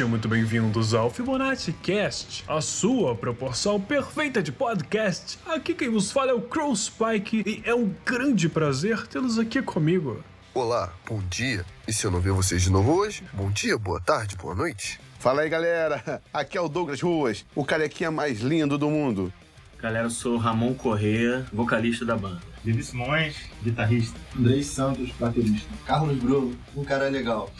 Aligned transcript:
Sejam 0.00 0.08
muito 0.08 0.28
bem-vindos 0.28 0.94
ao 0.94 1.10
Fibonacci 1.10 1.74
Cast, 1.74 2.42
a 2.48 2.62
sua 2.62 3.14
proporção 3.14 3.78
perfeita 3.78 4.42
de 4.42 4.50
podcast. 4.50 5.38
Aqui 5.44 5.74
quem 5.74 5.90
vos 5.90 6.10
fala 6.10 6.30
é 6.30 6.34
o 6.34 6.40
Crow 6.40 6.74
Spike 6.74 7.44
e 7.46 7.62
é 7.66 7.74
um 7.74 7.94
grande 8.02 8.48
prazer 8.48 9.06
tê-los 9.06 9.38
aqui 9.38 9.60
comigo. 9.60 10.24
Olá, 10.54 10.90
bom 11.06 11.20
dia. 11.28 11.66
E 11.86 11.92
se 11.92 12.06
eu 12.06 12.10
não 12.10 12.18
ver 12.18 12.32
vocês 12.32 12.62
de 12.62 12.70
novo 12.70 12.94
hoje, 12.94 13.22
bom 13.34 13.50
dia, 13.50 13.76
boa 13.76 14.00
tarde, 14.00 14.36
boa 14.36 14.54
noite. 14.54 14.98
Fala 15.18 15.42
aí, 15.42 15.50
galera. 15.50 16.22
Aqui 16.32 16.56
é 16.56 16.60
o 16.62 16.68
Douglas 16.68 17.02
Ruas, 17.02 17.44
o 17.54 17.62
carequinha 17.62 18.10
mais 18.10 18.40
lindo 18.40 18.78
do 18.78 18.88
mundo. 18.88 19.30
Galera, 19.78 20.06
eu 20.06 20.10
sou 20.10 20.38
Ramon 20.38 20.72
Correa, 20.72 21.46
vocalista 21.52 22.06
da 22.06 22.16
banda. 22.16 22.40
David 22.64 22.86
Simões, 22.86 23.36
guitarrista. 23.62 24.18
Andrei 24.34 24.62
Santos, 24.62 25.10
baterista. 25.20 25.68
Carlos 25.84 26.16
Bruno, 26.16 26.56
um 26.74 26.84
cara 26.84 27.10
legal. 27.10 27.52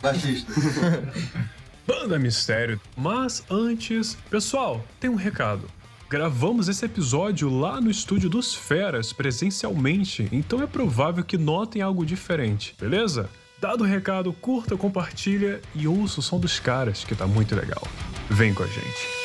Baixista. 0.00 0.52
Banda 1.90 2.20
Mistério. 2.20 2.80
Mas 2.96 3.44
antes, 3.50 4.16
pessoal, 4.30 4.84
tem 5.00 5.10
um 5.10 5.16
recado. 5.16 5.68
Gravamos 6.08 6.68
esse 6.68 6.84
episódio 6.84 7.48
lá 7.48 7.80
no 7.80 7.90
estúdio 7.90 8.30
dos 8.30 8.54
Feras, 8.54 9.12
presencialmente, 9.12 10.28
então 10.30 10.62
é 10.62 10.68
provável 10.68 11.24
que 11.24 11.36
notem 11.36 11.82
algo 11.82 12.06
diferente, 12.06 12.76
beleza? 12.78 13.28
Dado 13.60 13.82
o 13.82 13.86
recado, 13.86 14.32
curta, 14.32 14.76
compartilha 14.76 15.60
e 15.74 15.88
ouça 15.88 16.20
o 16.20 16.22
som 16.22 16.38
dos 16.38 16.60
caras, 16.60 17.02
que 17.02 17.14
tá 17.16 17.26
muito 17.26 17.56
legal. 17.56 17.82
Vem 18.30 18.54
com 18.54 18.62
a 18.62 18.68
gente. 18.68 19.19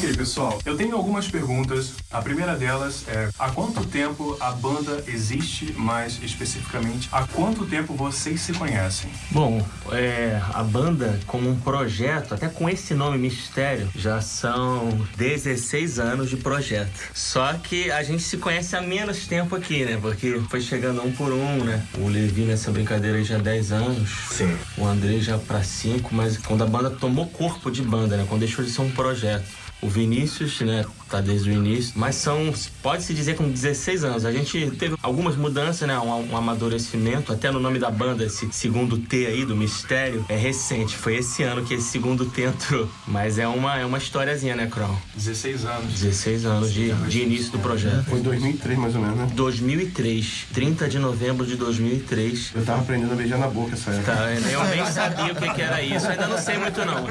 Ok, 0.00 0.16
pessoal, 0.16 0.58
eu 0.64 0.78
tenho 0.78 0.96
algumas 0.96 1.28
perguntas. 1.28 1.92
A 2.10 2.22
primeira 2.22 2.56
delas 2.56 3.04
é: 3.06 3.28
há 3.38 3.50
quanto 3.50 3.84
tempo 3.84 4.34
a 4.40 4.50
banda 4.50 5.04
existe, 5.06 5.74
mais 5.74 6.18
especificamente, 6.22 7.06
há 7.12 7.26
quanto 7.26 7.66
tempo 7.66 7.92
vocês 7.92 8.40
se 8.40 8.54
conhecem? 8.54 9.10
Bom, 9.30 9.62
é, 9.92 10.40
a 10.54 10.62
banda, 10.62 11.20
como 11.26 11.50
um 11.50 11.60
projeto, 11.60 12.32
até 12.32 12.48
com 12.48 12.66
esse 12.66 12.94
nome 12.94 13.18
mistério, 13.18 13.90
já 13.94 14.22
são 14.22 15.06
16 15.18 15.98
anos 15.98 16.30
de 16.30 16.38
projeto. 16.38 17.10
Só 17.12 17.52
que 17.52 17.90
a 17.90 18.02
gente 18.02 18.22
se 18.22 18.38
conhece 18.38 18.74
há 18.74 18.80
menos 18.80 19.26
tempo 19.26 19.54
aqui, 19.54 19.84
né? 19.84 19.98
Porque 20.00 20.40
foi 20.48 20.62
chegando 20.62 21.02
um 21.02 21.12
por 21.12 21.30
um, 21.30 21.62
né? 21.62 21.86
O 21.98 22.08
Levi 22.08 22.46
nessa 22.46 22.70
brincadeira 22.70 23.22
já 23.22 23.36
há 23.36 23.38
10 23.38 23.72
anos. 23.72 24.08
Sim. 24.30 24.56
O 24.78 24.86
André 24.86 25.18
já 25.18 25.36
pra 25.36 25.62
5, 25.62 26.14
mas 26.14 26.38
quando 26.38 26.64
a 26.64 26.66
banda 26.66 26.88
tomou 26.88 27.26
corpo 27.26 27.70
de 27.70 27.82
banda, 27.82 28.16
né? 28.16 28.24
Quando 28.26 28.40
deixou 28.40 28.64
de 28.64 28.70
ser 28.70 28.80
um 28.80 28.90
projeto. 28.90 29.59
O 29.82 29.88
Vinícius, 29.88 30.60
né, 30.60 30.84
tá 31.10 31.20
desde 31.20 31.50
o 31.50 31.52
início, 31.52 31.92
mas 31.96 32.14
são, 32.14 32.52
pode-se 32.82 33.12
dizer, 33.12 33.36
com 33.36 33.48
16 33.48 34.04
anos. 34.04 34.24
A 34.24 34.32
gente 34.32 34.70
teve 34.72 34.96
algumas 35.02 35.36
mudanças, 35.36 35.86
né, 35.86 35.98
um, 35.98 36.32
um, 36.32 36.36
amadurecimento, 36.36 37.32
até 37.32 37.50
no 37.50 37.58
nome 37.58 37.78
da 37.78 37.90
banda, 37.90 38.24
esse 38.24 38.48
segundo 38.52 38.96
T 38.98 39.26
aí, 39.26 39.44
do 39.44 39.56
mistério, 39.56 40.24
é 40.28 40.36
recente. 40.36 40.96
Foi 40.96 41.16
esse 41.16 41.42
ano 41.42 41.64
que 41.64 41.74
esse 41.74 41.88
segundo 41.88 42.26
T 42.26 42.42
entrou. 42.42 42.88
Mas 43.06 43.38
é 43.38 43.48
uma, 43.48 43.78
é 43.78 43.84
uma 43.84 43.98
historiazinha, 43.98 44.54
né, 44.54 44.66
Kron? 44.66 44.96
16 45.14 45.64
anos. 45.64 45.92
16 46.00 46.44
anos 46.46 46.72
de, 46.72 46.92
de 46.92 47.22
início 47.22 47.52
do 47.52 47.58
projeto. 47.58 48.04
Foi 48.04 48.20
em 48.20 48.22
2003, 48.22 48.78
mais 48.78 48.94
ou 48.94 49.00
menos, 49.00 49.16
né? 49.16 49.28
2003, 49.34 50.46
30 50.52 50.88
de 50.88 50.98
novembro 50.98 51.46
de 51.46 51.56
2003. 51.56 52.52
Eu 52.54 52.64
tava 52.64 52.82
aprendendo 52.82 53.12
a 53.12 53.16
beijar 53.16 53.38
na 53.38 53.48
boca 53.48 53.74
essa 53.74 53.90
época. 53.90 54.14
Tá, 54.14 54.30
eu 54.32 54.64
nem 54.64 54.86
sabia 54.86 55.32
o 55.32 55.36
que, 55.36 55.54
que 55.54 55.62
era 55.62 55.82
isso, 55.82 56.06
ainda 56.06 56.26
não 56.28 56.38
sei 56.38 56.58
muito 56.58 56.84
não. 56.84 57.06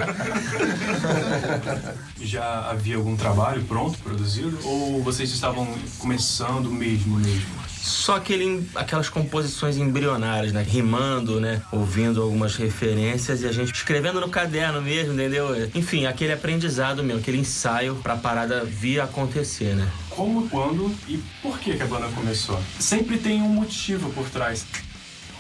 Já 2.22 2.70
havia 2.70 2.96
algum 2.98 3.16
trabalho 3.16 3.64
pronto, 3.64 3.89
produzido? 3.98 4.58
Ou 4.64 5.02
vocês 5.04 5.32
estavam 5.32 5.68
começando 5.98 6.72
mesmo, 6.72 7.18
mesmo? 7.18 7.60
Só 7.82 8.18
aquele, 8.18 8.68
aquelas 8.76 9.10
composições 9.10 9.78
embrionárias, 9.78 10.52
né? 10.52 10.62
Rimando, 10.62 11.40
né? 11.40 11.62
Ouvindo 11.72 12.22
algumas 12.22 12.56
referências 12.56 13.42
e 13.42 13.48
a 13.48 13.52
gente 13.52 13.74
escrevendo 13.74 14.20
no 14.20 14.30
caderno 14.30 14.82
mesmo, 14.82 15.14
entendeu? 15.14 15.50
Enfim, 15.74 16.06
aquele 16.06 16.34
aprendizado 16.34 17.04
mesmo, 17.04 17.20
aquele 17.20 17.38
ensaio 17.38 17.96
pra 17.96 18.16
parada 18.16 18.64
vir 18.66 19.00
a 19.00 19.06
acontecer, 19.06 19.76
né? 19.76 19.90
Como, 20.10 20.50
quando 20.50 20.94
e 21.08 21.18
por 21.42 21.58
que, 21.60 21.76
que 21.76 21.82
a 21.82 21.86
banda 21.86 22.08
começou? 22.10 22.62
Sempre 22.80 23.18
tem 23.18 23.42
um 23.42 23.50
motivo 23.50 24.12
por 24.12 24.30
trás. 24.30 24.66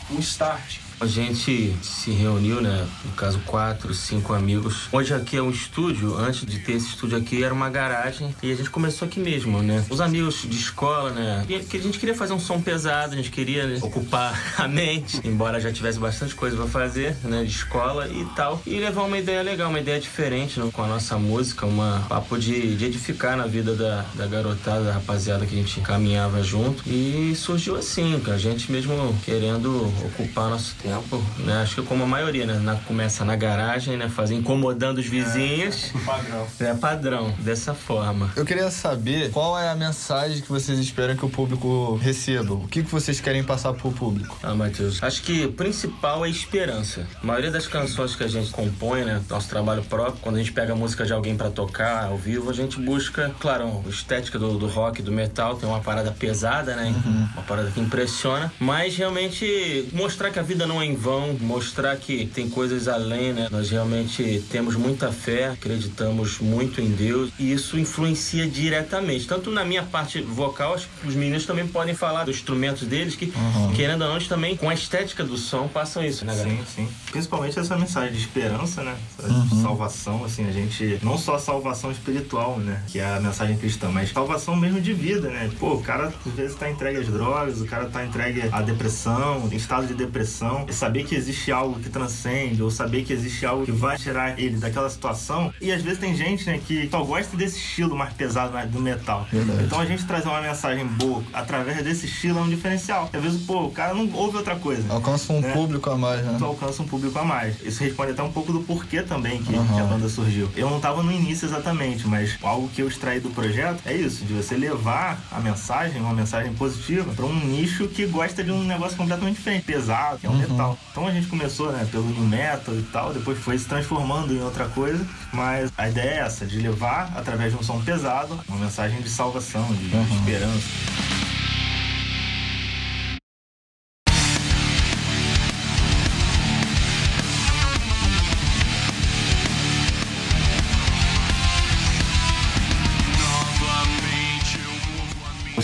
Um 0.10 0.20
start. 0.20 0.88
A 1.02 1.06
gente 1.06 1.74
se 1.82 2.12
reuniu, 2.12 2.60
né? 2.60 2.86
No 3.06 3.12
caso, 3.14 3.40
quatro, 3.46 3.94
cinco 3.94 4.34
amigos. 4.34 4.90
Hoje 4.92 5.14
aqui 5.14 5.38
é 5.38 5.42
um 5.42 5.50
estúdio. 5.50 6.18
Antes 6.18 6.46
de 6.46 6.60
ter 6.60 6.74
esse 6.74 6.90
estúdio 6.90 7.18
aqui, 7.18 7.42
era 7.42 7.54
uma 7.54 7.70
garagem. 7.70 8.36
E 8.44 8.52
a 8.52 8.56
gente 8.56 8.70
começou 8.70 9.08
aqui 9.08 9.18
mesmo, 9.18 9.64
né? 9.64 9.86
Os 9.90 10.02
amigos 10.02 10.42
de 10.42 10.58
escola, 10.58 11.12
né? 11.12 11.46
Que 11.70 11.78
a 11.78 11.82
gente 11.82 11.98
queria 11.98 12.14
fazer 12.14 12.34
um 12.34 12.40
som 12.40 12.60
pesado, 12.62 13.14
a 13.14 13.16
gente 13.16 13.32
queria 13.32 13.66
né, 13.66 13.80
ocupar 13.82 14.38
a 14.60 14.68
mente. 14.68 15.22
Embora 15.24 15.62
já 15.62 15.72
tivesse 15.72 15.98
bastante 15.98 16.36
coisa 16.36 16.58
pra 16.58 16.68
fazer, 16.68 17.16
né? 17.24 17.46
De 17.46 17.52
escola 17.52 18.06
e 18.10 18.26
tal. 18.36 18.62
E 18.66 18.78
levar 18.78 19.04
uma 19.04 19.18
ideia 19.18 19.42
legal, 19.42 19.70
uma 19.70 19.80
ideia 19.80 20.02
diferente 20.02 20.60
né? 20.60 20.70
com 20.74 20.84
a 20.84 20.88
nossa 20.88 21.18
música. 21.18 21.66
Uma 21.66 22.06
papo 22.10 22.38
de, 22.38 22.76
de 22.76 22.86
edificar 22.86 23.38
na 23.38 23.48
vida 23.48 23.74
da, 23.74 24.06
da 24.16 24.28
garotada, 24.28 24.84
da 24.84 24.92
rapaziada 24.92 25.46
que 25.46 25.56
a 25.56 25.58
gente 25.58 25.80
caminhava 25.80 26.44
junto. 26.44 26.84
E 26.86 27.34
surgiu 27.38 27.78
assim, 27.78 28.22
a 28.28 28.38
gente 28.38 28.70
mesmo 28.70 29.18
querendo 29.24 29.88
ocupar 30.06 30.50
nosso 30.50 30.76
tempo 30.76 30.88
tempo, 30.89 31.23
né? 31.39 31.61
Acho 31.61 31.75
que 31.75 31.88
como 31.88 32.03
a 32.03 32.07
maioria, 32.07 32.45
né? 32.45 32.53
Na, 32.55 32.75
começa 32.75 33.23
na 33.23 33.35
garagem, 33.35 33.95
né? 33.95 34.09
Fazer 34.09 34.33
incomodando 34.33 34.97
os 34.97 35.05
vizinhos. 35.05 35.91
É, 35.95 36.05
padrão. 36.05 36.47
É 36.69 36.73
padrão, 36.73 37.33
dessa 37.39 37.73
forma. 37.73 38.31
Eu 38.35 38.45
queria 38.45 38.69
saber 38.69 39.31
qual 39.31 39.57
é 39.57 39.69
a 39.69 39.75
mensagem 39.75 40.41
que 40.41 40.50
vocês 40.50 40.77
esperam 40.79 41.16
que 41.16 41.25
o 41.25 41.29
público 41.29 41.95
receba. 41.95 42.53
O 42.53 42.67
que, 42.67 42.83
que 42.83 42.91
vocês 42.91 43.19
querem 43.19 43.44
passar 43.44 43.73
pro 43.73 43.91
público? 43.91 44.38
Ah, 44.44 44.53
Matheus, 44.53 45.01
acho 45.01 45.23
que 45.23 45.45
o 45.45 45.53
principal 45.53 46.25
é 46.25 46.29
esperança. 46.29 47.07
A 47.21 47.25
maioria 47.25 47.51
das 47.51 47.67
canções 47.67 48.16
que 48.16 48.23
a 48.23 48.27
gente 48.27 48.51
compõe, 48.51 49.03
né? 49.03 49.21
Nosso 49.29 49.50
trabalho 49.50 49.83
próprio, 49.83 50.19
quando 50.21 50.35
a 50.35 50.39
gente 50.39 50.51
pega 50.51 50.73
a 50.73 50.75
música 50.75 51.06
de 51.06 51.13
alguém 51.13 51.35
para 51.35 51.50
tocar 51.50 52.06
ao 52.06 52.17
vivo, 52.17 52.50
a 52.50 52.53
gente 52.53 52.79
busca, 52.79 53.33
claro, 53.39 53.83
a 53.85 53.89
estética 53.89 54.38
do, 54.38 54.57
do 54.57 54.67
rock, 54.67 55.01
do 55.01 55.11
metal, 55.11 55.56
tem 55.56 55.67
uma 55.67 55.79
parada 55.79 56.11
pesada, 56.11 56.75
né? 56.75 56.94
Uhum. 57.06 57.27
Uma 57.33 57.44
parada 57.44 57.71
que 57.71 57.79
impressiona, 57.79 58.51
mas 58.59 58.95
realmente 58.95 59.89
mostrar 59.94 60.29
que 60.29 60.39
a 60.39 60.44
vida 60.44 60.66
não 60.67 60.78
em 60.81 60.95
vão, 60.95 61.35
mostrar 61.41 61.95
que 61.97 62.25
tem 62.28 62.50
coisas 62.50 62.88
além, 62.88 63.34
né? 63.34 63.47
Nós 63.51 63.69
realmente 63.69 64.44
temos 64.50 64.75
muita 64.75 65.12
fé, 65.12 65.50
acreditamos 65.50 66.40
muito 66.40 66.81
em 66.81 66.90
Deus 66.90 67.31
e 67.40 67.51
isso 67.51 67.78
influencia 67.78 68.47
diretamente. 68.47 69.28
Tanto 69.28 69.51
na 69.51 69.66
minha 69.66 69.84
parte 69.84 70.22
vocal, 70.22 70.75
acho 70.75 70.88
que 71.01 71.07
os 71.07 71.16
meninos 71.16 71.45
também 71.45 71.68
podem 71.68 71.94
falar 71.94 72.23
dos 72.23 72.35
instrumentos 72.35 72.88
deles, 72.88 73.16
que 73.16 73.25
uhum. 73.25 73.73
querendo 73.73 74.03
ou 74.03 74.09
não, 74.09 74.19
também 74.19 74.56
com 74.56 74.69
a 74.69 74.73
estética 74.73 75.23
do 75.23 75.38
som 75.38 75.68
passam 75.68 76.03
isso, 76.03 76.25
né, 76.25 76.35
galera? 76.35 76.50
Sim, 76.50 76.63
sim. 76.75 76.89
Principalmente 77.12 77.57
essa 77.57 77.78
mensagem 77.78 78.12
de 78.13 78.19
esperança, 78.19 78.84
né? 78.84 78.95
Uhum. 79.23 79.62
Salvação, 79.62 80.23
assim, 80.25 80.47
a 80.47 80.51
gente. 80.51 81.00
Não 81.01 81.18
só 81.18 81.38
salvação 81.38 81.91
espiritual, 81.91 82.59
né? 82.59 82.84
Que 82.88 83.00
é 83.00 83.16
a 83.16 83.19
mensagem 83.19 83.57
cristã, 83.57 83.89
mas 83.89 84.12
salvação 84.12 84.56
mesmo 84.56 84.81
de 84.81 84.94
vida, 84.94 85.30
né? 85.30 85.50
Pô, 85.59 85.74
o 85.75 85.81
cara 85.81 86.13
às 86.25 86.33
vezes 86.33 86.56
tá 86.57 86.69
entregue 86.69 87.00
às 87.00 87.07
drogas, 87.07 87.62
o 87.62 87.65
cara 87.65 87.86
tá 87.86 88.06
entregue 88.06 88.44
à 88.51 88.62
depressão, 88.62 89.48
em 89.51 89.56
estado 89.56 89.88
de 89.88 89.94
depressão 89.94 90.65
saber 90.74 91.04
que 91.04 91.16
existe 91.16 91.51
algo 91.51 91.80
que 91.80 91.89
transcende, 91.89 92.62
ou 92.62 92.71
saber 92.71 93.04
que 93.04 93.13
existe 93.13 93.45
algo 93.45 93.66
que 93.66 93.71
vai 93.71 93.98
tirar 93.98 94.39
ele 94.39 94.57
daquela 94.57 94.89
situação. 94.89 95.54
E 95.62 95.71
às 95.71 95.81
vezes 95.81 96.00
tem 96.00 96.16
gente, 96.16 96.45
né, 96.45 96.60
que 96.66 96.88
só 96.89 97.04
gosta 97.04 97.36
desse 97.36 97.57
estilo 97.57 97.95
mais 97.95 98.13
pesado 98.13 98.50
do 98.68 98.80
metal. 98.80 99.27
Verdade. 99.31 99.63
Então 99.63 99.80
a 99.80 99.86
gente 99.86 100.06
trazer 100.06 100.27
uma 100.27 100.42
mensagem 100.42 100.86
boa 100.86 101.24
através 101.33 101.83
desse 101.83 102.06
estilo 102.06 102.39
é 102.39 102.42
um 102.42 102.50
diferencial. 102.50 103.10
Às 103.12 103.21
vezes, 103.21 103.45
pô, 103.45 103.66
o 103.66 103.71
cara 103.71 103.94
não 103.94 104.10
ouve 104.13 104.38
outra 104.38 104.56
coisa. 104.56 104.83
Alcança 104.92 105.31
um 105.33 105.42
né? 105.42 105.51
público 105.51 105.89
a 105.89 105.98
mais, 105.98 106.24
né? 106.24 106.36
Tu 106.38 106.45
alcança 106.45 106.81
um 106.81 106.88
público 106.88 107.18
a 107.19 107.24
mais. 107.24 107.62
Isso 107.62 107.83
responde 107.83 108.12
até 108.12 108.24
um 108.24 108.31
pouco 108.31 108.51
do 108.51 108.62
porquê 108.62 109.01
também 109.01 109.42
que, 109.42 109.54
uhum. 109.54 109.68
que 109.68 109.80
a 109.80 109.83
banda 109.83 110.10
surgiu. 110.10 110.50
Eu 110.56 110.69
não 110.69 110.80
tava 110.80 111.04
no 111.04 111.12
início 111.12 111.45
exatamente, 111.45 112.07
mas 112.07 112.38
algo 112.42 112.68
que 112.69 112.81
eu 112.81 112.88
extraí 112.88 113.19
do 113.19 113.30
projeto 113.30 113.81
é 113.86 113.94
isso, 113.94 114.25
de 114.25 114.33
você 114.33 114.56
levar 114.56 115.21
a 115.31 115.39
mensagem, 115.39 116.01
uma 116.01 116.13
mensagem 116.13 116.54
positiva, 116.54 117.13
para 117.13 117.25
um 117.25 117.33
nicho 117.33 117.88
que 117.88 118.06
gosta 118.06 118.44
de 118.44 118.51
um 118.51 118.63
negócio 118.63 118.98
completamente 118.98 119.38
diferente, 119.38 119.63
pesado, 119.63 120.19
que 120.19 120.25
é 120.25 120.30
um 120.30 120.33
uhum. 120.33 120.39
metal. 120.39 120.58
Então 120.91 121.07
a 121.07 121.11
gente 121.11 121.27
começou, 121.27 121.71
né, 121.71 121.88
pelo 121.89 122.06
new 122.06 122.23
metal 122.23 122.75
e 122.75 122.81
tal, 122.83 123.13
depois 123.13 123.38
foi 123.39 123.57
se 123.57 123.65
transformando 123.65 124.33
em 124.33 124.41
outra 124.41 124.65
coisa, 124.67 125.06
mas 125.31 125.71
a 125.77 125.88
ideia 125.88 126.09
é 126.09 126.17
essa, 126.19 126.45
de 126.45 126.59
levar 126.59 127.13
através 127.15 127.53
de 127.53 127.59
um 127.59 127.63
som 127.63 127.81
pesado 127.81 128.39
uma 128.47 128.57
mensagem 128.57 129.01
de 129.01 129.09
salvação, 129.09 129.65
de 129.73 129.95
uhum. 129.95 130.03
esperança. 130.17 131.19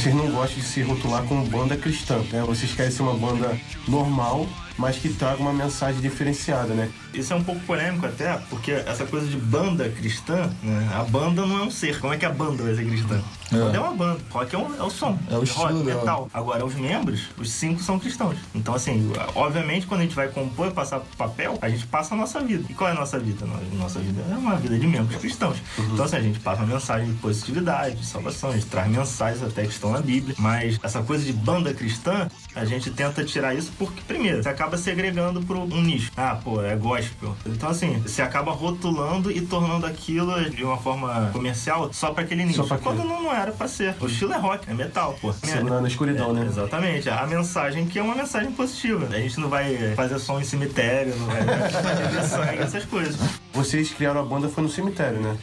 Vocês 0.05 0.13
não 0.13 0.29
gostam 0.29 0.59
de 0.59 0.65
se 0.65 0.83
rotular 0.83 1.23
como 1.23 1.43
banda 1.47 1.75
cristã, 1.75 2.19
né? 2.31 2.43
Vocês 2.45 2.71
querem 2.73 2.91
ser 2.91 3.01
uma 3.01 3.15
banda 3.15 3.59
normal, 3.87 4.47
mas 4.77 4.97
que 4.97 5.09
traga 5.09 5.41
uma 5.41 5.51
mensagem 5.51 5.99
diferenciada, 5.99 6.75
né? 6.75 6.91
Isso 7.11 7.33
é 7.33 7.35
um 7.35 7.43
pouco 7.43 7.59
polêmico 7.61 8.05
até, 8.05 8.37
porque 8.47 8.71
essa 8.71 9.03
coisa 9.05 9.25
de 9.25 9.35
banda 9.35 9.89
cristã, 9.89 10.47
né? 10.61 10.91
A 10.93 11.03
banda 11.03 11.43
não 11.43 11.57
é 11.57 11.63
um 11.63 11.71
ser. 11.71 11.99
Como 11.99 12.13
é 12.13 12.17
que 12.17 12.25
a 12.25 12.29
banda 12.29 12.61
vai 12.61 12.75
ser 12.75 12.85
cristã? 12.85 13.19
É. 13.51 13.57
Banda 13.57 13.77
é 13.77 13.79
uma 13.79 13.93
banda. 13.93 14.19
Rock 14.31 14.55
é, 14.55 14.57
um, 14.57 14.75
é 14.75 14.83
o 14.83 14.89
som. 14.89 15.17
É 15.29 15.33
o 15.33 15.37
rock, 15.39 15.49
estilo 15.49 15.83
dela. 15.83 15.99
metal. 16.01 16.29
Agora, 16.33 16.65
os 16.65 16.73
membros, 16.75 17.21
os 17.37 17.51
cinco 17.51 17.81
são 17.81 17.99
cristãos. 17.99 18.37
Então, 18.53 18.73
assim, 18.73 19.11
obviamente, 19.35 19.85
quando 19.85 20.01
a 20.01 20.03
gente 20.03 20.15
vai 20.15 20.27
compor 20.29 20.67
e 20.67 20.71
passar 20.71 20.99
pro 20.99 21.17
papel, 21.17 21.57
a 21.61 21.69
gente 21.69 21.85
passa 21.87 22.15
a 22.15 22.17
nossa 22.17 22.39
vida. 22.41 22.65
E 22.69 22.73
qual 22.73 22.89
é 22.89 22.93
a 22.93 22.95
nossa 22.95 23.19
vida? 23.19 23.45
No- 23.45 23.77
Nossa 23.77 23.99
vida 23.99 24.21
é 24.31 24.35
uma 24.35 24.55
vida 24.55 24.77
de 24.79 24.87
membros 24.87 25.17
cristãos. 25.19 25.57
Então, 25.77 26.05
assim, 26.05 26.15
a 26.17 26.21
gente 26.21 26.39
passa 26.39 26.61
uma 26.63 26.73
mensagem 26.73 27.07
de 27.07 27.13
positividade, 27.19 27.95
de 27.95 28.05
salvação, 28.05 28.49
a 28.49 28.53
gente 28.53 28.65
traz 28.67 28.89
mensagens 28.89 29.43
até 29.43 29.63
que 29.63 29.69
estão 29.69 29.91
na 29.91 30.01
Bíblia. 30.01 30.35
Mas 30.39 30.79
essa 30.81 31.01
coisa 31.03 31.23
de 31.23 31.33
banda 31.33 31.73
cristã, 31.73 32.27
a 32.55 32.63
gente 32.65 32.89
tenta 32.91 33.23
tirar 33.23 33.53
isso 33.53 33.71
porque, 33.77 34.01
primeiro, 34.07 34.41
você 34.41 34.49
acaba 34.49 34.77
segregando 34.77 35.41
para 35.41 35.57
um 35.57 35.81
nicho. 35.81 36.11
Ah, 36.15 36.39
pô, 36.41 36.61
é 36.61 36.75
gospel. 36.75 37.35
Então, 37.45 37.69
assim, 37.69 37.99
você 37.99 38.21
acaba 38.21 38.51
rotulando 38.51 39.29
e 39.31 39.41
tornando 39.41 39.85
aquilo 39.85 40.49
de 40.49 40.63
uma 40.63 40.77
forma 40.77 41.29
comercial 41.33 41.91
só 41.91 42.11
para 42.11 42.23
aquele 42.23 42.45
nicho. 42.45 42.57
Só 42.57 42.63
pra 42.63 42.77
aquele. 42.77 42.95
Quando 42.95 43.07
não, 43.07 43.23
não 43.23 43.33
era 43.33 43.51
para 43.51 43.67
ser. 43.67 43.95
O 43.99 44.05
estilo 44.07 44.33
é 44.33 44.37
rock, 44.37 44.69
é 44.69 44.73
metal, 44.73 45.17
pô. 45.21 45.33
Ser 45.33 45.63
na, 45.63 45.81
na 45.81 45.87
escuridão, 45.87 46.29
É, 46.31 46.33
né? 46.33 46.45
Exatamente. 46.45 47.09
A 47.09 47.25
mensagem 47.27 47.85
que 47.85 47.99
é 47.99 48.01
uma 48.01 48.15
mensagem 48.15 48.51
positiva. 48.51 49.07
A 49.13 49.19
gente 49.19 49.39
não 49.39 49.49
vai 49.49 49.93
fazer 49.95 50.17
som 50.19 50.39
em 50.39 50.43
cemitério, 50.43 51.15
não 51.17 51.25
vai 51.27 51.41
beber 51.43 52.23
sangue, 52.23 52.59
essas 52.59 52.85
coisas. 52.85 53.17
Vocês 53.53 53.91
criaram 53.91 54.21
a 54.21 54.25
banda 54.25 54.47
foi 54.49 54.63
no 54.63 54.69
cemitério, 54.69 55.19
né? 55.19 55.37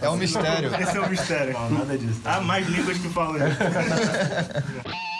É 0.00 0.08
um 0.08 0.16
mistério. 0.16 0.70
Esse 0.80 0.96
é 0.96 1.00
o 1.00 1.08
mistério. 1.08 1.52
Não, 1.52 1.70
nada 1.70 1.96
disso. 1.98 2.20
Há 2.24 2.40
mais 2.40 2.66
línguas 2.66 2.98
que 2.98 3.08
falam 3.08 3.36
isso. 3.36 3.56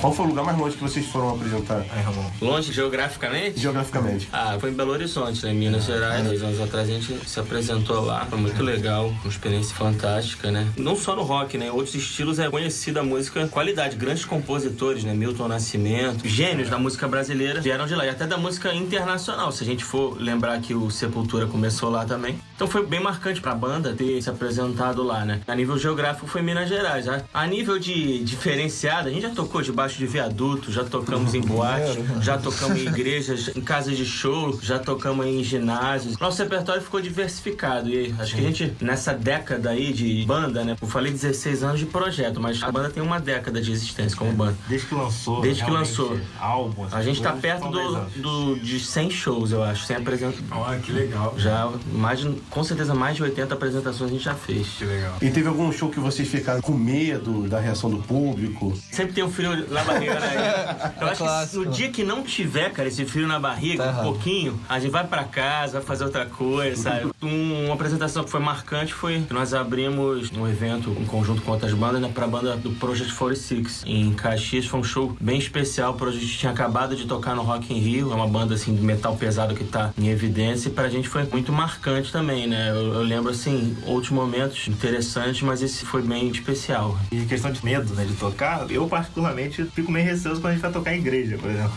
Qual 0.00 0.14
foi 0.14 0.24
o 0.24 0.28
lugar 0.28 0.44
mais 0.46 0.56
longe 0.56 0.76
que 0.76 0.82
vocês 0.82 1.06
foram 1.06 1.34
apresentar 1.34 1.84
Aí, 1.90 2.02
Ramon. 2.02 2.24
Longe 2.40 2.72
geograficamente? 2.72 3.60
geograficamente? 3.60 4.28
Ah, 4.32 4.56
foi 4.58 4.70
em 4.70 4.72
Belo 4.72 4.92
Horizonte, 4.92 5.44
né? 5.44 5.52
Em 5.52 5.56
Minas 5.56 5.84
Gerais. 5.84 6.24
Dois 6.24 6.42
anos 6.42 6.58
atrás 6.58 6.88
a 6.88 6.92
gente 6.92 7.28
se 7.28 7.38
apresentou 7.38 8.00
lá. 8.00 8.24
Foi 8.24 8.38
muito 8.38 8.62
legal, 8.62 9.08
uma 9.08 9.28
experiência 9.28 9.76
fantástica, 9.76 10.50
né? 10.50 10.66
Não 10.78 10.96
só 10.96 11.14
no 11.14 11.22
rock, 11.22 11.58
né? 11.58 11.66
Em 11.66 11.70
outros 11.70 11.94
estilos 11.94 12.38
é 12.38 12.48
conhecida 12.48 13.00
a 13.00 13.02
música 13.02 13.46
qualidade. 13.48 13.96
Grandes 13.96 14.24
compositores, 14.24 15.04
né? 15.04 15.12
Milton 15.12 15.48
Nascimento, 15.48 16.26
gênios 16.26 16.70
da 16.70 16.78
música 16.78 17.06
brasileira 17.06 17.60
vieram 17.60 17.86
de 17.86 17.94
lá. 17.94 18.06
E 18.06 18.08
até 18.08 18.26
da 18.26 18.38
música 18.38 18.72
internacional, 18.74 19.52
se 19.52 19.62
a 19.62 19.66
gente 19.66 19.84
for 19.84 20.16
lembrar 20.18 20.58
que 20.60 20.74
o 20.74 20.90
Sepultura 20.90 21.46
começou 21.46 21.90
lá 21.90 22.06
também. 22.06 22.38
Então 22.56 22.66
foi 22.68 22.86
bem 22.86 23.00
marcante 23.00 23.40
pra 23.40 23.54
banda 23.54 23.92
ter 23.92 24.20
se 24.22 24.30
apresentado 24.30 25.02
lá, 25.02 25.24
né? 25.26 25.40
A 25.46 25.54
nível 25.54 25.78
geográfico 25.78 26.26
foi 26.26 26.40
Minas 26.40 26.68
Gerais. 26.68 27.06
A, 27.08 27.22
a 27.34 27.46
nível 27.46 27.78
de 27.78 28.22
diferenciado, 28.24 29.08
a 29.08 29.10
gente 29.10 29.22
já 29.22 29.30
tocou 29.30 29.62
debaixo 29.90 29.98
de 29.98 30.06
viaduto, 30.06 30.72
já 30.72 30.84
tocamos 30.84 31.34
em 31.34 31.40
boate, 31.40 31.98
já 32.20 32.38
tocamos 32.38 32.78
em 32.78 32.86
igrejas, 32.86 33.50
em 33.54 33.60
casas 33.60 33.96
de 33.96 34.04
show, 34.04 34.58
já 34.62 34.78
tocamos 34.78 35.26
em 35.26 35.42
ginásios. 35.42 36.18
Nosso 36.18 36.42
repertório 36.42 36.80
ficou 36.80 37.00
diversificado 37.00 37.88
e 37.88 38.14
acho 38.18 38.34
que 38.34 38.40
a 38.40 38.44
gente, 38.44 38.72
nessa 38.80 39.12
década 39.12 39.70
aí 39.70 39.92
de 39.92 40.24
banda, 40.24 40.64
né? 40.64 40.76
Eu 40.80 40.88
falei 40.88 41.12
16 41.12 41.62
anos 41.62 41.80
de 41.80 41.86
projeto, 41.86 42.40
mas 42.40 42.62
a 42.62 42.70
banda 42.70 42.90
tem 42.90 43.02
uma 43.02 43.18
década 43.18 43.60
de 43.60 43.72
existência 43.72 44.16
como 44.16 44.32
banda. 44.32 44.56
Desde 44.68 44.86
que 44.86 44.94
lançou. 44.94 45.40
Desde 45.40 45.64
que 45.64 45.70
lançou. 45.70 46.18
Álbum. 46.38 46.86
A 46.90 47.02
gente 47.02 47.20
tá 47.20 47.32
perto 47.32 47.60
são 47.60 47.70
10 47.70 48.14
do, 48.16 48.54
do, 48.54 48.60
de 48.60 48.78
100 48.78 49.10
shows, 49.10 49.52
eu 49.52 49.62
acho, 49.62 49.84
sem 49.84 49.96
apresentação. 49.96 50.58
Olha, 50.58 50.78
que 50.78 50.92
legal. 50.92 51.34
Já, 51.36 51.70
mais 51.92 52.20
com 52.50 52.62
certeza, 52.62 52.94
mais 52.94 53.16
de 53.16 53.22
80 53.22 53.54
apresentações 53.54 54.10
a 54.10 54.12
gente 54.12 54.24
já 54.24 54.34
fez. 54.34 54.66
Que 54.78 54.84
legal. 54.84 55.16
E 55.20 55.30
teve 55.30 55.48
algum 55.48 55.70
show 55.72 55.88
que 55.88 56.00
vocês 56.00 56.28
ficaram 56.28 56.60
com 56.60 56.72
medo 56.72 57.48
da 57.48 57.58
reação 57.58 57.90
do 57.90 57.98
público? 57.98 58.72
Sempre 58.90 59.14
tem 59.14 59.24
um 59.24 59.30
frio 59.30 59.50
na 59.84 59.92
barriga, 59.92 60.20
né? 60.20 60.92
Eu 61.00 61.06
acho 61.08 61.16
que 61.18 61.24
clássico. 61.24 61.64
no 61.64 61.70
dia 61.70 61.88
que 61.90 62.04
não 62.04 62.22
tiver, 62.22 62.70
cara, 62.72 62.88
esse 62.88 63.04
frio 63.04 63.26
na 63.26 63.38
barriga, 63.38 63.82
Tá 63.82 63.88
um 63.88 63.92
errado. 63.92 64.04
pouquinho, 64.04 64.60
a 64.68 64.78
gente 64.78 64.90
vai 64.90 65.06
pra 65.06 65.24
casa, 65.24 65.74
vai 65.74 65.82
fazer 65.82 66.04
outra 66.04 66.26
coisa, 66.26 66.82
sabe? 66.82 67.10
Um- 67.22 67.64
uma 67.66 67.74
apresentação 67.74 68.24
que 68.24 68.30
foi 68.30 68.40
marcante 68.40 68.92
foi 68.92 69.20
que 69.22 69.32
nós 69.34 69.52
abrimos 69.54 70.30
um 70.32 70.46
evento 70.48 70.90
em 70.98 71.04
conjunto 71.04 71.42
com 71.42 71.52
outras 71.52 71.72
bandas, 71.74 72.00
né, 72.00 72.10
pra 72.12 72.26
banda 72.26 72.56
do 72.56 72.70
Project 72.72 73.12
46. 73.14 73.82
Em 73.86 74.12
Caxias 74.12 74.66
foi 74.66 74.80
um 74.80 74.84
show 74.84 75.16
bem 75.20 75.38
especial. 75.38 75.92
O 75.92 75.94
Project 75.96 76.26
tinha 76.38 76.52
acabado 76.52 76.96
de 76.96 77.06
tocar 77.06 77.34
no 77.34 77.42
Rock 77.42 77.72
in 77.72 77.78
Rio, 77.78 78.12
é 78.12 78.14
uma 78.14 78.26
banda 78.28 78.54
assim 78.54 78.74
de 78.74 78.82
metal 78.82 79.16
pesado 79.16 79.54
que 79.54 79.64
tá 79.64 79.90
em 79.98 80.08
evidência 80.08 80.68
e 80.68 80.72
pra 80.72 80.88
gente 80.88 81.08
foi 81.08 81.24
muito 81.24 81.52
marcante 81.52 82.10
também, 82.12 82.46
né? 82.46 82.70
Eu, 82.70 82.94
eu 82.94 83.02
lembro 83.02 83.30
assim, 83.30 83.76
outros 83.86 84.10
momentos 84.10 84.66
interessantes, 84.68 85.42
mas 85.42 85.62
esse 85.62 85.84
foi 85.84 86.02
bem 86.02 86.28
especial. 86.28 86.98
E 87.12 87.20
questão 87.26 87.50
de 87.52 87.64
medo, 87.64 87.94
né, 87.94 88.04
de 88.04 88.14
tocar, 88.14 88.70
eu 88.70 88.86
particularmente 88.88 89.64
fico 89.74 89.90
meio 89.90 90.04
receoso 90.06 90.40
quando 90.40 90.50
a 90.52 90.54
gente 90.54 90.62
vai 90.62 90.72
tocar 90.72 90.94
em 90.94 90.98
igreja, 90.98 91.36
por 91.38 91.50
exemplo. 91.50 91.72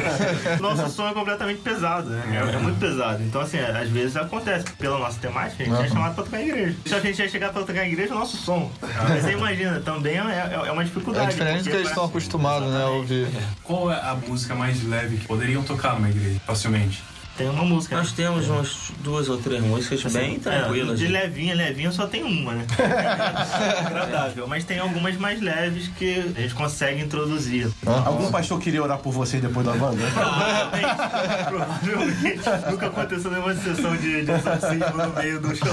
Nosso 0.60 0.88
som 0.90 1.08
é 1.08 1.12
completamente 1.14 1.60
pesado, 1.60 2.10
né? 2.10 2.22
É, 2.52 2.54
é 2.54 2.58
muito 2.58 2.78
pesado. 2.78 3.22
Então, 3.22 3.40
assim, 3.40 3.58
às 3.58 3.88
vezes 3.88 4.16
acontece. 4.16 4.64
Pela 4.78 4.98
nossa 4.98 5.18
temática, 5.18 5.62
a 5.62 5.66
gente 5.66 5.82
é 5.84 5.88
chamado 5.88 6.14
pra 6.14 6.24
tocar 6.24 6.40
em 6.40 6.48
igreja. 6.48 6.76
Se 6.86 6.94
a 6.94 7.00
gente 7.00 7.18
ia 7.20 7.28
chegar 7.28 7.52
pra 7.52 7.62
tocar 7.62 7.84
em 7.86 7.92
igreja, 7.92 8.14
o 8.14 8.18
nosso 8.18 8.36
som. 8.36 8.70
Mas 8.80 9.22
você 9.24 9.32
imagina, 9.32 9.80
também 9.80 10.16
é, 10.18 10.20
é- 10.20 10.68
é 10.68 10.72
uma 10.72 10.84
dificuldade. 10.84 11.26
É 11.26 11.30
diferente 11.30 11.64
do 11.64 11.70
que 11.70 11.76
eles 11.76 11.88
estão 11.88 12.04
acostumados, 12.04 12.72
né, 12.72 12.82
a 12.82 12.88
ouvir. 12.88 13.28
Qual 13.62 13.90
é 13.90 13.96
a 13.96 14.14
música 14.14 14.54
mais 14.54 14.82
leve 14.84 15.18
que 15.18 15.26
poderiam 15.26 15.62
tocar 15.62 15.94
numa 15.94 16.08
igreja 16.10 16.40
facilmente? 16.46 17.02
Tem 17.40 17.48
uma 17.48 17.64
música. 17.64 17.96
né? 17.96 18.02
Nós 18.02 18.12
temos 18.12 18.48
umas 18.48 18.92
duas 19.02 19.28
ou 19.30 19.38
três 19.38 19.62
músicas 19.62 20.12
bem 20.12 20.38
tranquilas. 20.38 21.00
É, 21.00 21.04
de 21.06 21.08
né? 21.10 21.22
levinha, 21.22 21.54
levinha 21.54 21.90
só 21.90 22.06
tem 22.06 22.22
uma, 22.22 22.52
né? 22.52 22.66
É 22.78 23.80
agradável. 23.86 24.46
Mas 24.46 24.64
tem 24.64 24.78
algumas 24.78 25.16
mais 25.16 25.40
leves 25.40 25.88
que 25.96 26.32
a 26.36 26.40
gente 26.40 26.54
consegue 26.54 27.00
introduzir. 27.02 27.70
Algum 28.04 28.30
pastor 28.30 28.60
queria 28.60 28.82
orar 28.82 28.98
por 28.98 29.10
vocês 29.10 29.42
depois 29.42 29.64
da 29.64 29.72
banda? 29.72 30.02
Provavelmente. 30.12 31.44
Provavelmente. 31.48 32.70
Nunca 32.70 32.86
aconteceu 32.88 33.30
nenhuma 33.30 33.54
sessão 33.54 33.96
de, 33.96 34.22
de 34.26 34.30
exorcismo 34.30 34.96
no 34.96 35.10
meio 35.14 35.40
do 35.40 35.56
show. 35.56 35.68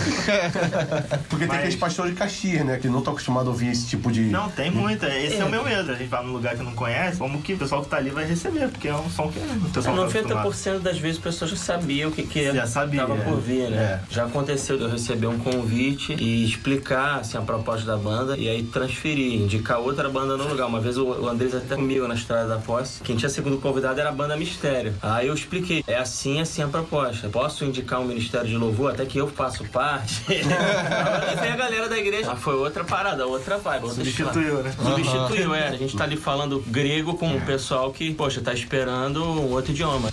Porque 1.29 1.37
tem 1.39 1.47
Mas- 1.47 1.57
aqueles 1.57 1.75
pastores 1.75 2.11
de 2.13 2.17
Caxias, 2.17 2.65
né? 2.65 2.77
Que 2.77 2.87
não 2.87 2.99
estão 2.99 3.11
acostumados 3.11 3.49
a 3.49 3.51
ouvir 3.51 3.71
esse 3.71 3.87
tipo 3.87 4.09
de. 4.09 4.21
Não, 4.21 4.49
tem 4.49 4.71
muita. 4.71 5.07
Esse 5.09 5.41
é. 5.41 5.43
o 5.43 5.49
meu 5.49 5.65
medo. 5.65 5.91
A 5.91 5.95
gente 5.95 6.07
vai 6.07 6.23
num 6.23 6.31
lugar 6.31 6.55
que 6.55 6.63
não 6.63 6.71
conhece, 6.73 7.17
como 7.17 7.41
que 7.41 7.53
o 7.53 7.57
pessoal 7.57 7.83
que 7.83 7.89
tá 7.89 7.97
ali 7.97 8.09
vai 8.09 8.25
receber, 8.25 8.69
porque 8.69 8.87
é 8.87 8.95
um 8.95 9.09
som 9.09 9.29
que 9.29 9.39
o 9.39 9.69
pessoal 9.69 9.95
tá 9.95 10.03
acostumado. 10.03 10.49
90% 10.49 10.79
das 10.79 10.97
vezes 10.97 11.17
as 11.17 11.23
pessoas 11.23 11.56
já 11.57 11.77
sabiam 11.77 12.09
o 12.09 12.13
que, 12.13 12.23
que 12.23 12.53
Já 12.53 12.67
sabia, 12.67 13.01
tava 13.01 13.15
por 13.17 13.39
vir, 13.41 13.69
né? 13.69 13.77
é. 13.77 13.99
Já 14.09 14.25
aconteceu 14.25 14.77
de 14.77 14.83
eu 14.83 14.89
receber 14.89 15.27
um 15.27 15.39
convite 15.39 16.13
e 16.13 16.45
explicar 16.45 17.19
assim, 17.19 17.37
a 17.37 17.41
proposta 17.41 17.85
da 17.85 17.97
banda 17.97 18.37
e 18.37 18.47
aí 18.47 18.63
transferir, 18.63 19.41
indicar 19.41 19.79
outra 19.79 20.07
banda 20.07 20.37
no 20.37 20.47
lugar. 20.47 20.67
Uma 20.67 20.79
vez 20.79 20.97
o, 20.97 21.27
Andrés 21.27 21.55
até 21.55 21.75
comigo 21.75 22.07
na 22.07 22.13
Estrada 22.13 22.47
da 22.47 22.57
Posse, 22.57 23.01
quem 23.01 23.15
tinha 23.15 23.29
segundo 23.29 23.57
convidado 23.57 23.99
era 23.99 24.09
a 24.09 24.11
banda 24.11 24.37
Mistério. 24.37 24.93
Aí 25.01 25.27
eu 25.27 25.33
expliquei, 25.33 25.83
é 25.87 25.97
assim, 25.97 26.39
assim 26.39 26.61
a 26.61 26.67
proposta. 26.67 27.27
Posso 27.29 27.65
indicar 27.65 27.99
um 27.99 28.05
ministério 28.05 28.47
de 28.47 28.55
louvor, 28.55 28.91
até 28.91 29.05
que 29.05 29.17
eu 29.17 29.27
faço 29.27 29.65
parte. 29.65 30.23
Vem 30.29 31.51
a 31.51 31.55
galera 31.55 31.89
da 31.89 31.97
igreja. 31.97 32.27
Mas 32.27 32.39
foi 32.39 32.55
outra 32.55 32.83
parada, 32.83 33.25
outra 33.25 33.57
vibe. 33.57 33.83
outra 33.83 34.03
Substituiu, 34.03 34.61
né? 34.61 34.71
Substituiu, 34.71 35.55
é. 35.55 35.69
A 35.69 35.75
gente 35.75 35.95
tá 35.97 36.03
ali 36.03 36.17
falando 36.17 36.63
grego 36.67 37.15
com 37.15 37.35
o 37.35 37.41
pessoal 37.41 37.91
que, 37.91 38.13
poxa, 38.13 38.41
tá 38.41 38.53
esperando 38.53 39.23
um 39.23 39.51
outro 39.51 39.71
idioma. 39.71 40.11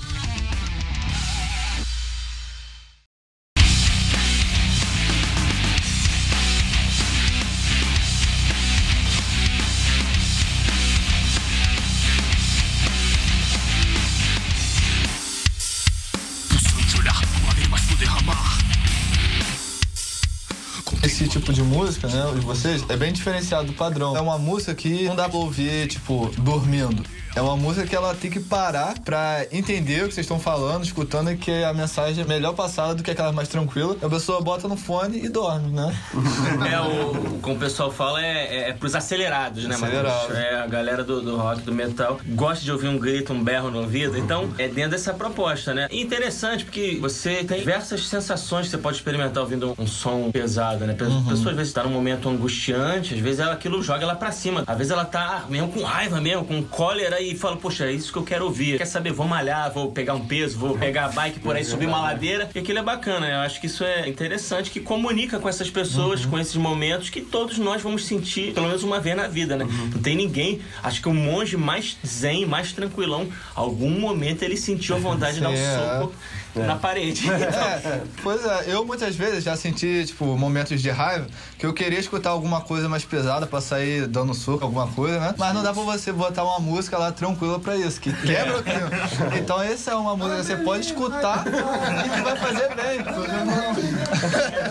Tipo 21.45 21.53
de 21.53 21.63
música, 21.63 22.09
né, 22.09 22.33
de 22.33 22.41
vocês, 22.41 22.83
é 22.89 22.97
bem 22.97 23.13
diferenciado 23.13 23.67
do 23.67 23.73
padrão. 23.75 24.17
É 24.17 24.21
uma 24.21 24.39
música 24.39 24.75
que 24.75 25.05
não 25.05 25.15
dá 25.15 25.29
pra 25.29 25.39
ouvir, 25.39 25.87
tipo, 25.89 26.31
dormindo. 26.39 27.05
É 27.37 27.43
uma 27.43 27.57
música 27.57 27.85
que 27.85 27.97
ela 27.97 28.15
tem 28.15 28.31
que 28.31 28.39
parar 28.39 28.95
pra 29.01 29.45
entender 29.51 30.05
o 30.05 30.09
que 30.09 30.15
vocês 30.15 30.25
estão 30.25 30.39
falando, 30.39 30.85
escutando, 30.85 31.33
e 31.33 31.37
que 31.37 31.51
a 31.65 31.75
mensagem 31.75 32.23
é 32.23 32.27
melhor 32.27 32.55
passada 32.55 32.95
do 32.95 33.03
que 33.03 33.11
aquela 33.11 33.33
mais 33.33 33.49
tranquila. 33.49 33.97
A 34.01 34.09
pessoa 34.09 34.41
bota 34.41 34.69
no 34.69 34.77
fone 34.77 35.19
e 35.25 35.29
dorme, 35.29 35.73
né? 35.73 35.95
É, 36.65 36.81
o, 36.81 37.41
como 37.41 37.57
o 37.57 37.59
pessoal 37.59 37.91
fala, 37.91 38.25
é, 38.25 38.57
é, 38.57 38.71
é 38.71 38.73
pros 38.73 38.95
acelerados, 38.95 39.65
né, 39.65 39.77
Matheus? 39.77 40.07
Acelerados. 40.07 40.37
É, 40.37 40.55
a 40.61 40.67
galera 40.67 41.03
do, 41.03 41.21
do 41.21 41.37
rock, 41.37 41.63
do 41.63 41.73
metal, 41.73 42.21
gosta 42.29 42.65
de 42.65 42.71
ouvir 42.71 42.89
um 42.89 42.99
grito, 42.99 43.33
um 43.33 43.43
berro 43.43 43.71
no 43.71 43.81
ouvido. 43.81 44.17
Então, 44.17 44.53
é 44.57 44.69
dentro 44.69 44.93
dessa 44.93 45.13
proposta, 45.13 45.75
né? 45.75 45.89
E 45.91 46.03
interessante, 46.03 46.65
porque 46.65 46.99
você 47.01 47.43
tem 47.45 47.59
diversas 47.59 48.07
sensações 48.07 48.67
que 48.67 48.71
você 48.71 48.79
pode 48.79 48.97
experimentar 48.97 49.43
ouvindo 49.43 49.75
um 49.79 49.87
som 49.87 50.31
pesado, 50.31 50.87
né? 50.87 50.93
A 50.93 51.31
pessoa, 51.31 51.51
às 51.51 51.57
vezes, 51.57 51.73
tá 51.73 51.83
num 51.83 51.91
momento 51.91 52.29
angustiante, 52.29 53.15
às 53.15 53.21
vezes 53.21 53.41
ela, 53.41 53.53
aquilo 53.53 53.83
joga 53.83 54.05
ela 54.05 54.15
pra 54.15 54.31
cima. 54.31 54.63
Às 54.67 54.79
vezes 54.79 54.93
ela 54.93 55.05
tá 55.05 55.45
mesmo 55.49 55.69
com 55.69 55.83
raiva 55.83 56.21
mesmo, 56.21 56.45
com 56.45 56.63
cólera, 56.63 57.21
e 57.31 57.37
fala, 57.37 57.57
poxa, 57.57 57.87
é 57.87 57.93
isso 57.93 58.13
que 58.13 58.19
eu 58.19 58.23
quero 58.23 58.45
ouvir. 58.45 58.79
Quer 58.79 58.87
saber, 58.87 59.13
vou 59.13 59.27
malhar, 59.27 59.73
vou 59.73 59.91
pegar 59.93 60.15
um 60.15 60.27
peso, 60.27 60.59
vou 60.59 60.77
pegar 60.77 61.07
a 61.07 61.09
bike 61.09 61.41
por 61.41 61.57
aí, 61.57 61.65
subir 61.65 61.87
uma 61.87 62.01
ladeira. 62.01 62.49
E 62.55 62.59
aquilo 62.59 62.79
é 62.79 62.83
bacana, 62.83 63.29
eu 63.29 63.39
acho 63.39 63.61
que 63.61 63.67
isso 63.67 63.85
é 63.85 64.09
interessante, 64.09 64.71
que 64.71 64.81
comunica 64.81 65.39
com 65.39 65.49
essas 65.49 65.71
pessoas, 65.71 66.25
com 66.25 66.39
esses 66.39 66.57
momentos 66.57 67.11
que 67.11 67.21
todos 67.21 67.59
nós 67.59 67.83
vamos 67.83 68.05
sentir 68.05 68.53
pelo 68.53 68.67
menos 68.67 68.83
uma 68.83 69.01
vez 69.01 69.17
na 69.17 69.27
vida, 69.27 69.57
né? 69.57 69.67
Não 69.93 70.01
tem 70.01 70.17
ninguém, 70.17 70.61
acho 70.83 71.01
que 71.01 71.09
o 71.09 71.15
monge 71.15 71.57
mais 71.57 71.97
zen, 72.07 72.47
mais 72.47 72.73
tranquilão, 72.73 73.29
algum 73.55 73.91
momento 73.91 74.43
ele 74.43 74.57
sentiu 74.57 74.97
a 74.97 74.99
vontade 74.99 75.35
de 75.35 75.41
dar 75.41 75.51
um 75.51 75.57
Sim, 75.57 76.11
é. 76.57 76.67
na 76.67 76.77
parede. 76.77 77.25
É, 77.65 78.03
pois 78.23 78.45
é, 78.45 78.65
eu 78.69 78.85
muitas 78.85 79.17
vezes 79.17 79.45
já 79.45 79.57
senti, 79.57 80.05
tipo, 80.07 80.25
momentos 80.37 80.81
de 80.81 80.91
raiva 80.91 81.27
que 81.59 81.67
eu 81.67 81.73
queria 81.73 81.99
escutar 81.99 82.31
alguma 82.31 82.61
coisa 82.61 82.89
mais 82.89 83.05
pesada 83.05 83.47
pra 83.47 83.61
sair 83.61 84.07
dando 84.07 84.35
soco, 84.35 84.65
alguma 84.65 84.87
coisa, 84.89 85.19
né? 85.19 85.35
Mas 85.37 85.55
não 85.55 85.63
dá 85.63 85.73
pra 85.73 85.83
você 85.83 86.13
botar 86.13 86.45
uma 86.45 86.59
música 86.61 86.97
lá 86.99 87.13
tranquila 87.13 87.59
pra 87.59 87.77
isso, 87.77 88.01
que 88.01 88.13
quebra 88.13 88.59
o 88.59 88.63
clima. 88.63 88.91
Então 89.39 89.61
essa 89.61 89.93
é 89.93 89.95
uma 89.95 90.17
música 90.17 90.37
que 90.37 90.45
você 90.45 90.57
pode 90.57 90.87
escutar 90.87 91.45
e 91.47 92.09
que 92.09 92.23
vai 92.23 92.37
fazer 92.37 92.69
bem. 92.75 93.03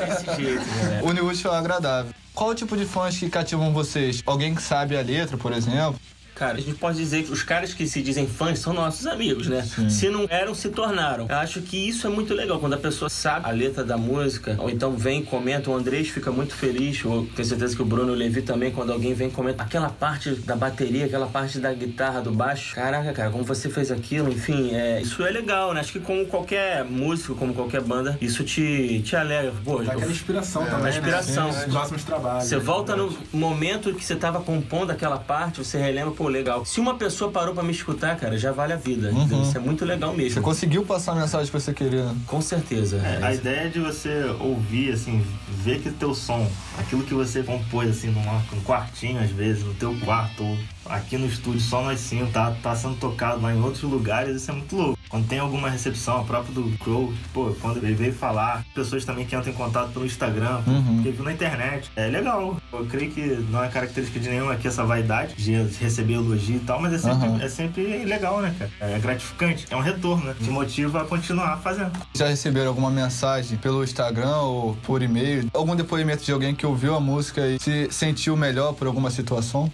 Desse 0.08 0.42
jeito, 0.42 0.66
né? 0.66 1.02
É 1.04 1.56
agradável. 1.56 2.13
Qual 2.34 2.50
o 2.50 2.56
tipo 2.56 2.75
de 2.75 2.86
fãs 2.86 3.18
que 3.18 3.30
cativam 3.30 3.72
vocês? 3.72 4.24
Alguém 4.25 4.56
que 4.56 4.62
sabe 4.62 4.98
a 4.98 5.02
letra, 5.02 5.38
por 5.38 5.54
exemplo? 5.54 6.00
Cara, 6.36 6.58
a 6.58 6.62
gente 6.62 6.75
pode 6.75 6.98
dizer 6.98 7.24
que 7.24 7.32
os 7.32 7.44
caras 7.44 7.74
que 7.74 7.86
se 7.88 8.02
dizem 8.02 8.25
fãs 8.28 8.58
são 8.60 8.74
nossos 8.74 9.06
amigos, 9.06 9.48
né? 9.48 9.62
Se 9.90 10.10
não 10.10 10.25
eram, 10.30 10.56
se 10.56 10.70
tornaram. 10.70 11.28
Eu 11.30 11.36
acho 11.36 11.62
que 11.62 11.78
isso 11.88 12.08
é 12.08 12.10
muito 12.10 12.34
legal, 12.34 12.60
quando 12.60 12.74
a 12.74 12.78
pessoa 12.78 13.08
sabe 13.10 13.46
a 13.48 13.52
letra 13.52 13.84
da 13.84 13.98
música, 13.98 14.56
ou 14.60 14.70
então 14.70 14.98
vem, 14.98 15.24
comenta, 15.24 15.70
o 15.70 15.75
Andrés 15.75 16.10
fica 16.10 16.32
muito 16.32 16.54
feliz, 16.56 17.06
ou 17.06 17.25
tenho 17.28 17.48
certeza 17.48 17.75
que 17.75 17.82
o 17.82 17.86
Bruno 17.86 18.13
Levi 18.13 18.42
também, 18.42 18.72
quando 18.72 18.92
alguém 18.92 19.13
vem 19.13 19.30
comenta 19.30 19.63
aquela 19.63 19.90
parte 19.90 20.32
da 20.32 20.56
bateria, 20.56 21.06
aquela 21.06 21.28
parte 21.28 21.60
da 21.60 21.72
guitarra, 21.74 22.20
do 22.22 22.32
baixo. 22.32 22.74
Caraca, 22.74 23.13
cara, 23.13 23.30
como 23.30 23.44
você 23.44 23.70
fez 23.70 23.92
aquilo, 23.92 24.30
enfim, 24.32 24.74
é, 24.74 25.02
isso 25.02 25.24
é 25.24 25.30
legal, 25.32 25.74
né? 25.74 25.82
Acho 25.82 25.92
que 25.94 26.00
como 26.00 26.25
qualquer 26.25 26.84
músico, 26.84 27.36
como 27.36 27.54
qualquer 27.54 27.82
banda, 27.82 28.18
isso 28.20 28.44
te, 28.44 29.02
te 29.06 29.16
alegra. 29.16 29.54
Pô, 29.63 29.84
Dá 29.84 29.94
aquela 29.94 30.12
inspiração 30.12 30.63
É, 30.63 30.70
também, 30.70 30.84
né? 30.86 30.90
inspiração. 30.92 31.52
Sim, 31.54 31.60
Os 31.60 31.66
próximos 31.66 32.04
trabalhos. 32.04 32.46
você 32.46 32.58
volta 32.58 32.96
no 32.96 33.10
verdade. 33.10 33.28
momento 33.34 33.94
que 33.94 34.04
você 34.04 34.16
tava 34.16 34.42
compondo 34.42 34.90
aquela 34.92 35.18
parte, 35.18 35.63
você 35.63 35.78
relembra, 35.78 36.12
pô, 36.12 36.30
legal. 36.34 36.66
Se 36.66 36.80
uma 36.80 36.96
pessoa 36.96 37.32
parou 37.32 37.54
pra 37.54 37.63
me 37.63 37.72
escutar, 37.72 38.18
cara, 38.18 38.38
já 38.38 38.52
vale 38.52 38.74
a 38.74 38.75
vida. 38.75 39.12
entendeu? 39.12 39.42
Isso 39.44 39.56
é 39.58 39.60
muito 39.62 39.86
legal 39.86 40.12
Você 40.12 40.18
mesmo. 40.18 40.42
conseguiu 40.42 40.84
passar 40.86 41.13
a 41.13 41.16
mensagem 41.16 41.46
que 41.48 41.54
você 41.60 41.74
queria. 41.74 42.06
né? 42.06 42.16
Com 42.28 42.42
certeza. 42.42 42.98
É, 42.98 43.24
a 43.24 43.34
ideia 43.34 43.62
é 43.62 43.70
de 43.70 43.80
você 43.80 44.24
ouvir, 44.40 44.92
assim, 44.92 45.24
ver 45.63 45.80
que 45.80 45.92
teu 45.92 46.13
som, 46.13 46.50
aquilo 46.78 47.04
que 47.04 47.13
você 47.13 47.42
compôs, 47.44 47.90
assim, 47.90 48.08
numa, 48.10 48.44
num 48.52 48.62
quartinho, 48.63 49.22
às 49.22 49.30
vezes, 49.30 49.63
no 49.63 49.74
teu 49.75 49.96
quarto, 50.04 50.44
ou 50.44 50.58
aqui 50.86 51.18
no 51.18 51.28
estúdio, 51.28 51.62
só 51.62 51.82
nós 51.84 52.00
cinco, 52.00 52.32
tá, 52.32 52.52
tá 52.62 52.75
sendo 52.75 52.96
tocado 52.96 53.42
lá 53.42 53.54
em 53.54 53.62
outros 53.62 53.84
lugares, 53.84 54.42
isso 54.42 54.52
é 54.52 54.54
muito 54.54 54.75
louco. 54.75 55.00
Quando 55.10 55.28
tem 55.28 55.38
alguma 55.38 55.70
recepção, 55.70 56.22
a 56.22 56.24
própria 56.24 56.54
do 56.56 56.75
Crow, 56.80 57.13
pô, 57.32 57.56
quando 57.62 57.78
ele 57.78 57.94
veio 57.94 58.13
falar, 58.13 58.66
pessoas 58.74 59.06
também 59.06 59.25
que 59.25 59.36
entram 59.36 59.54
em 59.54 59.56
contato 59.56 59.92
pelo 59.92 60.06
Instagram, 60.06 60.63
porque 60.63 61.12
viu 61.12 61.24
na 61.24 61.32
internet. 61.32 61.92
É 61.96 62.08
legal. 62.08 62.58
Eu 62.72 62.86
creio 62.88 63.12
que 63.12 63.22
não 63.52 63.63
é 63.63 63.70
característica 63.70 64.20
de 64.20 64.30
nenhum 64.30 64.50
aqui 64.50 64.68
essa 64.68 64.84
vaidade 64.84 65.36
de 65.36 65.54
receber 65.80 66.13
elogio 66.13 66.56
e 66.56 66.60
tal, 66.62 66.82
mas 66.82 66.94
é 66.94 66.98
sempre, 66.98 67.28
Aham. 67.28 67.44
é 67.44 67.50
sempre 67.50 68.06
legal, 68.06 68.42
né, 68.42 68.56
cara? 68.58 68.72
É 68.80 68.98
gratificante. 68.98 69.68
É 69.70 69.75
um 69.75 69.82
retorno, 69.82 70.25
né? 70.25 70.36
Te 70.42 70.50
motiva 70.50 71.04
a 71.04 71.06
continuar 71.06 71.58
fazendo. 71.58 71.92
Já 72.16 72.28
receberam 72.28 72.70
alguma 72.70 72.90
mensagem 72.90 73.56
pelo 73.60 73.84
Instagram 73.84 74.38
ou 74.38 74.75
por 74.78 75.04
e-mail? 75.04 75.48
Algum 75.54 75.75
depoimento 75.75 76.24
de 76.24 76.32
alguém 76.32 76.56
que 76.56 76.66
ouviu 76.66 76.96
a 76.96 77.00
música 77.00 77.48
e 77.48 77.60
se 77.60 77.88
sentiu 77.92 78.36
melhor 78.36 78.74
por 78.74 78.88
alguma 78.88 79.12
situação? 79.12 79.72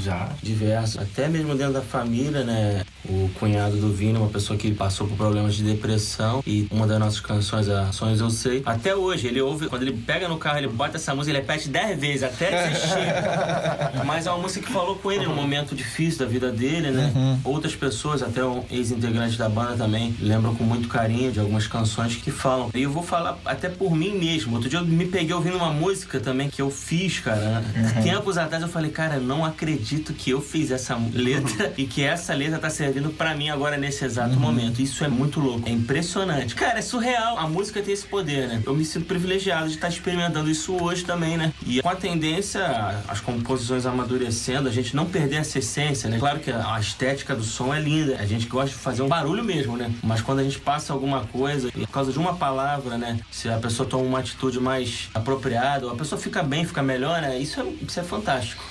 Já. 0.00 0.30
Diversos. 0.42 0.98
Até 0.98 1.28
mesmo 1.28 1.54
dentro 1.54 1.74
da 1.74 1.82
família, 1.82 2.44
né? 2.44 2.82
O 3.04 3.28
cunhado 3.34 3.76
do 3.76 3.92
Vini, 3.92 4.16
uma 4.16 4.28
pessoa 4.28 4.58
que 4.58 4.72
passou 4.72 5.06
por 5.06 5.16
problemas 5.16 5.54
de 5.54 5.64
depressão. 5.64 6.42
E 6.46 6.66
uma 6.70 6.86
das 6.86 6.98
nossas 6.98 7.20
canções, 7.20 7.68
a 7.68 7.92
Sonhos 7.92 8.20
Eu 8.20 8.30
Sei. 8.30 8.62
Até 8.64 8.94
hoje, 8.94 9.26
ele 9.26 9.40
ouve, 9.40 9.66
quando 9.68 9.82
ele 9.82 9.92
pega 9.92 10.28
no 10.28 10.38
carro, 10.38 10.58
ele 10.58 10.68
bota 10.68 10.96
essa 10.96 11.14
música, 11.14 11.36
ele 11.36 11.40
repete 11.46 11.68
10 11.68 12.00
vezes, 12.00 12.22
até 12.22 12.74
chega. 12.74 14.02
Mas 14.06 14.26
é 14.26 14.30
uma 14.30 14.42
música 14.42 14.66
que 14.66 14.72
falou 14.72 14.96
com 14.96 15.10
ele 15.10 15.26
num 15.26 15.34
momento 15.34 15.74
difícil 15.74 16.20
da 16.20 16.26
vida 16.26 16.50
dele, 16.50 16.90
né? 16.90 17.38
Outras 17.44 17.74
pessoas, 17.74 18.22
até 18.22 18.44
um 18.44 18.64
ex-integrante 18.70 19.36
da 19.36 19.48
banda 19.48 19.76
também, 19.76 20.14
lembram 20.20 20.54
com 20.54 20.64
muito 20.64 20.88
carinho 20.88 21.32
de 21.32 21.40
algumas 21.40 21.66
canções 21.66 22.16
que 22.16 22.30
falam. 22.30 22.70
E 22.74 22.82
eu 22.82 22.90
vou 22.90 23.02
falar 23.02 23.38
até 23.44 23.68
por 23.68 23.94
mim 23.94 24.16
mesmo. 24.18 24.54
Outro 24.54 24.68
dia 24.68 24.78
eu 24.78 24.84
me 24.84 25.06
peguei 25.06 25.34
ouvindo 25.34 25.56
uma 25.56 25.72
música 25.72 26.20
também 26.20 26.48
que 26.48 26.62
eu 26.62 26.70
fiz, 26.70 27.18
cara. 27.18 27.62
Tempos 28.02 28.38
atrás 28.38 28.62
eu 28.62 28.68
falei, 28.68 28.90
cara, 28.90 29.18
não 29.18 29.44
acredito 29.44 29.71
que 30.12 30.30
eu 30.30 30.40
fiz 30.40 30.70
essa 30.70 30.98
letra 31.12 31.72
e 31.78 31.86
que 31.86 32.02
essa 32.02 32.34
letra 32.34 32.58
tá 32.58 32.70
servindo 32.70 33.10
pra 33.10 33.34
mim 33.34 33.50
agora 33.50 33.76
nesse 33.76 34.04
exato 34.04 34.38
momento. 34.38 34.80
Isso 34.80 35.04
é 35.04 35.08
muito 35.08 35.40
louco. 35.40 35.68
É 35.68 35.72
impressionante. 35.72 36.54
Cara, 36.54 36.78
é 36.78 36.82
surreal. 36.82 37.38
A 37.38 37.48
música 37.48 37.82
tem 37.82 37.92
esse 37.92 38.06
poder, 38.06 38.48
né? 38.48 38.62
Eu 38.64 38.74
me 38.74 38.84
sinto 38.84 39.06
privilegiado 39.06 39.68
de 39.68 39.74
estar 39.74 39.88
experimentando 39.88 40.50
isso 40.50 40.74
hoje 40.82 41.04
também, 41.04 41.36
né? 41.36 41.52
E 41.66 41.80
com 41.80 41.88
a 41.88 41.96
tendência, 41.96 42.62
as 43.08 43.20
composições 43.20 43.86
amadurecendo, 43.86 44.68
a 44.68 44.72
gente 44.72 44.94
não 44.94 45.06
perder 45.06 45.36
essa 45.36 45.58
essência, 45.58 46.08
né? 46.08 46.18
Claro 46.18 46.40
que 46.40 46.50
a 46.50 46.78
estética 46.80 47.34
do 47.34 47.44
som 47.44 47.72
é 47.74 47.80
linda. 47.80 48.16
A 48.18 48.26
gente 48.26 48.46
gosta 48.46 48.70
de 48.70 48.74
fazer 48.74 49.02
um 49.02 49.08
barulho 49.08 49.44
mesmo, 49.44 49.76
né? 49.76 49.92
Mas 50.02 50.20
quando 50.20 50.40
a 50.40 50.44
gente 50.44 50.58
passa 50.58 50.92
alguma 50.92 51.24
coisa, 51.26 51.70
por 51.70 51.88
causa 51.88 52.12
de 52.12 52.18
uma 52.18 52.34
palavra, 52.34 52.98
né? 52.98 53.18
Se 53.30 53.48
a 53.48 53.58
pessoa 53.58 53.88
toma 53.88 54.04
uma 54.04 54.18
atitude 54.18 54.60
mais 54.60 55.08
apropriada, 55.14 55.86
ou 55.86 55.92
a 55.92 55.96
pessoa 55.96 56.20
fica 56.20 56.42
bem, 56.42 56.64
fica 56.64 56.82
melhor, 56.82 57.20
né? 57.20 57.38
Isso 57.38 57.60
é, 57.60 57.64
isso 57.86 58.00
é 58.00 58.02
fantástico. 58.02 58.62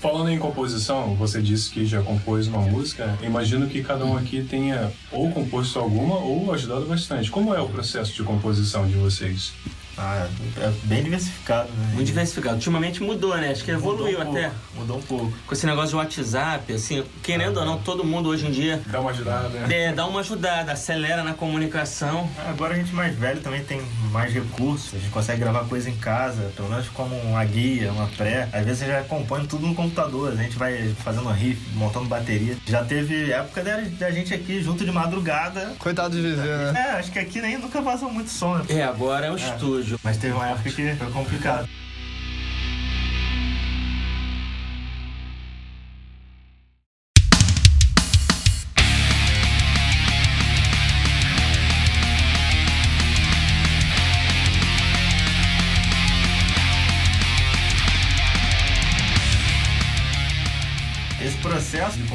Falando 0.00 0.30
em 0.30 0.38
composição, 0.38 1.14
você 1.14 1.42
disse 1.42 1.70
que 1.70 1.84
já 1.84 2.00
compôs 2.00 2.46
uma 2.46 2.60
música. 2.62 3.18
Imagino 3.22 3.66
que 3.68 3.82
cada 3.84 4.02
um 4.04 4.16
aqui 4.16 4.42
tenha 4.42 4.90
ou 5.12 5.30
composto 5.30 5.78
alguma 5.78 6.16
ou 6.16 6.52
ajudado 6.54 6.86
bastante. 6.86 7.30
Como 7.30 7.54
é 7.54 7.60
o 7.60 7.68
processo 7.68 8.14
de 8.14 8.22
composição 8.22 8.86
de 8.88 8.94
vocês? 8.94 9.52
Ah, 9.98 10.26
é 10.56 10.72
bem 10.84 11.02
diversificado, 11.02 11.68
né? 11.72 11.90
Muito 11.92 12.06
diversificado. 12.06 12.54
Ultimamente 12.54 13.02
mudou, 13.02 13.36
né? 13.36 13.50
Acho 13.50 13.62
que 13.62 13.70
evoluiu 13.70 14.18
Mudou 14.18 14.32
um 14.32 14.36
até. 14.38 14.48
pouco, 14.48 14.56
Mudou 14.76 14.96
um 14.96 15.02
pouco. 15.02 15.32
Com 15.46 15.52
esse 15.52 15.66
negócio 15.66 15.90
de 15.90 15.96
WhatsApp, 15.96 16.72
assim, 16.72 17.04
querendo 17.22 17.58
ou 17.58 17.66
não, 17.66 17.78
todo 17.78 18.02
mundo 18.02 18.30
hoje 18.30 18.46
em 18.46 18.50
dia 18.50 18.80
Dá 18.86 18.98
uma 19.00 19.10
ajudada, 19.10 19.48
né? 19.50 19.84
é, 19.88 19.92
dá 19.92 20.06
uma 20.06 20.20
ajudada, 20.20 20.72
acelera 20.72 21.22
na 21.22 21.34
comunicação. 21.34 22.26
Agora 22.48 22.72
a 22.72 22.76
gente 22.78 22.94
mais 22.94 23.14
velho 23.14 23.42
também 23.42 23.62
tem 23.62 23.82
mais 24.10 24.32
recursos, 24.32 24.94
a 24.94 24.98
gente 24.98 25.10
consegue 25.10 25.40
gravar 25.40 25.64
coisa 25.64 25.88
em 25.88 25.96
casa, 25.96 26.52
pelo 26.56 26.68
menos 26.68 26.88
como 26.88 27.14
uma 27.16 27.44
guia, 27.44 27.92
uma 27.92 28.06
pré. 28.08 28.48
Às 28.52 28.64
vezes 28.64 28.80
você 28.80 28.86
já 28.86 29.02
compõe 29.02 29.46
tudo 29.46 29.66
no 29.66 29.74
computador, 29.74 30.32
a 30.32 30.36
gente 30.36 30.56
vai 30.56 30.94
fazendo 31.02 31.28
riff, 31.30 31.60
montando 31.74 32.06
bateria. 32.06 32.56
Já 32.66 32.84
teve 32.84 33.32
época 33.32 33.62
da, 33.62 33.76
da 33.76 34.10
gente 34.10 34.34
aqui 34.34 34.62
junto 34.62 34.84
de 34.84 34.92
madrugada. 34.92 35.74
Coitado 35.78 36.14
de 36.14 36.22
viver, 36.22 36.72
né? 36.72 36.80
É, 36.80 36.90
acho 36.98 37.10
que 37.10 37.18
aqui 37.18 37.40
nem 37.40 37.58
nunca 37.58 37.80
vazou 37.80 38.10
muito 38.10 38.30
som, 38.30 38.56
né? 38.56 38.64
É, 38.68 38.82
agora 38.82 39.26
é 39.26 39.30
o 39.30 39.36
estúdio. 39.36 39.98
Mas 40.02 40.16
teve 40.16 40.34
uma 40.34 40.48
época 40.48 40.70
que 40.70 40.94
foi 40.94 41.10
complicado. 41.10 41.68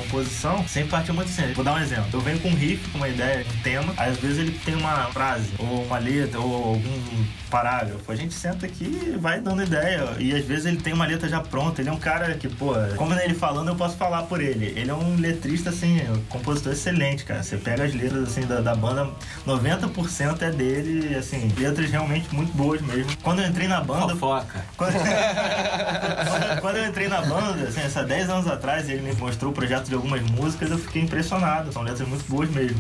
Composição 0.06 0.66
sempre 0.68 0.90
partiu 0.92 1.14
muito 1.14 1.30
assim. 1.30 1.52
Vou 1.54 1.64
dar 1.64 1.74
um 1.74 1.80
exemplo. 1.80 2.06
Eu 2.14 2.22
venho 2.22 2.40
com 2.40 2.50
um 2.50 2.56
riff, 2.56 2.90
com 2.90 2.98
uma 2.98 3.10
ideia, 3.10 3.46
um 3.58 3.62
tema. 3.62 3.94
Às 3.98 4.18
vezes 4.18 4.40
ele 4.40 4.52
tem 4.64 4.76
uma 4.76 5.06
frase, 5.12 5.50
ou 5.60 5.84
uma 5.86 5.98
letra, 5.98 6.40
ou 6.40 6.54
algum 6.70 7.26
parágrafo. 7.50 8.12
A 8.12 8.16
gente 8.16 8.34
senta 8.34 8.66
aqui 8.66 8.86
e 8.86 9.18
vai 9.18 9.40
dando 9.40 9.64
ideia. 9.64 10.10
E 10.20 10.34
às 10.34 10.46
vezes 10.46 10.66
ele 10.66 10.78
tem 10.78 10.94
uma 10.94 11.06
letra 11.06 11.28
já 11.28 11.40
pronta. 11.40 11.82
Ele 11.82 11.90
é 11.90 11.92
um 11.94 11.98
cara 12.00 12.34
que, 12.36 12.48
pô, 12.48 12.74
como 12.98 13.14
ele 13.14 13.34
falando, 13.34 13.70
eu 13.70 13.76
posso 13.76 13.96
falar 13.98 14.24
por 14.24 14.42
ele. 14.42 14.74
Ele 14.78 14.90
é 14.90 14.94
um 14.94 15.16
letrista, 15.18 15.70
assim, 15.70 16.00
um 16.10 16.22
compositor 16.30 16.74
excelente, 16.74 17.24
cara. 17.26 17.44
Você 17.44 17.58
pega 17.58 17.84
as 17.84 17.94
letras, 17.94 18.24
assim, 18.24 18.42
da, 18.46 18.62
da 18.62 18.76
banda, 18.76 19.10
90% 19.46 20.42
é 20.42 20.52
dele, 20.52 21.16
assim, 21.16 21.52
letras 21.58 21.90
realmente 21.90 22.34
muito 22.34 22.52
boas 22.56 22.82
mesmo. 22.82 23.12
Quando 23.24 23.42
eu 23.42 23.48
entrei 23.48 23.68
na 23.68 23.82
banda, 23.82 24.14
Fofoca. 24.16 24.66
quando, 24.78 24.94
quando- 26.30 26.62
quando 26.62 26.78
eu 26.78 26.86
entrei 26.88 27.08
na 27.08 27.22
banda, 27.22 27.68
assim, 27.68 27.82
há 28.00 28.04
10 28.04 28.30
anos 28.30 28.48
atrás, 28.48 28.90
ele 28.90 29.02
me 29.02 29.14
mostrou 29.16 29.52
o 29.52 29.54
projeto 29.54 29.86
de 29.86 29.96
algumas 30.06 30.22
músicas, 30.22 30.70
eu 30.70 30.78
fiquei 30.78 31.02
impressionado. 31.02 31.72
São 31.74 31.82
letras 31.82 32.08
muito 32.08 32.24
boas 32.30 32.50
mesmo. 32.50 32.78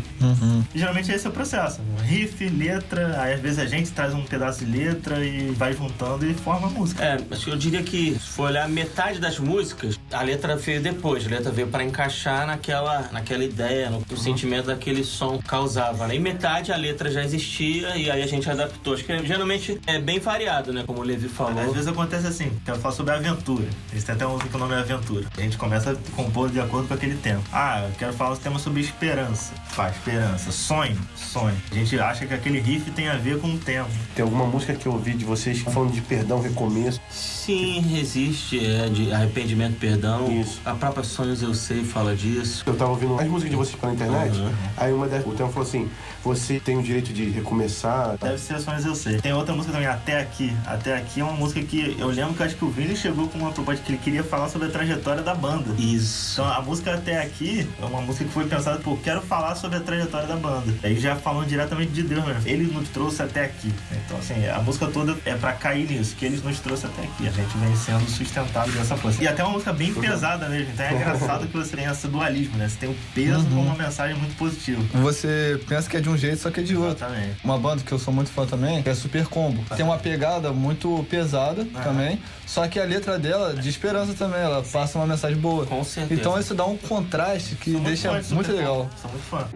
E 0.74 0.80
geralmente 0.80 1.12
esse 1.12 1.26
é 1.26 1.30
o 1.30 1.34
processo. 1.34 1.82
Riff, 2.04 2.48
letra, 2.50 3.20
aí 3.22 3.34
às 3.34 3.40
vezes 3.40 3.60
a 3.60 3.66
gente 3.66 3.92
traz 3.92 4.14
um 4.14 4.24
pedaço 4.24 4.64
de 4.64 4.72
letra 4.72 5.24
e 5.26 5.50
vai 5.52 5.74
juntando 5.74 6.26
e 6.26 6.34
forma 6.34 6.68
a 6.68 6.70
música. 6.70 7.04
É, 7.04 7.18
acho 7.32 7.46
que 7.46 7.52
eu 7.52 7.58
diria 7.58 7.82
que 7.84 8.14
se 8.14 8.30
for 8.30 8.50
olhar 8.50 8.70
metade 8.70 9.20
das 9.20 9.40
músicas, 9.40 10.00
a 10.12 10.22
letra 10.22 10.56
veio 10.56 10.82
depois. 10.82 11.26
A 11.26 11.30
letra 11.30 11.52
veio 11.52 11.68
pra 11.68 11.84
encaixar 11.84 12.46
naquela, 12.46 13.10
naquela 13.12 13.44
ideia, 13.44 13.90
no, 13.90 14.04
no 14.10 14.18
sentimento 14.18 14.68
daquele 14.68 15.04
som 15.04 15.38
que 15.40 15.46
causava. 15.46 16.08
Né? 16.08 16.16
E 16.16 16.20
metade 16.20 16.72
a 16.72 16.78
letra 16.78 17.10
já 17.10 17.24
existia 17.24 17.96
e 17.98 18.10
aí 18.12 18.22
a 18.22 18.28
gente 18.28 18.50
adaptou. 18.50 18.94
Acho 18.94 19.04
que 19.04 19.26
geralmente 19.26 19.80
é 19.88 20.00
bem 20.00 20.20
variado, 20.20 20.72
né? 20.72 20.84
Como 20.86 21.00
o 21.00 21.04
Levi 21.04 21.26
Às 21.26 21.32
falou. 21.32 21.72
vezes 21.72 21.88
acontece 21.88 22.28
assim, 22.28 22.52
que 22.64 22.72
eu 22.72 22.76
falo 22.76 22.94
sobre 22.94 23.14
aventura. 23.14 23.68
A 23.92 23.96
gente 23.96 24.06
tem 24.06 24.16
até 24.16 24.26
uma 24.26 24.34
música 24.34 24.50
que 24.50 24.56
o 24.56 24.60
nome 24.60 24.74
é 24.74 24.80
Aventura. 24.80 25.26
A 25.38 25.42
gente 25.42 25.58
começa 25.58 25.92
a 25.92 25.96
compor 26.16 26.50
de 26.50 26.60
acordo 26.60 26.88
com 26.88 26.94
aquele 26.94 27.05
tema. 27.14 27.42
Ah, 27.54 27.84
eu 27.88 27.92
quero 28.00 28.14
falar 28.14 28.32
um 28.34 28.38
tema 28.38 28.58
sobre 28.58 28.82
esperança. 28.82 29.54
Pá, 29.76 29.90
esperança. 29.90 30.52
Sonho, 30.52 30.98
sonho. 31.16 31.56
A 31.72 31.76
gente 31.76 32.00
acha 32.00 32.26
que 32.26 32.34
aquele 32.34 32.60
riff 32.60 32.90
tem 32.92 33.08
a 33.08 33.16
ver 33.18 33.40
com 33.40 33.48
o 33.54 33.58
tema. 33.60 33.88
Tem 34.16 34.24
alguma 34.24 34.46
música 34.48 34.74
que 34.74 34.88
eu 34.88 34.94
ouvi 34.94 35.14
de 35.14 35.24
vocês 35.24 35.60
falando 35.60 35.92
de 35.92 36.02
perdão, 36.02 36.42
recomeço? 36.42 37.00
Sim, 37.10 37.98
existe, 38.00 38.66
é 38.66 38.90
de 38.90 39.14
arrependimento, 39.14 39.78
perdão. 39.78 40.32
Isso. 40.42 40.60
A 40.66 40.74
própria 40.74 41.04
Sonhos 41.04 41.44
Eu 41.44 41.54
Sei 41.54 41.84
fala 41.84 42.16
disso. 42.16 42.64
Eu 42.66 42.76
tava 42.76 42.90
ouvindo 42.92 43.20
as 43.20 43.28
músicas 43.28 43.52
de 43.52 43.56
vocês 43.56 43.76
pela 43.80 43.94
internet, 43.94 44.36
Uhum. 44.38 44.52
aí 44.78 44.92
uma 44.92 45.08
das, 45.08 45.24
o 45.26 45.32
tema 45.32 45.50
falou 45.50 45.68
assim, 45.68 45.88
você 46.24 46.60
tem 46.60 46.78
o 46.78 46.82
direito 46.82 47.14
de 47.14 47.30
recomeçar. 47.30 48.18
Deve 48.20 48.38
ser 48.40 48.60
Sonhos 48.60 48.84
Eu 48.86 48.96
Sei. 48.96 49.18
Tem 49.20 49.32
outra 49.34 49.54
música 49.54 49.74
também, 49.74 49.88
Até 49.88 50.20
Aqui. 50.20 50.52
Até 50.66 50.96
Aqui 50.96 51.20
é 51.20 51.24
uma 51.24 51.34
música 51.34 51.62
que 51.62 51.96
eu 52.00 52.08
lembro 52.08 52.34
que 52.34 52.42
acho 52.44 52.56
que 52.56 52.66
o 52.66 52.70
Vini 52.70 52.96
chegou 52.96 53.28
com 53.28 53.38
uma 53.38 53.52
proposta 53.52 53.84
que 53.84 53.92
ele 53.92 54.00
queria 54.00 54.24
falar 54.24 54.50
sobre 54.50 54.68
a 54.68 54.72
trajetória 54.72 55.22
da 55.22 55.36
banda. 55.36 55.66
Isso. 55.78 56.42
Então 56.42 56.52
a 56.52 56.62
música 56.62 56.95
Até 56.96 57.22
Aqui 57.22 57.68
é 57.82 57.86
uma 57.86 58.02
música 58.02 58.26
que 58.26 58.32
foi 58.32 58.46
pensada, 58.46 58.80
pô, 58.80 58.98
quero 58.98 59.22
falar 59.22 59.56
sobre 59.56 59.78
a 59.78 59.82
trajetória 59.82 60.28
da 60.28 60.36
banda. 60.36 60.74
Aí 60.84 60.98
já 61.00 61.16
falando 61.16 61.48
diretamente 61.48 61.92
de 61.92 62.04
Deus 62.04 62.26
mesmo. 62.26 62.42
Ele 62.46 62.64
nos 62.72 62.90
trouxe 62.90 63.22
até 63.22 63.46
aqui. 63.46 63.74
Então, 64.06 64.18
assim, 64.18 64.48
a 64.48 64.60
música 64.60 64.88
toda 64.88 65.16
é 65.26 65.34
pra 65.36 65.54
cair 65.54 65.90
nisso, 65.90 66.16
que 66.16 66.26
eles 66.26 66.44
nos 66.44 66.60
trouxe 66.60 66.86
até 66.86 67.04
aqui. 67.04 67.28
A 67.28 67.32
gente 67.32 67.58
vem 67.58 67.76
sendo 67.76 68.10
sustentado 68.10 68.72
dessa 68.72 68.96
força. 68.96 69.24
E 69.24 69.28
até 69.28 69.44
uma 69.44 69.54
música 69.54 69.74
bem 69.74 69.94
pesada 69.94 70.48
mesmo. 70.48 70.72
Então 70.74 70.86
é 70.86 70.94
engraçado 70.96 71.48
que 71.48 71.58
você 71.58 71.76
tem 71.76 71.86
esse 71.86 72.08
dualismo, 72.08 72.58
né? 72.58 72.68
Você 72.70 72.78
tem 72.78 72.90
o 72.90 72.96
peso 73.14 73.46
com 73.46 73.62
uma 73.62 73.76
mensagem 73.76 74.16
muito 74.16 74.36
positiva. 74.36 74.82
Você 75.02 75.60
pensa 75.68 75.90
que 75.90 75.98
é 75.98 76.02
de 76.02 76.10
um 76.10 76.18
jeito, 76.18 76.38
só 76.42 76.52
que 76.52 76.60
é 76.60 76.64
de 76.64 76.76
outro. 76.76 77.06
Exatamente. 77.06 77.38
Uma 77.44 77.58
banda 77.58 77.84
que 77.84 77.92
eu 77.92 78.00
sou 78.00 78.14
muito 78.14 78.30
fã 78.30 78.46
também 78.46 78.84
é 78.86 78.94
Super 78.94 79.26
Combo. 79.28 79.64
Tem 79.76 79.86
uma 79.86 79.98
pegada 79.98 80.52
muito 80.52 81.06
pesada 81.10 81.66
também, 81.84 82.22
só 82.46 82.68
que 82.68 82.80
a 82.80 82.86
letra 82.86 83.18
dela 83.18 83.54
de 83.54 83.70
esperança 83.70 84.14
também, 84.14 84.40
ela 84.40 84.64
passa 84.64 84.98
uma 84.98 85.08
mensagem 85.08 85.38
boa. 85.38 85.66
Com 85.66 85.84
certeza. 85.84 86.20
Então 86.20 86.40
isso 86.40 86.54
dá 86.54 86.66
um 86.66 86.78
contraste 86.78 87.56
que 87.56 87.72
Sou 87.72 87.82
muito 87.82 87.88
deixa 87.88 88.12
muito 88.12 88.28
Super 88.28 88.52
legal. 88.52 88.90
Sou 89.02 89.12
muito 89.12 89.24
fã. 89.26 89.48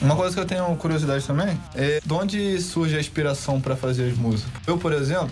Uma 0.00 0.14
coisa 0.14 0.34
que 0.34 0.40
eu 0.40 0.44
tenho 0.44 0.76
curiosidade 0.76 1.26
também 1.26 1.58
é 1.74 2.00
de 2.04 2.12
onde 2.12 2.60
surge 2.60 2.96
a 2.96 3.00
inspiração 3.00 3.60
pra 3.60 3.74
fazer 3.74 4.10
as 4.10 4.16
músicas. 4.16 4.52
Eu, 4.66 4.78
por 4.78 4.92
exemplo, 4.92 5.30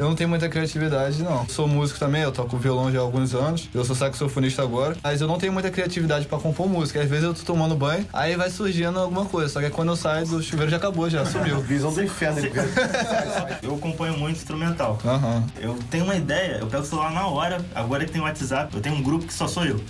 eu 0.00 0.06
não 0.08 0.14
tenho 0.14 0.30
muita 0.30 0.48
criatividade, 0.48 1.22
não. 1.22 1.46
Sou 1.46 1.68
músico 1.68 1.98
também, 1.98 2.22
eu 2.22 2.32
toco 2.32 2.56
violão 2.56 2.90
já 2.90 2.98
há 2.98 3.02
alguns 3.02 3.34
anos. 3.34 3.68
Eu 3.74 3.84
sou 3.84 3.94
saxofonista 3.94 4.62
agora. 4.62 4.96
Mas 5.02 5.20
eu 5.20 5.28
não 5.28 5.36
tenho 5.38 5.52
muita 5.52 5.70
criatividade 5.70 6.24
pra 6.26 6.38
compor 6.38 6.66
música. 6.68 7.02
Às 7.02 7.08
vezes 7.08 7.24
eu 7.24 7.34
tô 7.34 7.42
tomando 7.42 7.76
banho, 7.76 8.06
aí 8.12 8.34
vai 8.34 8.48
surgindo 8.48 8.98
alguma 8.98 9.26
coisa. 9.26 9.50
Só 9.52 9.60
que 9.60 9.68
quando 9.68 9.90
eu 9.90 9.96
saio 9.96 10.26
do 10.26 10.42
chuveiro 10.42 10.70
já 10.70 10.78
acabou, 10.78 11.10
já 11.10 11.24
sumiu. 11.26 11.60
Visão 11.70 11.92
do 11.92 12.02
inferno. 12.02 12.38
ele. 12.38 12.50
Eu 13.62 13.76
componho 13.76 14.16
muito 14.16 14.36
instrumental. 14.38 14.98
Aham. 15.04 15.44
Eu 15.60 15.78
tenho 15.90 16.04
uma 16.04 16.14
ideia, 16.16 16.58
eu 16.60 16.66
pego 16.66 16.82
o 16.82 16.86
celular 16.86 17.12
na 17.12 17.26
hora, 17.26 17.58
agora 17.74 18.04
que 18.06 18.10
tem 18.12 18.20
WhatsApp, 18.22 18.74
eu 18.74 18.80
tenho 18.80 18.96
um 18.96 19.02
grupo 19.02 19.26
que 19.26 19.34
só 19.34 19.46
sou 19.46 19.64
eu. 19.66 19.80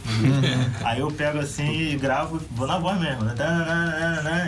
Aí 0.85 1.01
eu 1.01 1.11
pego 1.11 1.39
assim 1.39 1.71
e 1.71 1.97
gravo, 1.97 2.41
vou 2.51 2.67
na 2.67 2.79
voz 2.79 2.99
mesmo, 2.99 3.23
né? 3.25 3.35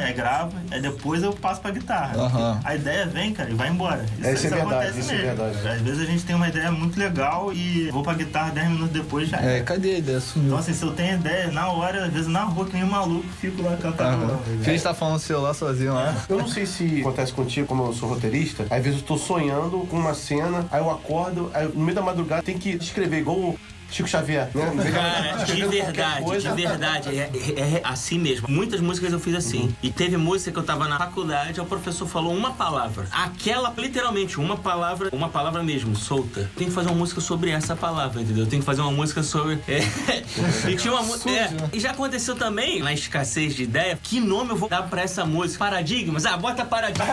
Aí 0.05 0.13
gravo, 0.13 0.53
aí 0.71 0.81
depois 0.81 1.23
eu 1.23 1.33
passo 1.33 1.61
pra 1.61 1.71
guitarra. 1.71 2.17
Aham. 2.19 2.61
A 2.65 2.75
ideia 2.75 3.07
vem, 3.07 3.33
cara, 3.33 3.51
e 3.51 3.55
vai 3.55 3.69
embora. 3.69 4.05
É, 4.23 4.33
isso 4.33 4.47
é 4.47 4.51
verdade, 4.51 4.73
acontece 4.75 5.01
isso 5.01 5.11
é 5.11 5.15
mesmo. 5.15 5.27
verdade. 5.29 5.52
Às 5.57 5.81
vezes 5.81 6.01
a 6.01 6.05
gente 6.05 6.25
tem 6.25 6.35
uma 6.35 6.49
ideia 6.49 6.71
muito 6.71 6.99
legal 6.99 7.53
e 7.53 7.91
vou 7.91 8.03
pra 8.03 8.15
guitarra 8.15 8.51
10 8.51 8.69
minutos 8.71 8.91
depois 8.91 9.29
já. 9.29 9.39
É, 9.39 9.61
cadê 9.61 9.97
a 9.97 9.99
ideia? 9.99 10.21
Sumiu. 10.21 10.49
Então 10.49 10.59
assim, 10.59 10.75
se 10.75 10.83
eu 10.83 10.93
tenho 10.93 11.15
ideia, 11.15 11.51
na 11.51 11.69
hora, 11.69 12.07
às 12.07 12.13
vezes 12.13 12.29
na 12.29 12.45
rua, 12.45 12.67
que 12.67 12.75
nem 12.75 12.85
um 12.85 12.91
maluco, 12.91 13.27
fico 13.41 13.63
lá 13.63 13.77
cantando. 13.77 14.25
Aham. 14.25 14.39
Que 14.63 14.71
a 14.71 14.73
gente 14.73 14.83
tá 14.83 14.95
falando 14.95 15.15
no 15.15 15.21
celular 15.21 15.55
sozinho 15.55 15.95
lá. 15.95 16.15
Eu 16.29 16.39
não 16.39 16.49
sei 16.49 16.67
se 16.67 17.01
acontece 17.01 17.33
contigo, 17.33 17.67
como 17.67 17.87
eu 17.87 17.93
sou 17.93 18.09
roteirista, 18.09 18.67
às 18.71 18.83
vezes 18.83 19.01
eu 19.01 19.07
tô 19.07 19.17
sonhando 19.17 19.87
com 19.89 19.97
uma 19.97 20.15
cena, 20.15 20.67
aí 20.71 20.81
eu 20.81 20.91
acordo, 20.91 21.51
aí 21.55 21.69
no 21.69 21.81
meio 21.81 21.95
da 21.95 22.03
madrugada 22.03 22.43
tem 22.43 22.59
que 22.59 22.71
escrever 22.71 23.19
igual 23.19 23.55
Chico 23.93 24.09
Xavier, 24.09 24.49
né? 24.55 24.91
Cara, 24.91 25.45
de 25.45 25.65
verdade, 25.67 26.41
de 26.41 26.49
verdade. 26.51 27.09
É, 27.11 27.31
é- 27.57 27.61
é 27.61 27.81
assim 27.85 28.19
mesmo. 28.19 28.49
Muitas 28.49 28.81
músicas 28.81 29.13
eu 29.13 29.21
fiz 29.21 29.35
assim. 29.35 29.75
E 29.83 29.91
teve 29.91 30.17
música 30.17 30.51
que 30.51 30.59
eu 30.59 30.63
tava 30.63 30.89
na 30.89 30.99
faculdade, 30.99 31.61
o 31.61 31.65
professor 31.67 32.07
falou 32.09 32.35
uma 32.35 32.53
palavra. 32.53 33.07
Aquela, 33.13 33.73
literalmente, 33.77 34.41
uma 34.41 34.57
palavra, 34.57 35.11
uma 35.13 35.29
palavra 35.29 35.63
mesmo, 35.63 35.95
solta. 35.95 36.51
Tem 36.57 36.69
que 36.69 36.73
fazer 36.73 36.89
uma 36.89 36.97
música 36.97 37.21
sobre 37.21 37.51
essa 37.51 37.77
palavra, 37.77 38.21
entendeu? 38.23 38.47
Tem 38.47 38.61
que 38.61 38.65
fazer 38.65 38.81
uma 38.81 38.93
música 38.93 39.23
sobre. 39.23 39.59
É. 39.69 39.83
E 40.69 40.77
tinha 40.77 40.93
uma 40.93 41.03
música. 41.03 41.31
É. 41.31 41.51
E 41.73 41.81
já 41.81 41.91
aconteceu 41.91 42.35
também, 42.35 42.81
na 42.83 42.93
escassez 42.93 43.55
de 43.55 43.65
ideia, 43.65 43.99
que 44.03 44.19
nome 44.21 44.51
eu 44.51 44.57
vou 44.57 44.69
dar 44.69 44.83
pra 44.83 45.03
essa 45.03 45.25
música? 45.27 45.59
Paradigmas? 45.59 46.25
Ah, 46.25 46.37
bota 46.37 46.65
paradigma. 46.65 47.05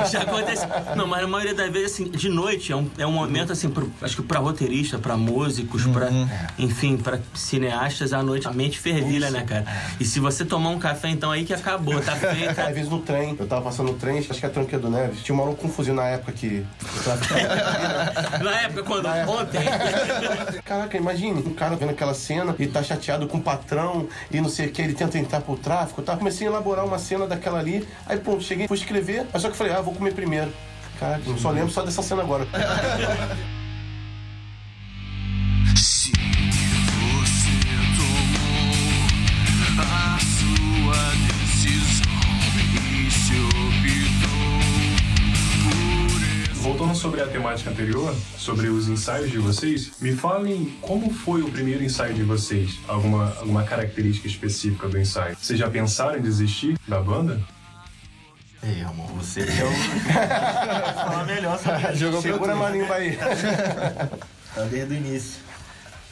É. 0.00 0.06
Já 0.10 0.22
aconteceu. 0.22 0.68
Não, 0.96 1.06
mas 1.06 1.24
a 1.24 1.26
maioria 1.28 1.54
das 1.54 1.70
vezes, 1.72 1.92
assim, 1.92 2.04
de 2.10 2.28
noite 2.28 2.72
é 2.72 2.76
um, 2.76 2.90
é 2.98 3.06
um 3.06 3.12
momento, 3.12 3.52
assim, 3.52 3.68
pro, 3.70 3.90
acho 4.02 4.16
que 4.16 4.22
pra 4.22 4.38
roteirista, 4.38 4.73
pra 5.00 5.16
músicos, 5.16 5.86
pra, 5.86 6.08
enfim, 6.58 6.96
pra 6.96 7.18
cineastas, 7.34 8.12
à 8.12 8.22
noite 8.22 8.48
a 8.48 8.52
mente 8.52 8.78
fervilha, 8.78 9.30
né, 9.30 9.42
cara? 9.42 9.64
E 10.00 10.04
se 10.04 10.18
você 10.20 10.44
tomar 10.44 10.70
um 10.70 10.78
café, 10.78 11.08
então 11.08 11.30
aí 11.30 11.44
que 11.44 11.52
acabou, 11.52 12.00
tá 12.00 12.16
feito. 12.16 12.58
Às 12.58 12.74
vezes 12.74 12.90
no 12.90 13.00
trem, 13.00 13.36
eu 13.38 13.46
tava 13.46 13.62
passando 13.62 13.92
no 13.92 13.98
trem, 13.98 14.18
acho 14.18 14.32
que 14.32 14.46
é 14.46 14.48
Tranqueira 14.48 14.80
do 14.80 14.90
Neves, 14.90 15.22
tinha 15.22 15.34
um 15.34 15.38
maluco 15.38 15.62
com 15.62 15.68
um 15.68 15.70
fuzil 15.70 15.94
na 15.94 16.06
época 16.06 16.32
que. 16.32 16.64
Na 18.42 18.60
época, 18.62 18.82
quando 18.82 19.06
ontem. 19.06 19.60
Caraca, 20.64 20.96
imagine, 20.96 21.40
um 21.40 21.54
cara 21.54 21.76
vendo 21.76 21.90
aquela 21.90 22.14
cena 22.14 22.54
e 22.58 22.66
tá 22.66 22.82
chateado 22.82 23.26
com 23.26 23.38
o 23.38 23.42
patrão 23.42 24.08
e 24.30 24.40
não 24.40 24.48
sei 24.48 24.66
o 24.66 24.72
que, 24.72 24.82
ele 24.82 24.94
tenta 24.94 25.18
entrar 25.18 25.40
pro 25.40 25.56
tráfico, 25.56 26.02
tá? 26.02 26.16
Comecei 26.16 26.46
a 26.46 26.50
elaborar 26.50 26.84
uma 26.84 26.98
cena 26.98 27.26
daquela 27.26 27.58
ali, 27.58 27.86
aí 28.06 28.18
pronto, 28.18 28.42
cheguei, 28.42 28.66
fui 28.66 28.76
escrever, 28.76 29.26
mas 29.32 29.42
só 29.42 29.50
que 29.50 29.56
falei, 29.56 29.72
ah, 29.72 29.80
vou 29.80 29.94
comer 29.94 30.12
primeiro. 30.14 30.52
Cara, 30.98 31.20
só 31.38 31.50
lembro 31.50 31.70
só 31.70 31.82
dessa 31.82 32.02
cena 32.02 32.22
agora. 32.22 32.46
Voltando 46.62 46.94
sobre 46.94 47.20
a 47.20 47.26
temática 47.26 47.68
anterior, 47.68 48.16
sobre 48.38 48.68
os 48.68 48.88
ensaios 48.88 49.30
de 49.30 49.36
vocês, 49.36 49.92
me 50.00 50.16
falem 50.16 50.74
como 50.80 51.12
foi 51.12 51.42
o 51.42 51.50
primeiro 51.50 51.84
ensaio 51.84 52.14
de 52.14 52.22
vocês? 52.22 52.78
Alguma, 52.88 53.36
alguma 53.38 53.64
característica 53.64 54.26
específica 54.26 54.88
do 54.88 54.98
ensaio? 54.98 55.36
Vocês 55.38 55.58
já 55.58 55.68
pensaram 55.68 56.18
em 56.18 56.22
desistir 56.22 56.78
da 56.88 56.98
banda? 56.98 57.42
Ei, 58.62 58.80
amor, 58.80 59.08
você 59.08 59.44
que 59.44 59.52
é 59.60 59.64
o. 59.66 59.72
falar 60.94 61.24
melhor 61.26 61.56
isso. 61.56 61.96
Jogou 61.98 62.22
Segura 62.22 62.54
a 62.54 62.56
marimba 62.56 62.94
aí. 62.94 63.18
Tá 64.54 64.62
desde 64.70 64.94
o 64.94 64.96
início. 64.96 65.43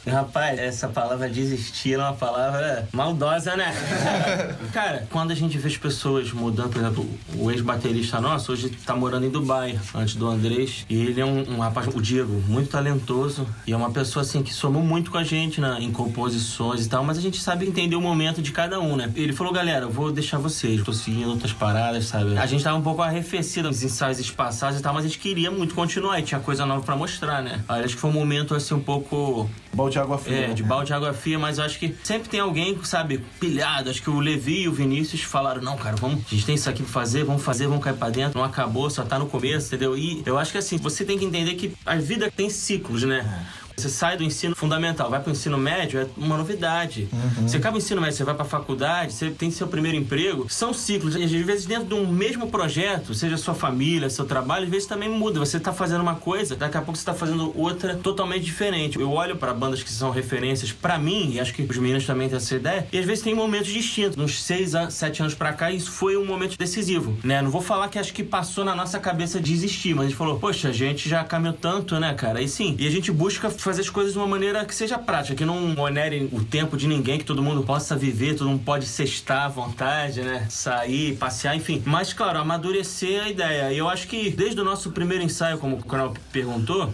Rapaz, 0.05 0.59
essa 0.59 0.89
palavra 0.89 1.29
desistir 1.29 1.93
é 1.93 1.97
uma 1.97 2.13
palavra 2.13 2.87
maldosa, 2.91 3.55
né? 3.55 3.73
Cara, 4.73 5.07
quando 5.09 5.31
a 5.31 5.35
gente 5.35 5.57
vê 5.57 5.67
as 5.67 5.77
pessoas 5.77 6.31
mudando, 6.33 6.71
por 6.71 6.79
exemplo, 6.79 7.09
o 7.35 7.49
ex-baterista 7.49 8.19
nosso 8.19 8.51
hoje 8.51 8.69
tá 8.69 8.95
morando 8.95 9.25
em 9.25 9.29
Dubai, 9.29 9.79
antes 9.95 10.15
do 10.15 10.27
Andrés. 10.27 10.85
E 10.89 10.95
ele 10.95 11.21
é 11.21 11.25
um, 11.25 11.53
um 11.53 11.59
rapaz, 11.59 11.87
o 11.87 12.01
Diego, 12.01 12.33
muito 12.47 12.69
talentoso. 12.69 13.47
E 13.65 13.71
é 13.71 13.77
uma 13.77 13.91
pessoa, 13.91 14.23
assim, 14.23 14.43
que 14.43 14.53
somou 14.53 14.83
muito 14.83 15.09
com 15.09 15.17
a 15.17 15.23
gente 15.23 15.61
né, 15.61 15.77
em 15.79 15.91
composições 15.91 16.85
e 16.85 16.89
tal. 16.89 17.03
Mas 17.03 17.17
a 17.17 17.21
gente 17.21 17.39
sabe 17.39 17.65
entender 17.65 17.95
o 17.95 18.01
momento 18.01 18.41
de 18.41 18.51
cada 18.51 18.81
um, 18.81 18.97
né? 18.97 19.09
Ele 19.15 19.31
falou, 19.31 19.53
galera, 19.53 19.85
eu 19.85 19.91
vou 19.91 20.11
deixar 20.11 20.37
vocês. 20.37 20.83
Tô 20.83 20.91
seguindo 20.91 21.29
outras 21.29 21.53
paradas, 21.53 22.05
sabe? 22.05 22.37
A 22.37 22.45
gente 22.45 22.63
tava 22.63 22.77
um 22.77 22.81
pouco 22.81 23.01
arrefecido 23.01 23.69
nos 23.69 23.81
ensaios 23.81 24.19
espaçados 24.19 24.79
e 24.79 24.83
tal, 24.83 24.93
mas 24.93 25.05
a 25.05 25.07
gente 25.07 25.19
queria 25.19 25.49
muito 25.49 25.73
continuar. 25.73 26.19
E 26.19 26.23
tinha 26.23 26.41
coisa 26.41 26.65
nova 26.65 26.83
pra 26.83 26.95
mostrar, 26.95 27.41
né? 27.41 27.63
Aí 27.69 27.85
acho 27.85 27.95
que 27.95 28.01
foi 28.01 28.09
um 28.09 28.13
momento, 28.13 28.53
assim, 28.53 28.73
um 28.73 28.81
pouco 28.81 29.49
Balde 29.73 29.93
de 29.93 29.99
água 29.99 30.17
fria. 30.17 30.37
é, 30.37 30.53
de 30.53 30.63
balde 30.63 30.87
de 30.87 30.93
água 30.93 31.13
fria, 31.13 31.39
mas 31.39 31.57
eu 31.57 31.63
acho 31.63 31.79
que 31.79 31.95
sempre 32.03 32.29
tem 32.29 32.39
alguém, 32.39 32.77
sabe, 32.83 33.23
pilhado. 33.39 33.89
Acho 33.89 34.01
que 34.01 34.09
o 34.09 34.19
Levi 34.19 34.61
e 34.61 34.67
o 34.67 34.71
Vinícius 34.71 35.21
falaram: 35.23 35.61
não, 35.61 35.75
cara, 35.75 35.95
vamos, 35.95 36.19
a 36.25 36.29
gente 36.29 36.45
tem 36.45 36.55
isso 36.55 36.69
aqui 36.69 36.83
pra 36.83 36.91
fazer, 36.91 37.23
vamos 37.23 37.41
fazer, 37.43 37.67
vamos 37.67 37.83
cair 37.83 37.95
pra 37.95 38.09
dentro. 38.09 38.37
Não 38.37 38.45
acabou, 38.45 38.89
só 38.89 39.03
tá 39.03 39.17
no 39.17 39.25
começo, 39.25 39.67
entendeu? 39.67 39.97
E 39.97 40.21
eu 40.25 40.37
acho 40.37 40.51
que 40.51 40.57
assim, 40.57 40.77
você 40.77 41.03
tem 41.03 41.17
que 41.17 41.25
entender 41.25 41.55
que 41.55 41.73
a 41.85 41.95
vida 41.95 42.31
tem 42.35 42.49
ciclos, 42.49 43.03
né? 43.03 43.45
Você 43.75 43.89
sai 43.89 44.15
do 44.17 44.23
ensino 44.23 44.55
fundamental, 44.55 45.09
vai 45.09 45.19
pro 45.19 45.31
ensino 45.31 45.57
médio, 45.57 45.99
é 46.01 46.07
uma 46.15 46.37
novidade. 46.37 47.07
Você 47.41 47.57
acaba 47.57 47.75
o 47.75 47.79
ensino 47.79 47.99
médio, 47.99 48.15
você 48.17 48.23
vai 48.23 48.35
pra 48.35 48.45
faculdade, 48.45 49.13
você 49.13 49.29
tem 49.29 49.49
seu 49.51 49.67
primeiro 49.67 49.97
emprego. 49.97 50.45
São 50.49 50.73
ciclos. 50.73 51.15
Às 51.15 51.31
vezes, 51.31 51.65
dentro 51.65 51.85
de 51.87 51.93
um 51.93 52.07
mesmo 52.07 52.47
projeto, 52.49 53.13
seja 53.13 53.35
sua 53.37 53.53
família, 53.53 54.09
seu 54.09 54.25
trabalho, 54.25 54.65
às 54.65 54.69
vezes 54.69 54.87
também 54.87 55.09
muda. 55.09 55.39
Você 55.39 55.59
tá 55.59 55.73
fazendo 55.73 56.01
uma 56.01 56.15
coisa, 56.15 56.55
daqui 56.55 56.77
a 56.77 56.81
pouco 56.81 56.97
você 56.97 57.05
tá 57.05 57.13
fazendo 57.13 57.51
outra 57.59 57.95
totalmente 57.95 58.43
diferente. 58.43 58.99
Eu 58.99 59.11
olho 59.11 59.35
pra 59.35 59.53
bandas 59.53 59.81
que 59.83 59.91
são 59.91 60.11
referências 60.11 60.71
pra 60.71 60.97
mim, 60.97 61.31
e 61.33 61.39
acho 61.39 61.53
que 61.53 61.63
os 61.63 61.77
meninos 61.77 62.05
também 62.05 62.27
têm 62.29 62.37
essa 62.37 62.55
ideia, 62.55 62.87
e 62.91 62.97
às 62.97 63.05
vezes 63.05 63.23
tem 63.23 63.33
momentos 63.35 63.67
distintos. 63.71 64.17
Uns 64.17 64.41
seis, 64.43 64.75
a- 64.75 64.89
sete 64.89 65.21
anos 65.21 65.33
pra 65.33 65.51
cá, 65.53 65.71
isso 65.71 65.91
foi 65.91 66.15
um 66.15 66.25
momento 66.25 66.57
decisivo, 66.57 67.17
né? 67.23 67.41
Não 67.41 67.49
vou 67.49 67.61
falar 67.61 67.87
que 67.89 67.97
acho 67.99 68.13
que 68.13 68.23
passou 68.23 68.63
na 68.63 68.75
nossa 68.75 68.99
cabeça 68.99 69.39
desistir, 69.39 69.93
mas 69.95 70.05
a 70.05 70.09
gente 70.09 70.17
falou, 70.17 70.39
poxa, 70.39 70.69
a 70.69 70.71
gente 70.71 71.09
já 71.09 71.23
caminhou 71.23 71.53
tanto, 71.53 71.99
né, 71.99 72.13
cara? 72.13 72.41
E 72.41 72.47
sim, 72.47 72.75
e 72.79 72.87
a 72.87 72.91
gente 72.91 73.11
busca 73.11 73.49
fazer 73.63 73.81
as 73.81 73.89
coisas 73.89 74.13
de 74.13 74.19
uma 74.19 74.27
maneira 74.27 74.65
que 74.65 74.75
seja 74.75 74.97
prática, 74.97 75.35
que 75.35 75.45
não 75.45 75.73
onere 75.79 76.29
o 76.31 76.43
tempo 76.43 76.75
de 76.75 76.87
ninguém, 76.87 77.17
que 77.17 77.25
todo 77.25 77.41
mundo 77.41 77.63
possa 77.63 77.95
viver, 77.95 78.35
todo 78.35 78.49
mundo 78.49 78.63
pode 78.63 78.85
sextar 78.85 79.45
à 79.45 79.47
vontade, 79.47 80.21
né? 80.21 80.45
Sair, 80.49 81.15
passear, 81.15 81.55
enfim. 81.55 81.81
Mas, 81.85 82.13
claro, 82.13 82.39
amadurecer 82.39 83.23
a 83.23 83.29
ideia. 83.29 83.71
E 83.71 83.77
eu 83.77 83.89
acho 83.89 84.07
que 84.07 84.29
desde 84.29 84.59
o 84.59 84.63
nosso 84.63 84.91
primeiro 84.91 85.23
ensaio, 85.23 85.57
como 85.57 85.77
o 85.77 85.83
canal 85.83 86.13
perguntou, 86.31 86.93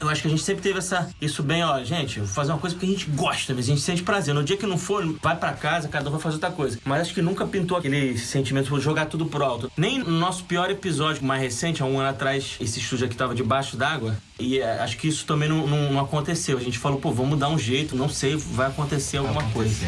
eu 0.00 0.08
acho 0.08 0.22
que 0.22 0.28
a 0.28 0.30
gente 0.30 0.42
sempre 0.42 0.62
teve 0.62 0.78
essa, 0.78 1.08
isso 1.20 1.42
bem, 1.42 1.64
ó, 1.64 1.82
gente, 1.82 2.18
vou 2.20 2.28
fazer 2.28 2.52
uma 2.52 2.58
coisa 2.58 2.74
porque 2.76 2.86
a 2.86 2.90
gente 2.90 3.06
gosta, 3.10 3.54
mas 3.54 3.64
a 3.64 3.68
gente 3.68 3.80
sente 3.80 4.02
prazer. 4.02 4.34
No 4.34 4.44
dia 4.44 4.56
que 4.56 4.66
não 4.66 4.78
for, 4.78 5.04
vai 5.22 5.36
pra 5.36 5.52
casa, 5.52 5.88
cada 5.88 6.08
um 6.08 6.12
vai 6.12 6.20
fazer 6.20 6.36
outra 6.36 6.50
coisa. 6.50 6.78
Mas 6.84 7.02
acho 7.02 7.14
que 7.14 7.22
nunca 7.22 7.46
pintou 7.46 7.76
aquele 7.76 8.16
sentimento 8.18 8.74
de 8.76 8.80
jogar 8.80 9.06
tudo 9.06 9.26
pro 9.26 9.44
alto. 9.44 9.70
Nem 9.76 9.98
no 9.98 10.10
nosso 10.10 10.44
pior 10.44 10.70
episódio 10.70 11.24
mais 11.24 11.40
recente, 11.42 11.82
há 11.82 11.86
um 11.86 11.98
ano 11.98 12.08
atrás, 12.08 12.56
esse 12.60 12.78
estúdio 12.78 13.06
aqui 13.06 13.16
tava 13.16 13.34
debaixo 13.34 13.76
d'água. 13.76 14.16
E 14.38 14.58
é, 14.60 14.78
acho 14.80 14.96
que 14.96 15.08
isso 15.08 15.24
também 15.26 15.48
não, 15.48 15.66
não- 15.66 15.92
não 15.92 16.00
aconteceu. 16.00 16.56
A 16.58 16.60
gente 16.62 16.78
falou, 16.78 17.00
pô, 17.00 17.10
vamos 17.10 17.38
dar 17.38 17.48
um 17.48 17.58
jeito, 17.58 17.96
não 17.96 18.08
sei, 18.08 18.36
vai 18.36 18.68
acontecer 18.68 19.16
alguma 19.16 19.42
coisa. 19.50 19.86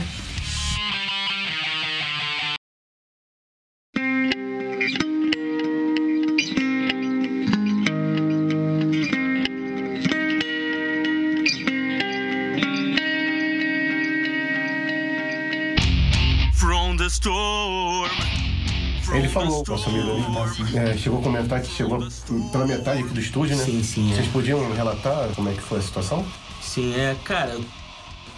Ali, 19.89 20.77
é, 20.77 20.97
chegou 20.97 21.21
a 21.21 21.23
comentar 21.23 21.61
que 21.63 21.69
chegou 21.73 21.99
pela 22.53 22.67
metade 22.67 23.03
aqui 23.03 23.15
do 23.15 23.21
estúdio, 23.21 23.57
né? 23.57 23.65
Sim, 23.65 23.83
sim, 23.83 24.13
é. 24.13 24.17
Vocês 24.17 24.29
podiam 24.29 24.73
relatar 24.75 25.29
como 25.35 25.49
é 25.49 25.53
que 25.53 25.63
foi 25.63 25.79
a 25.79 25.83
situação? 25.83 26.25
Sim, 26.61 26.95
é, 26.95 27.17
cara, 27.25 27.59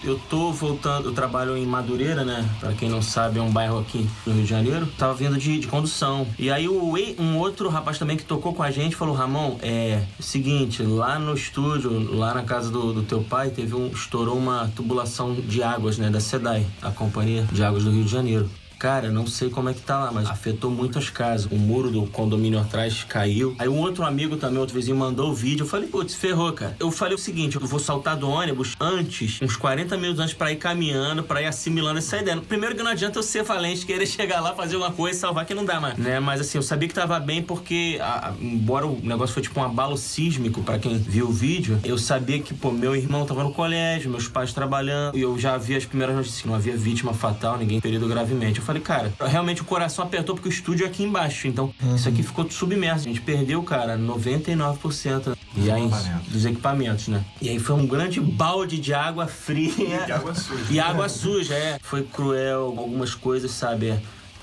eu- 0.05 0.21
tô 0.29 0.51
voltando, 0.51 1.09
eu 1.09 1.13
trabalho 1.13 1.57
em 1.57 1.65
Madureira, 1.65 2.25
né? 2.25 2.45
Pra 2.59 2.73
quem 2.73 2.89
não 2.89 3.01
sabe, 3.01 3.39
é 3.39 3.43
um 3.43 3.51
bairro 3.53 3.79
aqui 3.79 4.09
no 4.27 4.33
Rio 4.33 4.43
de 4.43 4.49
Janeiro. 4.51 4.87
Tava 4.99 5.15
vindo 5.15 5.39
de, 5.39 5.61
de 5.61 5.67
condução. 5.69 6.27
E 6.39 6.51
aí 6.51 6.67
o, 6.69 6.95
um 7.21 7.39
outro 7.39 7.69
rapaz 7.69 7.99
também 7.99 8.17
que 8.17 8.25
tocou 8.25 8.53
com 8.53 8.65
a 8.65 8.71
gente 8.73 8.97
falou, 8.97 9.15
Ramon, 9.15 9.59
é 9.63 10.03
o 10.19 10.23
seguinte, 10.23 10.83
lá 10.83 11.21
no 11.21 11.35
estúdio, 11.35 12.17
lá 12.17 12.35
na 12.35 12.43
casa 12.43 12.69
do, 12.71 12.93
do 12.93 13.03
teu 13.05 13.23
pai, 13.23 13.51
teve 13.51 13.77
um. 13.77 13.87
estourou 13.89 14.37
uma 14.37 14.73
tubulação 14.75 15.35
de 15.35 15.63
águas, 15.63 15.99
né? 15.99 16.11
Da 16.11 16.19
SEDAI, 16.19 16.67
a 16.83 16.91
Companhia 16.91 17.45
de 17.53 17.63
Águas 17.63 17.85
do 17.85 17.93
Rio 17.93 18.03
de 18.05 18.11
Janeiro. 18.11 18.51
Cara, 18.83 19.13
não 19.13 19.29
sei 19.29 19.49
como 19.49 19.69
é 19.69 19.75
que 19.75 19.81
tá 19.81 19.97
lá, 19.97 20.11
mas 20.11 20.29
afetou 20.29 20.69
muitas 20.69 21.09
casas. 21.09 21.47
O 21.53 21.55
muro 21.55 21.89
do 21.89 22.05
condomínio 22.09 22.59
atrás 22.59 23.05
caiu. 23.09 23.55
Aí 23.61 23.69
um 23.69 23.79
outro 23.79 24.05
amigo 24.05 24.37
também, 24.37 24.59
outro 24.59 24.75
vizinho, 24.75 24.97
mandou 24.97 25.31
o 25.31 25.33
vídeo. 25.33 25.63
Eu 25.63 25.69
falei, 25.69 25.89
putz, 25.89 26.17
ferrou, 26.17 26.53
cara. 26.53 26.75
Eu 26.81 26.91
falei 26.91 27.15
o 27.15 27.19
seguinte: 27.19 27.55
eu 27.55 27.65
vou 27.65 27.79
saltar 27.79 28.17
do 28.17 28.29
ônibus 28.29 28.75
antes, 28.81 29.41
uns 29.41 29.55
40 29.55 29.97
minutos 29.97 30.19
antes, 30.19 30.35
pra 30.35 30.51
ir 30.51 30.57
caminhando, 30.57 31.23
pra 31.23 31.41
ir 31.41 31.47
assimilando 31.47 31.99
essa 31.99 32.17
ideia. 32.19 32.37
Primeiro 32.41 32.75
que 32.75 32.83
não 32.83 32.91
adianta 32.91 33.21
eu 33.21 33.23
ser 33.23 33.45
valente, 33.45 33.87
querer 33.87 34.05
chegar 34.09 34.41
lá, 34.41 34.53
fazer 34.53 34.75
uma 34.75 34.91
coisa 34.91 35.17
e 35.17 35.21
salvar, 35.21 35.47
que 35.47 35.55
não 35.55 35.65
dá 35.65 35.79
mais. 35.81 35.97
Né? 35.97 36.19
Mas 36.19 36.41
assim, 36.41 36.59
eu 36.59 36.63
sabia 36.63 36.89
que 36.89 36.95
tava 36.95 37.21
bem 37.21 37.41
porque, 37.41 37.99
a- 38.03 38.31
a- 38.31 38.33
embora 38.41 38.85
o 38.85 38.99
negócio 39.01 39.33
foi 39.33 39.45
tipo 39.45 39.61
um 39.61 39.63
abalo 39.63 39.97
sísmico 39.97 40.61
pra 40.61 40.81
quem 40.81 40.99
viu 40.99 41.29
o 41.29 41.33
vídeo, 41.33 41.79
eu 41.85 41.97
sabia 41.97 42.41
que, 42.41 42.53
pô, 42.53 42.73
meu 42.73 42.97
irmão 42.97 43.25
tava 43.25 43.45
no 43.45 43.53
colégio, 43.55 44.11
meus 44.11 44.27
pais 44.27 44.53
trabalhando, 44.53 45.17
e 45.17 45.21
eu 45.23 45.39
já 45.39 45.57
vi 45.57 45.77
as 45.77 45.85
primeiras 45.85 46.17
notícias 46.17 46.45
não 46.47 46.57
havia 46.57 46.77
vítima 46.77 47.15
fatal, 47.15 47.57
ninguém 47.57 47.81
ferido 47.81 48.09
gravemente. 48.09 48.59
Eu 48.59 48.65
falei, 48.65 48.72
cara, 48.81 49.13
realmente 49.21 49.63
o 49.63 49.65
coração 49.65 50.05
apertou 50.05 50.35
porque 50.35 50.49
o 50.49 50.53
estúdio 50.53 50.85
é 50.85 50.89
aqui 50.89 51.03
embaixo. 51.03 51.47
Então, 51.47 51.73
isso 51.95 52.09
aqui 52.09 52.23
ficou 52.23 52.49
submerso. 52.51 53.07
A 53.07 53.09
gente 53.09 53.21
perdeu, 53.21 53.63
cara, 53.63 53.99
99% 53.99 55.37
e 55.57 55.71
aí, 55.71 55.91
dos 56.29 56.45
equipamentos, 56.45 57.09
né? 57.09 57.25
E 57.41 57.49
aí 57.49 57.59
foi 57.59 57.77
um 57.77 57.87
grande 57.87 58.21
balde 58.21 58.79
de 58.79 58.95
água 58.95 59.27
fria. 59.27 59.73
E 60.09 60.13
água 60.13 60.35
suja. 60.35 60.65
E 60.71 60.81
água 60.81 61.09
suja, 61.09 61.55
é. 61.55 61.79
Foi 61.83 62.03
cruel, 62.03 62.75
algumas 62.79 63.15
coisas, 63.15 63.51
sabe? 63.51 63.95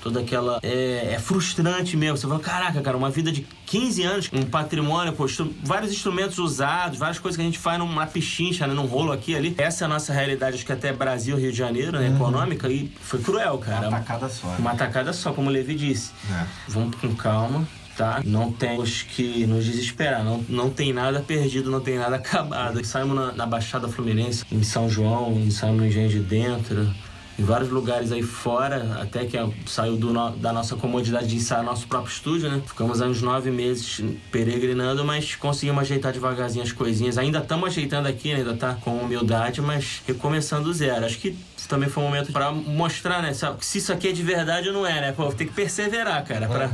Toda 0.02 0.20
aquela. 0.20 0.58
É, 0.62 1.14
é 1.14 1.18
frustrante 1.18 1.96
mesmo. 1.96 2.16
Você 2.16 2.26
fala, 2.26 2.40
caraca, 2.40 2.80
cara, 2.80 2.96
uma 2.96 3.10
vida 3.10 3.30
de 3.30 3.46
15 3.66 4.02
anos, 4.02 4.30
um 4.32 4.42
patrimônio, 4.42 5.12
pô, 5.12 5.26
vários 5.62 5.92
instrumentos 5.92 6.38
usados, 6.38 6.98
várias 6.98 7.18
coisas 7.18 7.36
que 7.36 7.42
a 7.42 7.44
gente 7.44 7.58
faz 7.58 7.78
numa 7.78 8.06
pichincha, 8.06 8.66
né, 8.66 8.74
num 8.74 8.86
rolo 8.86 9.12
aqui 9.12 9.34
ali. 9.36 9.54
Essa 9.58 9.84
é 9.84 9.86
a 9.86 9.88
nossa 9.88 10.12
realidade, 10.12 10.56
acho 10.56 10.66
que 10.66 10.72
até 10.72 10.92
Brasil, 10.92 11.36
Rio 11.36 11.52
de 11.52 11.58
Janeiro, 11.58 11.98
né, 11.98 12.08
econômica, 12.08 12.68
e 12.68 12.90
foi 13.00 13.20
cruel, 13.20 13.58
cara. 13.58 13.88
Uma 13.88 13.98
tacada 13.98 14.28
só. 14.28 14.46
né? 14.48 14.56
Uma 14.58 14.74
tacada 14.74 15.12
só, 15.12 15.32
como 15.32 15.48
o 15.48 15.52
Levi 15.52 15.74
disse. 15.74 16.12
É. 16.32 16.44
Vamos 16.68 16.96
com 16.96 17.14
calma, 17.14 17.66
tá? 17.96 18.20
Não 18.24 18.50
temos 18.50 19.02
que 19.02 19.46
nos 19.46 19.64
desesperar. 19.64 20.24
Não, 20.24 20.44
não 20.48 20.70
tem 20.70 20.92
nada 20.92 21.20
perdido, 21.20 21.70
não 21.70 21.80
tem 21.80 21.98
nada 21.98 22.16
acabado. 22.16 22.84
Saímos 22.84 23.14
na, 23.14 23.32
na 23.32 23.46
Baixada 23.46 23.86
Fluminense, 23.88 24.44
em 24.50 24.62
São 24.62 24.88
João, 24.88 25.50
saímos 25.50 25.80
no 25.80 25.86
Engenho 25.86 26.08
de 26.08 26.20
Dentro. 26.20 26.90
Em 27.40 27.42
vários 27.42 27.70
lugares 27.70 28.12
aí 28.12 28.22
fora, 28.22 28.98
até 29.00 29.24
que 29.24 29.34
saiu 29.64 29.96
no- 29.96 30.32
da 30.36 30.52
nossa 30.52 30.76
comodidade 30.76 31.26
de 31.26 31.36
ensaiar 31.36 31.64
nosso 31.64 31.86
próprio 31.88 32.12
estúdio, 32.12 32.50
né? 32.50 32.60
Ficamos 32.66 33.00
aí 33.00 33.08
uns 33.08 33.22
nove 33.22 33.50
meses 33.50 34.02
peregrinando, 34.30 35.02
mas 35.06 35.36
conseguimos 35.36 35.80
ajeitar 35.80 36.12
devagarzinho 36.12 36.62
as 36.62 36.70
coisinhas. 36.70 37.16
Ainda 37.16 37.38
estamos 37.38 37.66
ajeitando 37.70 38.08
aqui, 38.08 38.28
né? 38.28 38.40
ainda 38.40 38.54
tá 38.54 38.74
com 38.74 38.94
humildade, 38.98 39.62
mas 39.62 40.02
recomeçando 40.06 40.64
do 40.64 40.74
zero. 40.74 41.06
Acho 41.06 41.18
que 41.18 41.34
também 41.70 41.88
foi 41.88 42.02
um 42.02 42.06
momento 42.06 42.32
pra 42.32 42.50
mostrar, 42.52 43.22
né? 43.22 43.32
Se 43.32 43.78
isso 43.78 43.92
aqui 43.92 44.08
é 44.08 44.12
de 44.12 44.22
verdade 44.22 44.68
ou 44.68 44.74
não 44.74 44.86
é, 44.86 45.00
né? 45.00 45.12
Pô, 45.12 45.32
tem 45.32 45.46
que 45.46 45.52
perseverar, 45.52 46.22
cara, 46.24 46.48
pra, 46.48 46.68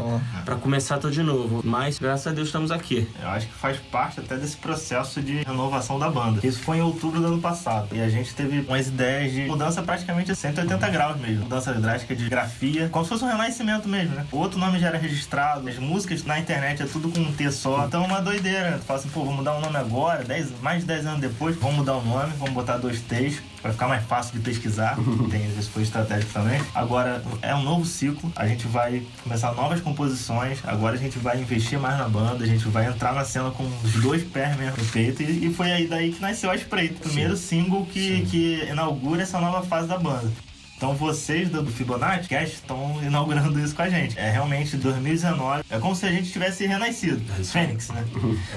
pra 0.44 0.56
começar 0.56 0.98
tudo 0.98 1.12
de 1.12 1.22
novo. 1.22 1.60
Mas, 1.62 1.98
graças 1.98 2.26
a 2.26 2.30
Deus, 2.30 2.48
estamos 2.48 2.70
aqui. 2.70 3.06
Eu 3.22 3.28
acho 3.28 3.46
que 3.46 3.52
faz 3.52 3.76
parte 3.78 4.20
até 4.20 4.36
desse 4.36 4.56
processo 4.56 5.20
de 5.20 5.42
renovação 5.44 5.98
da 5.98 6.08
banda. 6.10 6.44
Isso 6.46 6.60
foi 6.60 6.78
em 6.78 6.80
outubro 6.80 7.20
do 7.20 7.26
ano 7.26 7.40
passado. 7.40 7.88
E 7.94 8.00
a 8.00 8.08
gente 8.08 8.34
teve 8.34 8.60
umas 8.60 8.88
ideias 8.88 9.32
de 9.32 9.42
mudança 9.42 9.82
praticamente 9.82 10.32
a 10.32 10.34
180 10.34 10.88
graus 10.88 11.20
mesmo. 11.20 11.42
Mudança 11.44 11.72
drástica 11.74 12.16
de 12.16 12.28
grafia. 12.28 12.88
Como 12.88 13.04
se 13.04 13.10
fosse 13.10 13.24
um 13.24 13.28
renascimento 13.28 13.88
mesmo, 13.88 14.14
né? 14.14 14.26
O 14.32 14.38
outro 14.38 14.58
nome 14.58 14.78
já 14.78 14.88
era 14.88 14.98
registrado. 14.98 15.68
As 15.68 15.78
músicas 15.78 16.24
na 16.24 16.38
internet 16.38 16.82
é 16.82 16.86
tudo 16.86 17.10
com 17.10 17.20
um 17.20 17.32
T 17.32 17.50
só. 17.50 17.84
Então 17.86 18.02
é 18.02 18.06
uma 18.06 18.20
doideira. 18.20 18.70
né? 18.72 18.78
Tu 18.78 18.84
fala 18.84 18.98
assim, 18.98 19.08
pô, 19.10 19.24
vou 19.24 19.34
mudar 19.34 19.54
o 19.56 19.60
nome 19.60 19.76
agora. 19.76 20.24
Dez, 20.24 20.48
mais 20.62 20.80
de 20.80 20.86
10 20.86 21.06
anos 21.06 21.20
depois, 21.20 21.54
vamos 21.56 21.76
mudar 21.76 21.94
o 21.96 22.02
nome. 22.04 22.32
Vamos 22.38 22.54
botar 22.54 22.78
dois 22.78 23.00
T's. 23.02 23.42
Pra 23.66 23.72
ficar 23.72 23.88
mais 23.88 24.04
fácil 24.04 24.34
de 24.34 24.40
pesquisar. 24.40 24.96
Tem 25.28 25.44
isso 25.58 25.70
foi 25.70 25.82
estratégico 25.82 26.32
também. 26.32 26.60
Agora 26.72 27.20
é 27.42 27.52
um 27.52 27.64
novo 27.64 27.84
ciclo. 27.84 28.30
A 28.36 28.46
gente 28.46 28.64
vai 28.68 29.02
começar 29.24 29.52
novas 29.54 29.80
composições. 29.80 30.60
Agora 30.64 30.94
a 30.94 30.98
gente 30.98 31.18
vai 31.18 31.40
investir 31.40 31.76
mais 31.76 31.98
na 31.98 32.08
banda. 32.08 32.44
A 32.44 32.46
gente 32.46 32.68
vai 32.68 32.86
entrar 32.86 33.12
na 33.12 33.24
cena 33.24 33.50
com 33.50 33.64
os 33.82 33.92
dois 33.94 34.22
pés 34.22 34.56
mesmo 34.56 34.76
no 34.76 34.84
peito. 34.90 35.20
E, 35.20 35.46
e 35.46 35.52
foi 35.52 35.72
aí 35.72 35.88
daí 35.88 36.12
que 36.12 36.20
nasceu 36.20 36.48
a 36.48 36.54
Espreita. 36.54 36.94
O 36.94 37.00
primeiro 37.00 37.36
single 37.36 37.84
que, 37.86 38.24
que 38.26 38.68
inaugura 38.70 39.22
essa 39.22 39.40
nova 39.40 39.66
fase 39.66 39.88
da 39.88 39.98
banda. 39.98 40.30
Então 40.76 40.94
vocês 40.94 41.48
do 41.48 41.64
Fibonacci 41.66 42.28
Cast 42.28 42.54
estão 42.56 43.00
inaugurando 43.02 43.58
isso 43.58 43.74
com 43.74 43.82
a 43.82 43.88
gente. 43.88 44.18
É 44.18 44.30
realmente 44.30 44.76
2019. 44.76 45.62
É 45.70 45.78
como 45.78 45.96
se 45.96 46.04
a 46.04 46.10
gente 46.12 46.30
tivesse 46.30 46.66
renascido. 46.66 47.22
Fênix, 47.44 47.88
né? 47.88 48.04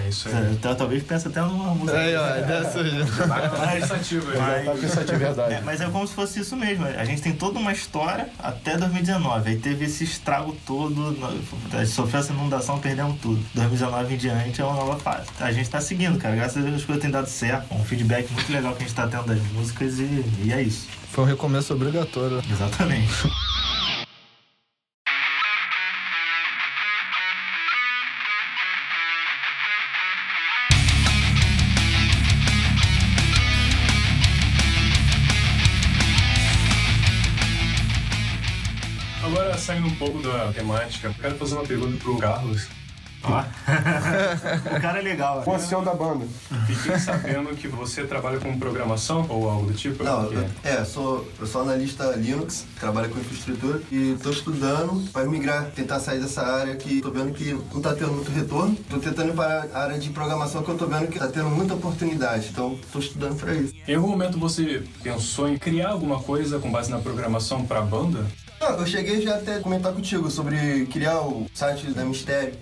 É 0.04 0.10
isso 0.10 0.28
aí. 0.28 0.52
Então, 0.52 0.76
talvez 0.76 1.02
pense 1.04 1.28
até 1.28 1.40
numa 1.42 1.74
música. 1.74 1.98
Ó, 1.98 2.02
é 2.36 2.42
dessa 2.44 2.80
Mas- 3.26 3.80
Pensativo 3.80 4.32
aí. 4.32 4.38
mas- 4.38 4.66
Tá 4.66 4.72
pensativo, 4.74 5.14
é 5.14 5.18
verdade. 5.18 5.54
é, 5.54 5.62
mas 5.62 5.80
é 5.82 5.86
como 5.90 6.06
se 6.08 6.14
fosse 6.14 6.40
isso 6.42 6.56
mesmo. 6.58 6.86
A 6.86 7.06
gente 7.06 7.22
tem 7.22 7.34
toda 7.34 7.58
uma 7.58 7.72
história 7.72 8.28
até 8.38 8.78
2019. 8.78 9.50
Aí 9.52 9.58
teve 9.58 9.86
esse 9.86 10.04
estrago 10.04 10.56
todo, 10.66 11.18
a 11.72 11.78
gente 11.84 11.92
sofreu 11.92 12.20
essa 12.20 12.34
inundação, 12.34 12.80
perdemos 12.80 13.18
tudo. 13.22 13.42
2019 13.56 14.14
em 14.14 14.18
diante 14.18 14.62
é 14.62 14.66
uma 14.66 14.74
nova 14.76 14.98
fase. 15.00 15.28
A 15.40 15.52
gente 15.54 15.70
tá 15.70 15.80
seguindo, 15.80 16.18
cara. 16.20 16.36
Graças 16.36 16.58
a 16.58 16.62
Deus 16.62 16.76
as 16.82 16.86
coisas 16.86 17.02
têm 17.02 17.12
dado 17.12 17.28
certo. 17.28 17.74
Um 17.74 17.84
feedback 17.86 18.30
muito 18.34 18.52
legal 18.52 18.74
que 18.76 18.84
a 18.84 18.86
gente 18.86 18.96
tá 18.96 19.08
tendo 19.08 19.26
das 19.26 19.42
músicas 19.54 20.00
e, 20.00 20.24
e 20.44 20.52
é 20.54 20.62
isso. 20.62 20.88
Foi 21.12 21.24
um 21.24 21.28
recomeço 21.28 21.74
obrigatório. 21.74 22.42
Exatamente. 22.50 23.30
Agora, 39.24 39.58
saindo 39.58 39.88
um 39.88 39.96
pouco 39.96 40.22
da 40.22 40.54
temática, 40.54 41.14
quero 41.20 41.36
fazer 41.36 41.56
uma 41.56 41.64
pergunta 41.64 41.98
pro 41.98 42.18
Carlos. 42.18 42.79
Ó. 43.24 43.44
o 44.78 44.82
cara 44.82 45.00
é 45.00 45.02
legal. 45.02 45.42
Com 45.44 45.52
o 45.52 45.56
ancião 45.56 45.84
da 45.84 45.94
banda. 45.94 46.26
Fiquei 46.66 46.98
sabendo 47.00 47.56
que 47.56 47.68
você 47.68 48.04
trabalha 48.06 48.40
com 48.40 48.58
programação 48.58 49.26
ou 49.30 49.50
algo 49.50 49.68
do 49.68 49.74
tipo. 49.74 50.04
Não, 50.04 50.32
eu, 50.32 50.46
é, 50.64 50.84
sou, 50.86 51.28
eu 51.40 51.46
sou 51.46 51.62
analista 51.62 52.14
Linux, 52.16 52.66
trabalho 52.80 53.10
com 53.10 53.20
infraestrutura 53.20 53.82
e 53.92 54.18
tô 54.22 54.30
estudando 54.30 55.10
para 55.12 55.26
migrar, 55.26 55.66
tentar 55.76 56.00
sair 56.00 56.20
dessa 56.20 56.42
área 56.42 56.76
que 56.76 57.02
tô 57.02 57.12
vendo 57.12 57.34
que 57.34 57.54
não 57.74 57.82
tá 57.82 57.94
tendo 57.94 58.14
muito 58.14 58.32
retorno. 58.32 58.76
Tô 58.90 59.00
tentando 59.00 59.30
ir 59.30 59.36
para 59.36 59.68
a 59.74 59.84
área 59.84 60.00
de 60.00 60.10
programação 60.10 60.64
que 60.64 60.70
eu 60.70 60.78
tô 60.78 60.86
vendo 60.88 61.08
que 61.08 61.20
tá 61.20 61.28
tendo 61.28 61.50
muita 61.50 61.74
oportunidade. 61.74 62.50
Então, 62.52 62.78
tô 62.92 63.00
estudando 63.00 63.38
para 63.38 63.54
isso. 63.54 63.74
Em 63.88 63.96
algum 63.96 64.08
momento 64.08 64.40
você 64.40 64.84
pensou 65.04 65.50
em 65.50 65.58
criar 65.58 65.90
alguma 65.90 66.20
coisa 66.22 66.60
com 66.60 66.72
base 66.72 66.90
na 66.90 67.00
programação 67.00 67.66
pra 67.66 67.82
banda? 67.82 68.26
Não, 68.60 68.72
eu 68.72 68.86
cheguei 68.86 69.22
já 69.22 69.36
até 69.36 69.56
a 69.56 69.60
comentar 69.60 69.94
contigo 69.94 70.30
sobre 70.30 70.86
criar 70.88 71.22
o 71.22 71.48
site 71.54 71.88
da 71.92 72.04
Mistério. 72.04 72.54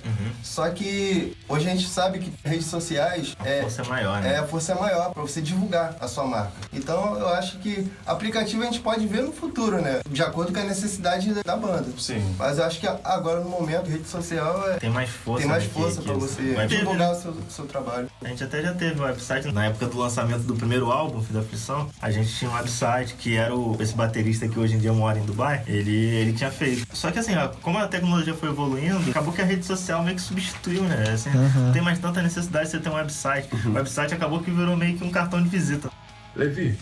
Só 0.43 0.69
que 0.69 1.35
hoje 1.47 1.67
a 1.67 1.71
gente 1.71 1.87
sabe 1.87 2.19
que 2.19 2.31
redes 2.43 2.67
sociais 2.67 3.35
é, 3.43 3.61
força 3.61 3.81
é 3.81 3.87
maior, 3.87 4.21
né? 4.21 4.33
é 4.33 4.37
a 4.37 4.47
força 4.47 4.73
é 4.73 4.79
maior 4.79 5.11
para 5.11 5.21
você 5.21 5.41
divulgar 5.41 5.95
a 5.99 6.07
sua 6.07 6.25
marca. 6.25 6.53
Então 6.73 7.17
eu 7.17 7.27
acho 7.29 7.57
que 7.59 7.87
aplicativo 8.05 8.61
a 8.61 8.65
gente 8.65 8.79
pode 8.79 9.05
ver 9.07 9.23
no 9.23 9.31
futuro, 9.31 9.81
né? 9.81 9.99
De 10.09 10.21
acordo 10.21 10.53
com 10.53 10.59
a 10.59 10.63
necessidade 10.63 11.33
da 11.43 11.55
banda. 11.55 11.87
Sim. 11.97 12.23
Mas 12.37 12.57
eu 12.57 12.65
acho 12.65 12.79
que 12.79 12.87
agora 12.87 13.39
no 13.39 13.49
momento 13.49 13.89
rede 13.89 14.07
social 14.07 14.69
é 14.69 14.77
Tem 14.77 14.89
mais 14.89 15.09
força. 15.09 15.41
tem 15.41 15.49
mais 15.49 15.63
força 15.65 16.01
para 16.01 16.13
você 16.13 16.41
teve, 16.41 16.67
divulgar 16.67 17.09
né? 17.09 17.17
o 17.17 17.21
seu, 17.21 17.35
seu 17.49 17.65
trabalho. 17.65 18.09
A 18.23 18.27
gente 18.27 18.43
até 18.43 18.61
já 18.61 18.73
teve 18.73 18.99
um 18.99 19.03
website 19.03 19.51
na 19.51 19.65
época 19.65 19.87
do 19.87 19.97
lançamento 19.97 20.43
do 20.43 20.55
primeiro 20.55 20.91
álbum, 20.91 21.23
da 21.29 21.39
Aflição. 21.39 21.89
A 22.01 22.11
gente 22.11 22.33
tinha 22.33 22.49
um 22.51 22.53
website 22.53 23.15
que 23.15 23.35
era 23.35 23.55
o, 23.55 23.75
esse 23.79 23.93
baterista 23.93 24.47
que 24.47 24.59
hoje 24.59 24.75
em 24.75 24.79
dia 24.79 24.93
mora 24.93 25.17
em 25.17 25.23
Dubai. 25.23 25.63
Ele, 25.67 25.86
ele 25.91 26.33
tinha 26.33 26.51
feito. 26.51 26.85
Só 26.95 27.11
que 27.11 27.19
assim, 27.19 27.35
ó, 27.35 27.47
como 27.61 27.77
a 27.77 27.87
tecnologia 27.87 28.33
foi 28.33 28.49
evoluindo, 28.49 29.09
acabou 29.09 29.33
que 29.33 29.41
a 29.41 29.45
rede 29.45 29.65
social 29.65 30.03
meio 30.03 30.15
que 30.15 30.21
substituiu, 30.21 30.83
né? 30.83 31.11
Assim, 31.13 31.29
Não 31.29 31.71
tem 31.71 31.81
mais 31.81 31.99
tanta 31.99 32.21
necessidade 32.21 32.65
de 32.65 32.71
você 32.71 32.79
ter 32.79 32.89
um 32.89 32.95
website. 32.95 33.49
O 33.65 33.71
website 33.73 34.13
acabou 34.13 34.41
que 34.41 34.51
virou 34.51 34.75
meio 34.75 34.97
que 34.97 35.03
um 35.03 35.11
cartão 35.11 35.41
de 35.41 35.49
visita. 35.49 35.89
Levi, 36.35 36.77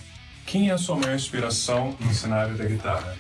quem 0.46 0.70
é 0.70 0.74
a 0.74 0.78
sua 0.78 0.96
maior 0.96 1.16
inspiração 1.16 1.96
no 2.00 2.14
cenário 2.14 2.56
da 2.58 2.66
guitarra? 2.66 3.16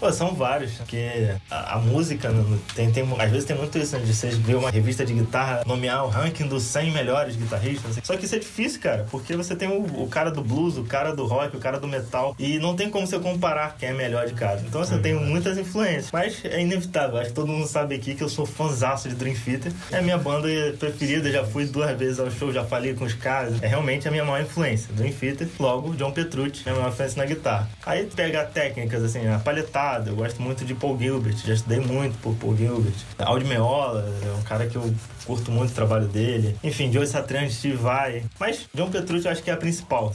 Pô, 0.00 0.10
são 0.12 0.34
vários, 0.34 0.72
porque 0.72 1.30
a, 1.50 1.74
a 1.74 1.78
música 1.78 2.30
no- 2.30 2.56
tem, 2.74 2.90
tem, 2.90 3.06
às 3.18 3.30
vezes 3.30 3.44
tem 3.44 3.54
muito 3.54 3.76
isso, 3.78 3.94
né, 3.96 4.02
de 4.02 4.14
você 4.14 4.28
ver 4.30 4.54
uma 4.56 4.70
revista 4.70 5.04
de 5.04 5.12
guitarra 5.12 5.62
nomear 5.66 6.04
o 6.06 6.08
ranking 6.08 6.46
dos 6.48 6.62
100 6.62 6.90
melhores 6.90 7.36
guitarristas. 7.36 7.90
assim. 7.90 8.00
Só 8.02 8.16
que 8.16 8.24
isso 8.24 8.34
é 8.34 8.38
difícil, 8.38 8.80
cara, 8.80 9.06
porque 9.10 9.36
você 9.36 9.54
tem 9.54 9.68
o, 9.68 10.02
o 10.02 10.08
cara 10.08 10.30
do 10.30 10.42
blues, 10.42 10.78
o 10.78 10.84
cara 10.84 11.14
do 11.14 11.26
rock, 11.26 11.54
o 11.54 11.60
cara 11.60 11.78
do 11.78 11.86
metal, 11.86 12.34
e 12.38 12.58
não 12.58 12.74
tem 12.74 12.88
como 12.88 13.06
você 13.06 13.18
comparar 13.18 13.76
quem 13.78 13.90
é 13.90 13.92
melhor 13.92 14.26
de 14.26 14.32
cada. 14.32 14.62
Então 14.62 14.82
você 14.82 14.98
tem 14.98 15.14
muitas 15.14 15.58
influências, 15.58 16.10
mas 16.10 16.42
é 16.44 16.60
inevitável. 16.62 17.18
Acho 17.18 17.28
que 17.28 17.34
todo 17.34 17.48
mundo 17.48 17.66
sabe 17.66 17.94
aqui 17.94 18.14
que 18.14 18.22
eu 18.24 18.28
sou 18.30 18.46
fãzaço 18.46 19.06
de 19.06 19.14
Dream 19.14 19.34
Theater. 19.36 19.70
É 19.92 19.98
a 19.98 20.02
minha 20.02 20.16
banda 20.16 20.48
preferida, 20.78 21.30
já 21.30 21.44
fui 21.44 21.66
duas 21.66 21.94
vezes 21.98 22.18
ao 22.18 22.30
show, 22.30 22.50
já 22.50 22.64
falei 22.64 22.94
com 22.94 23.04
os 23.04 23.12
caras. 23.12 23.62
É 23.62 23.66
realmente 23.66 24.08
a 24.08 24.10
minha 24.10 24.24
maior 24.24 24.40
influência. 24.42 24.88
Dream 24.94 25.12
Theater, 25.12 25.46
logo 25.58 25.94
John 25.94 26.10
Petrucci, 26.10 26.62
é 26.64 26.70
a 26.70 26.72
minha 26.72 26.82
maior 26.84 26.92
influência 26.94 27.18
na 27.22 27.26
guitarra. 27.28 27.68
Aí 27.84 28.06
pegar 28.06 28.46
técnicas 28.46 29.04
assim, 29.04 29.26
a 29.28 29.38
palhetada, 29.38 29.89
eu 29.98 30.16
gosto 30.16 30.40
muito 30.40 30.64
de 30.64 30.74
Paul 30.74 30.98
Gilbert, 30.98 31.36
já 31.44 31.54
estudei 31.54 31.80
muito 31.80 32.16
por 32.18 32.34
Paul 32.36 32.56
Gilbert. 32.56 32.94
Aldi 33.18 33.44
Meola, 33.44 34.04
é 34.24 34.38
um 34.38 34.42
cara 34.42 34.66
que 34.66 34.76
eu 34.76 34.94
curto 35.26 35.50
muito 35.50 35.70
o 35.70 35.74
trabalho 35.74 36.06
dele. 36.06 36.56
Enfim, 36.62 36.92
Joe 36.92 37.06
Satriani, 37.06 37.50
Steve 37.50 37.76
Vai. 37.76 38.24
Mas 38.38 38.68
John 38.74 38.90
Petrucci 38.90 39.26
eu 39.26 39.32
acho 39.32 39.42
que 39.42 39.50
é 39.50 39.54
a 39.54 39.56
principal. 39.56 40.14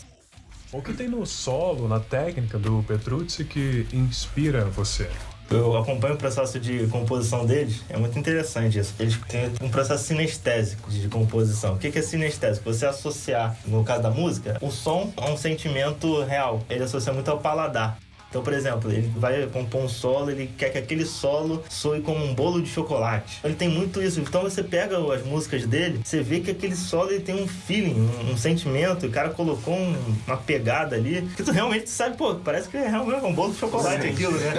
O 0.71 0.81
que 0.81 0.93
tem 0.93 1.07
no 1.07 1.25
solo, 1.25 1.87
na 1.87 1.99
técnica 1.99 2.57
do 2.57 2.83
Petrucci 2.83 3.45
que 3.45 3.87
inspira 3.93 4.65
você? 4.65 5.09
Eu 5.49 5.77
acompanho 5.77 6.15
o 6.15 6.17
processo 6.17 6.59
de 6.59 6.87
composição 6.87 7.45
deles, 7.45 7.83
é 7.87 7.97
muito 7.97 8.17
interessante 8.17 8.79
isso. 8.79 8.93
Eles 8.99 9.15
têm 9.27 9.51
um 9.61 9.69
processo 9.69 10.03
sinestésico 10.05 10.89
de 10.89 11.07
composição. 11.07 11.75
O 11.75 11.77
que 11.77 11.91
que 11.91 11.99
é 11.99 12.01
sinestésico? 12.01 12.73
Você 12.73 12.85
associar, 12.85 13.55
no 13.65 13.83
caso 13.83 14.01
da 14.01 14.09
música, 14.09 14.57
o 14.59 14.71
som 14.71 15.13
a 15.15 15.29
um 15.29 15.37
sentimento 15.37 16.23
real. 16.23 16.63
Ele 16.67 16.83
associa 16.83 17.13
muito 17.13 17.29
ao 17.29 17.37
paladar. 17.37 17.97
Então, 18.35 18.43
por 18.43 18.51
exemplo, 18.51 18.91
ele 18.91 19.09
vai 19.15 19.45
compor 19.47 19.81
um 19.85 19.87
solo, 19.87 20.29
ele 20.29 20.51
quer 20.57 20.69
que 20.69 20.77
aquele 20.77 21.05
solo 21.05 21.63
soe 21.69 22.01
como 22.01 22.21
um 22.21 22.35
bolo 22.35 22.61
de 22.61 22.67
chocolate. 22.69 23.39
Ele 23.45 23.55
tem 23.55 23.69
muito 23.69 24.01
isso. 24.03 24.19
Então 24.19 24.41
você 24.41 24.61
pega 24.61 24.97
as 25.13 25.23
músicas 25.25 25.65
dele, 25.65 26.01
você 26.03 26.21
vê 26.21 26.41
que 26.41 26.51
aquele 26.51 26.75
solo 26.75 27.11
ele 27.11 27.21
tem 27.21 27.33
um 27.41 27.47
feeling, 27.47 27.95
um, 28.27 28.33
um 28.33 28.37
sentimento. 28.37 29.05
O 29.05 29.09
cara 29.09 29.29
colocou 29.29 29.73
um- 29.73 29.95
uma 30.27 30.35
pegada 30.35 30.97
ali 30.97 31.21
que 31.37 31.43
tu 31.43 31.51
realmente 31.53 31.89
sabe, 31.89 32.17
pô, 32.17 32.35
parece 32.35 32.67
que 32.67 32.75
é 32.75 32.89
realmente 32.89 33.23
um 33.23 33.33
bolo 33.33 33.53
de 33.53 33.57
chocolate 33.59 34.05
aquilo, 34.05 34.33
né? 34.37 34.53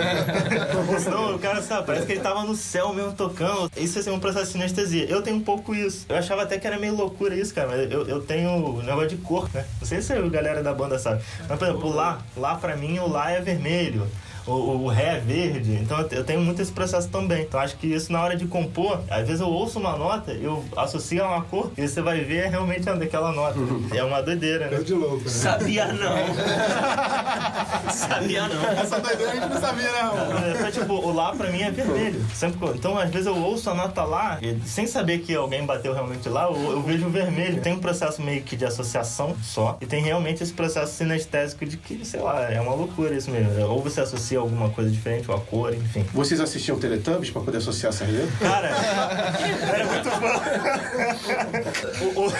Senão 0.98 1.34
o 1.36 1.38
cara 1.38 1.60
sabe, 1.60 1.86
parece 1.86 2.06
que 2.06 2.12
ele 2.12 2.20
tava 2.22 2.44
no 2.44 2.54
céu 2.56 2.94
mesmo 2.94 3.12
tocando. 3.12 3.70
Isso 3.76 3.98
assim, 3.98 4.08
é 4.08 4.12
um 4.14 4.18
processo 4.18 4.46
de 4.46 4.52
sinestesia. 4.52 5.04
Eu 5.04 5.20
tenho 5.20 5.36
um 5.36 5.42
pouco 5.42 5.74
isso. 5.74 6.06
Eu 6.08 6.16
achava 6.16 6.44
até 6.44 6.56
que 6.58 6.66
era 6.66 6.78
meio 6.78 6.94
loucura 6.96 7.34
isso, 7.36 7.52
cara, 7.52 7.68
mas 7.68 7.92
eu, 7.92 8.08
eu 8.08 8.22
tenho 8.22 8.48
um 8.52 8.82
negócio 8.82 9.10
de 9.10 9.16
cor, 9.16 9.50
né? 9.52 9.66
Não 9.78 9.86
sei 9.86 10.00
se 10.00 10.14
a 10.14 10.20
galera 10.22 10.62
da 10.62 10.72
banda 10.72 10.98
sabe. 10.98 11.22
Mas, 11.46 11.58
por 11.58 11.68
exemplo, 11.68 11.90
lá, 11.94 12.22
lá 12.38 12.54
pra 12.54 12.74
mim, 12.74 12.98
o 13.00 13.06
lá 13.06 13.30
é 13.32 13.40
vermelho 13.42 13.65
vermelho 13.66 14.06
o, 14.46 14.52
o 14.52 14.86
ré 14.88 15.16
é 15.16 15.20
verde, 15.20 15.72
então 15.82 15.98
eu 15.98 16.08
te- 16.08 16.14
eu 16.14 16.22
tenho 16.24 16.40
muito 16.40 16.62
esse 16.62 16.70
processo 16.72 17.08
também. 17.08 17.42
Então 17.42 17.58
acho 17.58 17.76
que 17.76 17.86
isso 17.88 18.12
na 18.12 18.22
hora 18.22 18.36
de 18.36 18.46
compor, 18.46 19.00
às 19.10 19.26
vezes 19.26 19.40
eu 19.40 19.48
ouço 19.48 19.78
uma 19.78 19.96
nota, 19.96 20.30
eu 20.32 20.64
associo 20.76 21.24
a 21.24 21.28
uma 21.28 21.42
cor, 21.42 21.72
e 21.76 21.86
você 21.86 22.00
vai 22.00 22.20
ver 22.20 22.44
é 22.44 22.48
realmente 22.48 22.84
daquela 22.84 23.32
nota. 23.32 23.58
É 23.94 24.04
uma 24.04 24.22
doideira, 24.22 24.68
né? 24.68 24.78
de 24.78 24.94
louco, 24.94 25.24
né? 25.24 25.28
Sabia 25.30 25.86
não. 25.92 26.16
Sabia 27.92 28.48
não. 28.48 28.64
Essa 28.80 29.00
doideira 29.00 29.32
a 29.32 29.34
gente 29.34 29.48
não 29.48 29.60
sabia, 29.60 29.90
né, 29.90 30.02
não. 30.02 30.50
Então, 30.54 30.70
tipo, 30.70 30.92
o 30.94 31.12
lá 31.12 31.34
pra 31.34 31.50
mim 31.50 31.62
é 31.62 31.70
vermelho. 31.70 32.24
Sempre, 32.34 32.68
então, 32.74 32.98
às 32.98 33.10
vezes 33.10 33.26
eu 33.26 33.36
ouço 33.36 33.68
a 33.70 33.74
nota 33.74 34.04
lá, 34.04 34.38
e 34.42 34.56
sem 34.66 34.86
saber 34.86 35.18
que 35.20 35.34
alguém 35.34 35.64
bateu 35.64 35.92
realmente 35.92 36.28
lá, 36.28 36.44
eu, 36.44 36.72
eu 36.72 36.82
vejo 36.82 37.06
o 37.06 37.10
vermelho. 37.10 37.60
Tem 37.60 37.72
um 37.72 37.78
processo 37.80 38.22
meio 38.22 38.42
que 38.42 38.56
de 38.56 38.64
associação 38.64 39.34
só, 39.42 39.76
e 39.80 39.86
tem 39.86 40.02
realmente 40.02 40.42
esse 40.42 40.52
processo 40.52 40.92
sinestésico 40.94 41.64
de 41.66 41.76
que, 41.76 42.04
sei 42.04 42.20
lá, 42.20 42.50
é 42.50 42.60
uma 42.60 42.74
loucura 42.74 43.14
isso 43.14 43.30
mesmo. 43.30 43.60
Ou 43.68 43.82
você 43.82 44.00
associa 44.00 44.35
alguma 44.36 44.70
coisa 44.70 44.90
diferente, 44.90 45.30
ou 45.30 45.36
a 45.36 45.40
cor, 45.40 45.74
enfim. 45.74 46.04
Vocês 46.12 46.40
assistiam 46.40 46.78
Teletubbies 46.78 47.30
pra 47.30 47.42
poder 47.42 47.58
associar 47.58 47.92
essas 47.92 48.08
letras? 48.08 48.38
Cara, 48.38 48.68
era 48.68 49.86
muito 49.86 50.10
fã. 50.10 50.40
O, 52.04 52.20
o, 52.26 52.32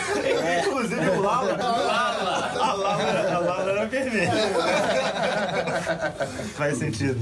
Inclusive 0.60 1.08
o 1.10 1.20
Lala. 1.20 1.52
A 1.54 2.72
Lala, 2.74 3.02
era- 3.02 3.34
a 3.34 3.38
Lala 3.38 3.70
era 3.72 3.86
vermelha. 3.86 4.32
Faz 6.56 6.78
sentido. 6.78 7.18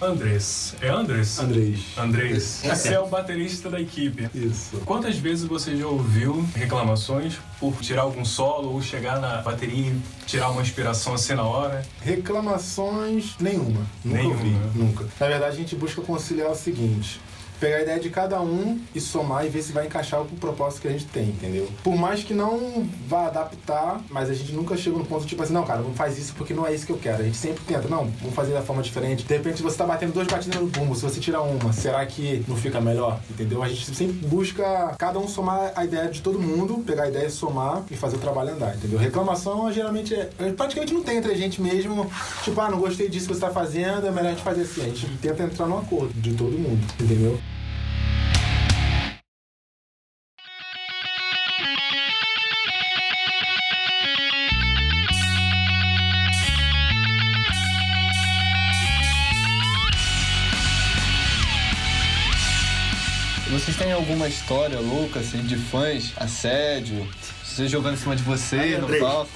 Andrés. 0.00 0.74
É 0.82 0.88
Andrés? 0.90 1.38
Andrés. 1.38 1.80
Andrés. 1.96 2.60
Você 2.62 2.92
é 2.94 3.00
o 3.00 3.06
baterista 3.06 3.70
da 3.70 3.80
equipe. 3.80 4.28
Isso. 4.34 4.76
Quantas 4.84 5.16
vezes 5.16 5.46
você 5.46 5.74
já 5.74 5.86
ouviu 5.86 6.46
reclamações 6.54 7.38
por 7.58 7.74
tirar 7.80 8.02
algum 8.02 8.24
solo 8.24 8.72
ou 8.72 8.82
chegar 8.82 9.18
na 9.20 9.38
bateria 9.38 9.90
e 9.92 10.00
tirar 10.26 10.50
uma 10.50 10.60
inspiração 10.60 11.14
assim 11.14 11.32
na 11.34 11.44
hora? 11.44 11.82
Reclamações 12.02 13.36
nenhuma. 13.40 13.86
Nunca 14.04 14.18
Nenhuma. 14.18 14.36
ouvi, 14.36 14.56
nunca. 14.74 15.04
Na 15.18 15.26
verdade, 15.28 15.54
a 15.54 15.58
gente 15.58 15.74
busca 15.74 16.02
conciliar 16.02 16.50
o 16.50 16.54
seguinte. 16.54 17.18
Pegar 17.60 17.76
a 17.76 17.82
ideia 17.82 18.00
de 18.00 18.10
cada 18.10 18.40
um 18.40 18.80
e 18.94 19.00
somar 19.00 19.46
e 19.46 19.48
ver 19.48 19.62
se 19.62 19.72
vai 19.72 19.86
encaixar 19.86 20.20
com 20.20 20.34
o 20.34 20.38
propósito 20.38 20.82
que 20.82 20.88
a 20.88 20.90
gente 20.90 21.06
tem, 21.06 21.28
entendeu? 21.28 21.68
Por 21.82 21.96
mais 21.96 22.22
que 22.22 22.34
não 22.34 22.86
vá 23.08 23.26
adaptar, 23.26 24.00
mas 24.10 24.30
a 24.30 24.34
gente 24.34 24.52
nunca 24.52 24.76
chega 24.76 24.96
no 24.96 25.04
ponto 25.04 25.26
tipo 25.26 25.42
assim, 25.42 25.52
não, 25.52 25.64
cara, 25.64 25.80
não 25.80 25.94
faz 25.94 26.18
isso 26.18 26.34
porque 26.34 26.52
não 26.52 26.66
é 26.66 26.74
isso 26.74 26.86
que 26.86 26.92
eu 26.92 26.98
quero. 26.98 27.22
A 27.22 27.24
gente 27.24 27.36
sempre 27.36 27.62
tenta, 27.64 27.88
não, 27.88 28.06
vamos 28.20 28.34
fazer 28.34 28.52
da 28.52 28.62
forma 28.62 28.82
diferente. 28.82 29.24
De 29.24 29.34
repente 29.34 29.62
você 29.62 29.76
tá 29.76 29.86
batendo 29.86 30.12
duas 30.12 30.26
batidas 30.26 30.60
no 30.60 30.66
bumbo, 30.66 30.94
se 30.94 31.02
você 31.02 31.20
tirar 31.20 31.42
uma, 31.42 31.72
será 31.72 32.04
que 32.06 32.44
não 32.46 32.56
fica 32.56 32.80
melhor? 32.80 33.20
Entendeu? 33.30 33.62
A 33.62 33.68
gente 33.68 33.94
sempre 33.94 34.26
busca 34.26 34.94
cada 34.98 35.18
um 35.18 35.28
somar 35.28 35.72
a 35.74 35.84
ideia 35.84 36.08
de 36.08 36.20
todo 36.20 36.38
mundo, 36.38 36.82
pegar 36.86 37.04
a 37.04 37.08
ideia 37.08 37.26
e 37.26 37.30
somar 37.30 37.84
e 37.90 37.96
fazer 37.96 38.16
o 38.16 38.20
trabalho 38.20 38.52
andar, 38.52 38.76
entendeu? 38.76 38.98
Reclamação 38.98 39.72
geralmente 39.72 40.14
é. 40.14 40.30
Praticamente 40.56 40.92
não 40.92 41.02
tem 41.02 41.18
entre 41.18 41.32
a 41.32 41.36
gente 41.36 41.60
mesmo, 41.60 42.10
tipo, 42.42 42.60
ah, 42.60 42.70
não 42.70 42.78
gostei 42.78 43.08
disso 43.08 43.28
que 43.28 43.34
você 43.34 43.40
tá 43.40 43.50
fazendo, 43.50 44.06
é 44.06 44.10
melhor 44.10 44.28
a 44.28 44.30
gente 44.32 44.42
fazer 44.42 44.62
assim. 44.62 44.82
A 44.82 44.84
gente 44.84 45.06
tenta 45.20 45.42
entrar 45.42 45.66
num 45.66 45.78
acordo 45.78 46.12
de 46.14 46.34
todo 46.34 46.52
mundo, 46.52 46.84
entendeu? 47.00 47.38
Alguma 64.06 64.28
história 64.28 64.78
louca, 64.78 65.18
assim, 65.18 65.42
de 65.42 65.56
fãs, 65.56 66.12
assédio? 66.16 67.06
Você 67.42 67.66
jogando 67.66 67.94
em 67.94 67.96
cima 67.96 68.14
de 68.14 68.22
você, 68.22 68.78
no 68.78 68.86
palco? 69.00 69.30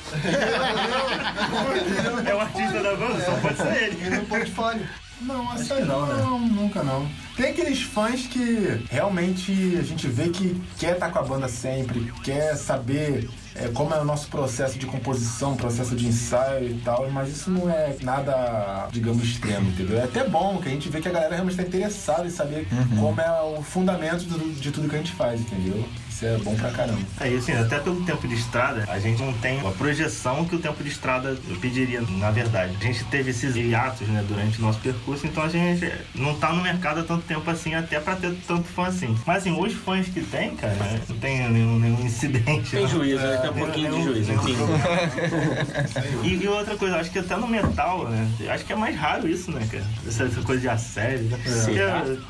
É 2.24 2.35
o 2.35 2.40
artista 2.40 2.80
da 2.80 2.94
banda, 2.94 3.24
só 3.24 3.33
pode 3.40 3.56
ser 3.56 3.83
ele. 3.83 4.16
No 4.16 4.24
portfólio. 4.26 4.87
Não, 5.22 5.46
que 5.54 5.74
não, 5.85 6.06
não, 6.06 6.40
né? 6.40 6.50
nunca 6.54 6.83
não. 6.83 7.06
Tem 7.37 7.50
aqueles 7.50 7.83
fãs 7.83 8.26
que 8.26 8.83
realmente 8.90 9.52
a 9.78 9.83
gente 9.83 10.06
vê 10.06 10.28
que 10.28 10.59
quer 10.78 10.94
estar 10.94 11.11
com 11.11 11.18
a 11.18 11.22
banda 11.22 11.48
sempre, 11.48 12.11
quer 12.22 12.56
saber 12.56 13.28
é, 13.56 13.68
como 13.68 13.92
é 13.94 14.00
o 14.00 14.04
nosso 14.04 14.28
processo 14.28 14.78
de 14.78 14.86
composição, 14.86 15.56
processo 15.56 15.94
de 15.96 16.06
ensaio 16.06 16.70
e 16.70 16.74
tal, 16.84 17.10
mas 17.10 17.28
isso 17.30 17.50
não 17.50 17.68
é 17.68 17.96
nada, 18.02 18.88
digamos, 18.92 19.24
extremo, 19.24 19.68
entendeu? 19.70 19.98
É 19.98 20.04
até 20.04 20.28
bom 20.28 20.58
que 20.58 20.68
a 20.68 20.70
gente 20.70 20.88
vê 20.88 21.00
que 21.00 21.08
a 21.08 21.12
galera 21.12 21.34
realmente 21.34 21.52
está 21.58 21.64
interessada 21.64 22.26
em 22.26 22.30
saber 22.30 22.66
como 22.98 23.20
é 23.20 23.42
o 23.42 23.62
fundamento 23.62 24.24
do- 24.24 24.54
de 24.60 24.70
tudo 24.70 24.88
que 24.88 24.94
a 24.94 24.98
gente 24.98 25.12
faz, 25.12 25.40
entendeu? 25.40 25.84
Isso 26.20 26.26
é 26.26 26.37
bom 26.37 26.54
pra 26.54 26.70
caramba. 26.70 26.98
Aí, 27.18 27.35
assim, 27.35 27.52
até 27.52 27.78
pelo 27.78 28.04
tempo 28.04 28.28
de 28.28 28.35
estrada, 28.35 28.85
a 28.88 28.98
gente 28.98 29.22
não 29.22 29.33
tem 29.33 29.59
a 29.66 29.70
projeção 29.70 30.44
que 30.44 30.54
o 30.54 30.59
tempo 30.59 30.83
de 30.85 30.90
estrada 30.90 31.35
pediria, 31.62 32.02
na 32.18 32.30
verdade. 32.30 32.76
A 32.78 32.85
gente 32.85 33.04
teve 33.04 33.30
esses 33.30 33.56
hiatos, 33.56 34.06
né, 34.06 34.22
durante 34.28 34.59
o 34.59 34.61
nosso 34.62 34.78
percurso, 34.80 35.26
então 35.26 35.42
a 35.44 35.48
gente 35.48 35.90
não 36.14 36.35
tá 36.35 36.52
no 36.52 36.62
mercado 36.62 37.00
há 37.00 37.04
tanto 37.04 37.22
tempo 37.22 37.50
assim, 37.50 37.74
até 37.74 37.98
pra 37.98 38.16
ter 38.16 38.35
tanto 38.46 38.64
fã 38.64 38.88
assim. 38.88 39.16
Mas 39.26 39.38
assim, 39.38 39.59
os 39.59 39.72
fãs 39.72 40.09
que 40.09 40.20
tem, 40.20 40.54
cara, 40.56 40.76
não 41.09 41.16
tem 41.16 41.48
nenhum, 41.48 41.78
nenhum 41.78 42.04
incidente. 42.04 42.70
Tem 42.72 42.83
não. 42.83 42.88
juízo, 42.88 43.22
né? 43.26 43.37
Tem 43.38 43.50
um 43.50 43.54
Nenhum- 43.54 43.66
pouquinho 43.66 43.94
de 43.94 44.02
juízo, 44.02 44.28
nenhum 44.33 44.42
enfim. 44.50 44.56
E, 46.22 46.35
e 46.44 46.48
outra 46.48 46.76
coisa, 46.76 46.96
acho 46.98 47.11
que 47.11 47.18
até 47.18 47.35
no 47.37 47.46
metal, 47.48 48.09
né? 48.09 48.28
Acho 48.50 48.64
que 48.66 48.72
é 48.74 48.76
mais 48.76 48.94
raro 48.94 49.26
isso, 49.26 49.50
né, 49.50 49.66
cara? 49.70 49.85
Essa, 50.06 50.24
essa 50.24 50.42
coisa 50.42 50.61
de 50.61 50.68
assédio, 50.68 51.24
né? 51.30 51.38
Será? 51.46 52.00
Porque- 52.00 52.20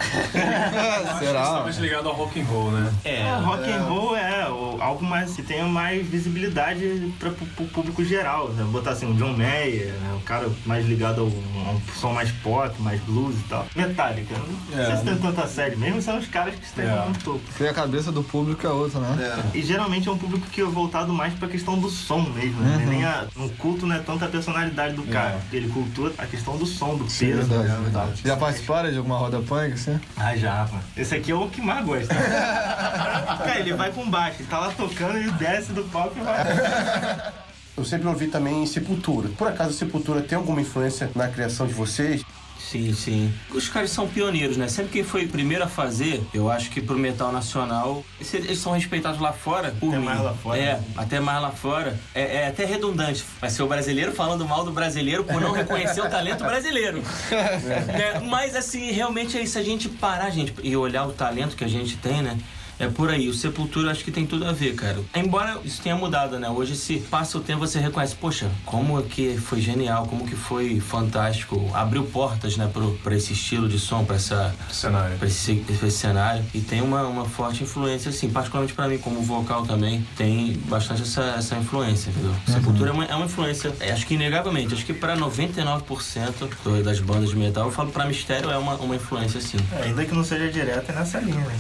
Está 1.41 1.61
mais 1.63 1.77
ligado 1.79 2.09
ao 2.09 2.15
rock 2.15 2.41
and 2.41 2.45
roll, 2.45 2.71
né? 2.73 2.93
É, 3.05 3.23
rock 3.43 3.71
and 3.71 3.80
roll 3.81 4.17
é 4.17 4.49
o- 4.49 4.79
algo 4.81 5.05
mais 5.05 5.35
que 5.35 5.43
tenha 5.43 5.65
mais 5.67 6.07
visibilidade 6.07 7.13
para 7.19 7.31
o 7.31 7.69
público 7.69 8.05
geral. 8.05 8.49
Né? 8.51 8.65
Botar 8.71 8.91
assim, 8.91 9.11
o 9.11 9.15
John 9.15 9.33
Mayer, 9.37 9.93
né? 10.01 10.13
um 10.17 10.21
cara 10.21 10.49
mais 10.67 10.87
ligado 10.87 11.21
a 11.21 11.25
um, 11.25 11.69
a 11.69 11.71
um 11.73 11.81
som 11.99 12.13
mais 12.13 12.31
pop, 12.31 12.75
mais 12.83 13.01
blues 13.03 13.35
e 13.37 13.43
tal. 13.49 13.67
Metallica, 13.75 14.35
não 14.73 14.79
É. 14.81 14.87
sei 14.87 14.97
se 14.97 15.05
tem 15.05 15.17
tanta 15.17 15.47
série, 15.47 15.77
mesmo 15.77 16.01
são 16.03 16.19
os 16.19 16.27
caras 16.27 16.55
que 16.55 16.65
estão 16.65 16.85
É. 16.85 17.09
no 17.09 17.15
topo. 17.19 17.41
Porque 17.47 17.65
a 17.67 17.75
cabeça 17.75 18.11
do 18.13 18.23
público 18.23 18.67
é 18.67 18.71
outra, 18.71 19.01
né? 19.01 19.43
E 19.55 19.63
geralmente 19.63 20.09
é 20.09 20.13
um 20.13 20.19
público 20.19 20.47
que 20.49 20.61
é 20.61 20.65
voltado 20.65 21.13
mais 21.13 21.35
pra 21.35 21.49
questão 21.49 21.79
do 21.79 21.89
som 21.89 22.21
mesmo. 22.21 22.61
Né? 22.61 22.77
Uhum. 22.77 22.91
Nem 22.91 23.05
a, 23.05 23.25
no 23.37 23.49
culto 23.51 23.87
não 23.87 23.97
é 23.97 23.99
tanto 23.99 24.25
a 24.25 24.29
personalidade 24.29 24.95
do 24.95 25.03
cara. 25.05 25.41
É. 25.53 25.57
Ele 25.57 25.69
cultua 25.69 26.13
a 26.19 26.27
questão 26.27 26.57
do 26.57 26.67
som, 26.67 26.97
do 26.97 27.09
Sim, 27.09 27.27
peso. 27.33 27.49
verdade, 27.49 27.69
né? 27.69 27.79
verdade. 27.83 28.23
Já 28.25 28.37
participaram 28.37 28.91
de 28.91 28.99
alguma 28.99 29.19
roda 29.19 29.41
punk, 29.41 29.73
assim? 29.73 29.99
Ah, 30.17 30.37
já, 30.37 30.67
mano. 30.71 30.83
Esse 30.97 31.15
aqui 31.15 31.31
é 31.33 31.35
o 31.35 31.49
que 31.49 31.61
mais 31.61 31.85
gosta. 31.85 32.15
cara, 32.15 33.61
ele 33.71 33.79
vai 33.79 33.91
com 33.93 34.09
baixo, 34.09 34.37
ele 34.41 34.49
tá 34.49 34.59
lá 34.59 34.73
tocando, 34.77 35.17
ele 35.17 35.31
desce 35.33 35.73
do 35.73 35.85
palco 35.85 36.15
e 36.19 36.23
vai. 36.23 37.33
Eu 37.77 37.85
sempre 37.85 38.09
ouvi 38.09 38.27
também 38.27 38.67
Sepultura. 38.67 39.31
Por 39.39 39.49
acaso 39.49 39.73
Sepultura 39.73 40.21
tem 40.21 40.37
alguma 40.37 40.61
influência 40.61 41.11
na 41.15 41.29
criação 41.29 41.67
de 41.67 41.73
vocês? 41.73 42.23
Sim, 42.59 42.93
sim. 42.95 43.33
Os 43.53 43.69
caras 43.69 43.91
são 43.91 44.07
pioneiros, 44.07 44.57
né? 44.57 44.69
Sempre 44.69 44.93
quem 44.93 45.03
foi 45.03 45.25
o 45.25 45.29
primeiro 45.29 45.65
a 45.65 45.67
fazer, 45.67 46.23
eu 46.33 46.49
acho 46.51 46.71
que 46.71 46.81
pro 46.81 46.97
metal 46.97 47.33
nacional, 47.33 48.05
eles 48.33 48.59
são 48.61 48.73
respeitados 48.73 49.19
lá 49.19 49.33
fora. 49.33 49.75
Por 49.81 49.89
Até 49.89 49.99
mim. 49.99 50.05
mais 50.05 50.21
lá 50.21 50.35
fora, 50.35 50.59
É, 50.59 50.75
né? 50.75 50.85
até 50.97 51.19
mais 51.21 51.43
lá 51.43 51.51
fora. 51.51 51.99
É, 52.15 52.37
é 52.43 52.47
até 52.49 52.65
redundante. 52.67 53.25
Vai 53.41 53.51
ser 53.51 53.63
o 53.63 53.67
brasileiro 53.67 54.13
falando 54.13 54.47
mal 54.47 54.63
do 54.63 54.71
brasileiro 54.73 55.25
por 55.25 55.41
não 55.41 55.51
reconhecer 55.53 56.01
o 56.01 56.09
talento 56.09 56.45
brasileiro. 56.45 57.03
Né? 57.31 58.21
Mas 58.29 58.55
assim, 58.55 58.91
realmente 58.93 59.37
é 59.39 59.43
isso. 59.43 59.59
A 59.59 59.63
gente 59.63 59.89
parar, 59.89 60.31
gente, 60.31 60.55
e 60.63 60.77
olhar 60.77 61.07
o 61.07 61.13
talento 61.13 61.57
que 61.57 61.65
a 61.65 61.69
gente 61.69 61.97
tem, 61.97 62.23
né? 62.23 62.39
É 62.81 62.89
por 62.89 63.11
aí. 63.11 63.29
O 63.29 63.35
Sepultura 63.35 63.91
acho 63.91 64.03
que 64.03 64.11
tem 64.11 64.27
tudo 64.27 64.45
a 64.47 64.53
ver, 64.53 64.75
cara. 64.75 64.99
Embora 65.15 65.59
isso 65.65 65.81
tenha 65.83 65.95
mudado, 65.95 66.39
né? 66.39 66.49
Hoje, 66.49 66.75
se 66.75 66.97
passa 66.99 67.39
o 67.39 67.41
tempo, 67.41 67.61
você 67.61 67.79
reconhece, 67.79 68.15
poxa, 68.17 68.51
como 68.65 69.01
que 69.03 69.37
foi 69.37 69.61
genial, 69.61 70.07
como 70.07 70.27
que 70.27 70.35
foi 70.35 70.81
fantástico. 70.81 71.71
Abriu 71.75 72.05
portas, 72.05 72.57
né, 72.57 72.69
pro, 72.73 72.93
pra 73.03 73.15
esse 73.15 73.33
estilo 73.35 73.69
de 73.69 73.79
som, 73.79 74.05
pra 74.05 74.17
essa... 74.17 74.55
Cenário. 74.73 75.17
Pra 75.19 75.29
esse, 75.29 75.55
pra 75.57 75.87
esse 75.89 75.99
cenário. 75.99 76.45
E 76.55 76.61
tem 76.61 76.81
uma, 76.81 77.03
uma 77.03 77.25
forte 77.27 77.63
influência, 77.63 78.09
assim, 78.09 78.31
particularmente 78.31 78.75
pra 78.75 78.89
mim, 78.89 78.99
como 78.99 79.21
vocal 79.23 79.65
também, 79.67 80.05
tem 80.17 80.55
bastante 80.67 81.03
essa, 81.03 81.23
essa 81.37 81.57
influência, 81.57 82.11
entendeu? 82.11 82.35
Sepultura 82.47 82.91
é 82.91 82.93
uma, 82.93 83.05
é 83.05 83.15
uma 83.15 83.27
influência, 83.27 83.73
é, 83.81 83.93
acho 83.93 84.07
que 84.07 84.15
inegavelmente, 84.15 84.73
acho 84.75 84.87
que 84.87 84.95
pra 84.95 85.15
99% 85.17 86.49
do- 86.65 86.83
das 86.83 87.01
bandas 87.01 87.31
de 87.31 87.37
metal, 87.37 87.67
eu 87.67 87.71
falo 87.73 87.91
pra 87.91 88.05
Mistério, 88.07 88.51
é 88.51 88.57
uma, 88.57 88.75
uma 88.77 88.97
influência, 88.97 89.39
assim. 89.39 89.59
É, 89.73 89.85
ainda 89.85 90.05
que 90.05 90.15
não 90.15 90.25
seja 90.25 90.49
direto, 90.51 90.91
é 90.91 90.95
nessa 90.95 91.19
linha, 91.21 91.41
né? 91.41 91.59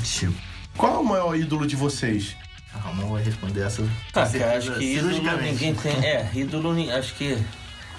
Qual 0.80 0.94
é 0.94 0.98
o 0.98 1.04
maior 1.04 1.36
ídolo 1.36 1.66
de 1.66 1.76
vocês? 1.76 2.34
Ah, 2.74 2.90
não 2.96 3.08
vou 3.08 3.18
responder 3.18 3.60
essa. 3.66 3.86
Tá, 4.12 4.26
cara, 4.26 4.56
acho 4.56 4.72
que 4.72 4.84
ídolo 4.96 5.42
ninguém 5.42 5.74
tem. 5.74 5.92
É, 6.04 6.30
ídolo, 6.34 6.74
acho 6.96 7.14
que. 7.14 7.36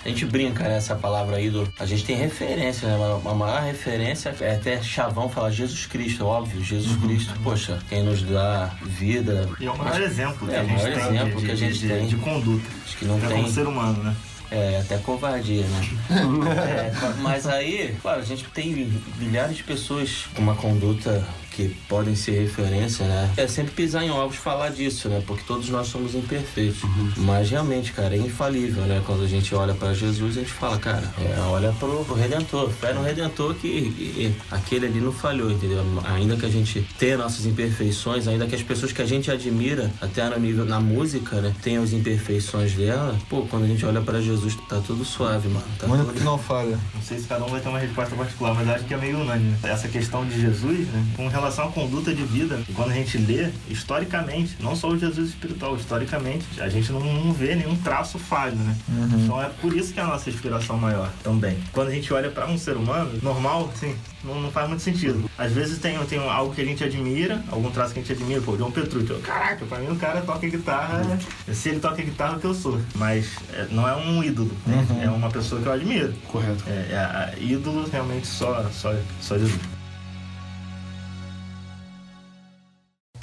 A 0.03 0.09
gente 0.09 0.25
brinca 0.25 0.63
nessa 0.63 0.95
palavra 0.95 1.39
ídolo. 1.39 1.71
A 1.77 1.85
gente 1.85 2.03
tem 2.03 2.15
referência, 2.15 2.87
né? 2.87 2.95
A- 3.23 3.33
maior 3.35 3.61
referência 3.61 4.35
é 4.41 4.55
até 4.55 4.81
chavão 4.81 5.29
falar 5.29 5.51
Jesus 5.51 5.85
Cristo, 5.85 6.25
óbvio. 6.25 6.63
Jesus 6.63 6.95
Cristo, 6.99 7.31
poxa, 7.43 7.77
quem 7.87 8.01
nos 8.01 8.23
dá 8.23 8.71
vida. 8.81 9.47
E 9.59 9.67
é 9.67 9.69
o 9.69 9.77
maior 9.77 10.01
exemplo 10.01 10.47
que 10.47 10.55
é, 10.55 10.59
a 10.59 10.63
o 10.63 10.67
gente 10.67 10.81
maior 10.81 10.93
tem 10.95 11.15
exemplo 11.15 11.39
de, 11.39 11.45
que 11.45 11.51
a 11.51 11.55
gente 11.55 11.77
de, 11.77 11.87
tem. 11.87 12.07
de 12.07 12.15
conduta. 12.15 12.67
Acho 12.83 12.97
que 12.97 13.05
não 13.05 13.17
Até 13.17 13.27
tem. 13.27 13.37
como 13.37 13.51
ser 13.51 13.67
humano, 13.67 14.03
né? 14.03 14.15
É, 14.49 14.79
até 14.79 14.97
covardia, 14.97 15.63
né? 15.67 15.89
É, 16.67 17.13
mas 17.19 17.45
aí, 17.45 17.95
claro, 18.01 18.21
a 18.21 18.25
gente 18.25 18.43
tem 18.45 18.91
milhares 19.19 19.55
de 19.57 19.63
pessoas 19.63 20.25
com 20.35 20.41
uma 20.41 20.55
conduta 20.55 21.23
que 21.51 21.69
podem 21.87 22.15
ser 22.15 22.31
referência, 22.41 23.05
né? 23.05 23.29
É 23.37 23.45
sempre 23.47 23.73
pisar 23.73 24.03
em 24.03 24.09
ovos 24.09 24.37
falar 24.37 24.69
disso, 24.69 25.09
né? 25.09 25.21
Porque 25.27 25.43
todos 25.45 25.69
nós 25.69 25.87
somos 25.87 26.15
imperfeitos. 26.15 26.79
Mas 27.17 27.49
realmente, 27.49 27.91
cara, 27.91 28.15
é 28.15 28.19
infalível, 28.19 28.83
né? 28.83 29.01
Quando 29.05 29.23
a 29.23 29.27
gente 29.27 29.53
olha 29.53 29.73
pra 29.73 29.93
Jesus, 29.93 30.37
a 30.37 30.39
gente 30.41 30.51
fala, 30.53 30.77
cara, 30.79 31.03
é, 31.19 31.39
olha 31.41 31.71
pro, 31.73 32.03
pro 32.05 32.15
Redentor, 32.15 32.69
fé 32.69 32.93
no 32.93 33.03
Redentor 33.03 33.53
que 33.55 33.67
e- 33.67 34.35
aquele 34.49 34.85
ali 34.85 34.99
não 35.01 35.11
falhou, 35.11 35.51
entendeu? 35.51 35.83
Ainda 36.05 36.35
que 36.37 36.45
a 36.45 36.49
gente 36.49 36.81
tenha 36.97 37.17
nossas 37.17 37.45
imperfeições, 37.45 38.27
ainda 38.27 38.47
que 38.47 38.55
as 38.55 38.63
pessoas 38.63 38.91
que 38.91 39.01
a 39.01 39.05
gente 39.05 39.29
admira, 39.29 39.91
até 40.01 40.27
no 40.29 40.39
nível 40.39 40.65
na 40.65 40.79
música, 40.79 41.41
né, 41.41 41.53
tenham 41.61 41.83
as 41.83 41.91
imperfeições 41.91 42.73
dela, 42.73 43.17
pô, 43.29 43.41
quando 43.43 43.63
a 43.65 43.67
gente 43.67 43.85
olha 43.85 44.01
pra 44.01 44.21
Jesus, 44.21 44.55
tá 44.69 44.79
tudo 44.85 45.03
suave, 45.03 45.47
mano. 45.49 45.65
Tá 45.77 45.87
O 45.87 45.91
único 45.91 46.07
tudo... 46.09 46.17
que 46.17 46.23
não 46.23 46.37
falha. 46.37 46.79
Não 46.95 47.01
sei 47.01 47.19
se 47.19 47.27
cada 47.27 47.43
um 47.45 47.49
vai 47.49 47.59
ter 47.59 47.69
uma 47.69 47.79
resposta 47.79 48.15
particular, 48.15 48.53
mas 48.55 48.69
acho 48.69 48.85
que 48.85 48.93
é 48.93 48.97
meio 48.97 49.19
unânime. 49.19 49.55
Essa 49.63 49.87
questão 49.87 50.25
de 50.25 50.39
Jesus, 50.39 50.87
né? 50.87 51.05
Com 51.15 51.27
relação 51.41 51.65
à 51.67 51.71
conduta 51.71 52.13
de 52.13 52.23
vida, 52.23 52.59
e 52.69 52.73
quando 52.73 52.91
a 52.91 52.93
gente 52.93 53.17
lê, 53.17 53.49
historicamente, 53.69 54.55
não 54.59 54.75
só 54.75 54.89
o 54.89 54.97
Jesus 54.97 55.29
espiritual, 55.29 55.75
historicamente, 55.75 56.45
a 56.59 56.69
gente 56.69 56.91
não, 56.91 56.99
não 57.01 57.33
vê 57.33 57.55
nenhum 57.55 57.75
traço 57.75 58.17
falho, 58.19 58.55
né? 58.55 58.75
Então 59.23 59.41
é 59.41 59.49
por 59.61 59.75
isso 59.75 59.93
que 59.93 59.99
é 59.99 60.03
a 60.03 60.07
nossa 60.07 60.29
inspiração 60.29 60.77
maior 60.77 61.09
também. 61.23 61.57
Quando 61.71 61.89
a 61.89 61.91
gente 61.91 62.13
olha 62.13 62.29
pra 62.29 62.45
um 62.47 62.57
ser 62.57 62.77
humano, 62.77 63.11
normal, 63.21 63.69
assim, 63.73 63.95
não, 64.23 64.39
não 64.41 64.51
faz 64.51 64.67
muito 64.69 64.81
sentido. 64.83 65.29
Às 65.37 65.51
vezes 65.51 65.79
tem, 65.79 65.97
tem 66.05 66.19
algo 66.19 66.53
que 66.53 66.61
a 66.61 66.65
gente 66.65 66.83
admira, 66.83 67.41
algum 67.51 67.71
traço 67.71 67.93
que 67.93 67.99
a 67.99 68.03
gente 68.03 68.11
admira, 68.13 68.41
pô, 68.41 68.55
João 68.57 68.71
Petrucci. 68.71 69.09
Eu, 69.09 69.19
Caraca, 69.19 69.65
pra 69.65 69.79
mim 69.79 69.91
o 69.91 69.95
cara 69.95 70.21
toca 70.21 70.47
guitarra, 70.47 71.19
se 71.51 71.69
ele 71.69 71.79
toca 71.79 72.01
guitarra, 72.01 72.33
é 72.33 72.37
o 72.37 72.39
que 72.39 72.45
eu 72.45 72.53
sou. 72.53 72.79
Mas 72.95 73.27
é, 73.53 73.67
não 73.71 73.87
é 73.87 73.95
um 73.95 74.23
ídolo, 74.23 74.51
né? 74.65 74.85
é 75.03 75.09
uma 75.09 75.29
pessoa 75.29 75.61
que 75.61 75.67
eu 75.67 75.73
admiro. 75.73 76.13
Correto. 76.27 76.63
É, 76.67 76.87
é, 76.91 76.95
a- 76.97 77.33
ídolo 77.39 77.87
realmente 77.91 78.27
só, 78.27 78.65
só, 78.71 78.93
só 79.19 79.37
Jesus. 79.37 79.59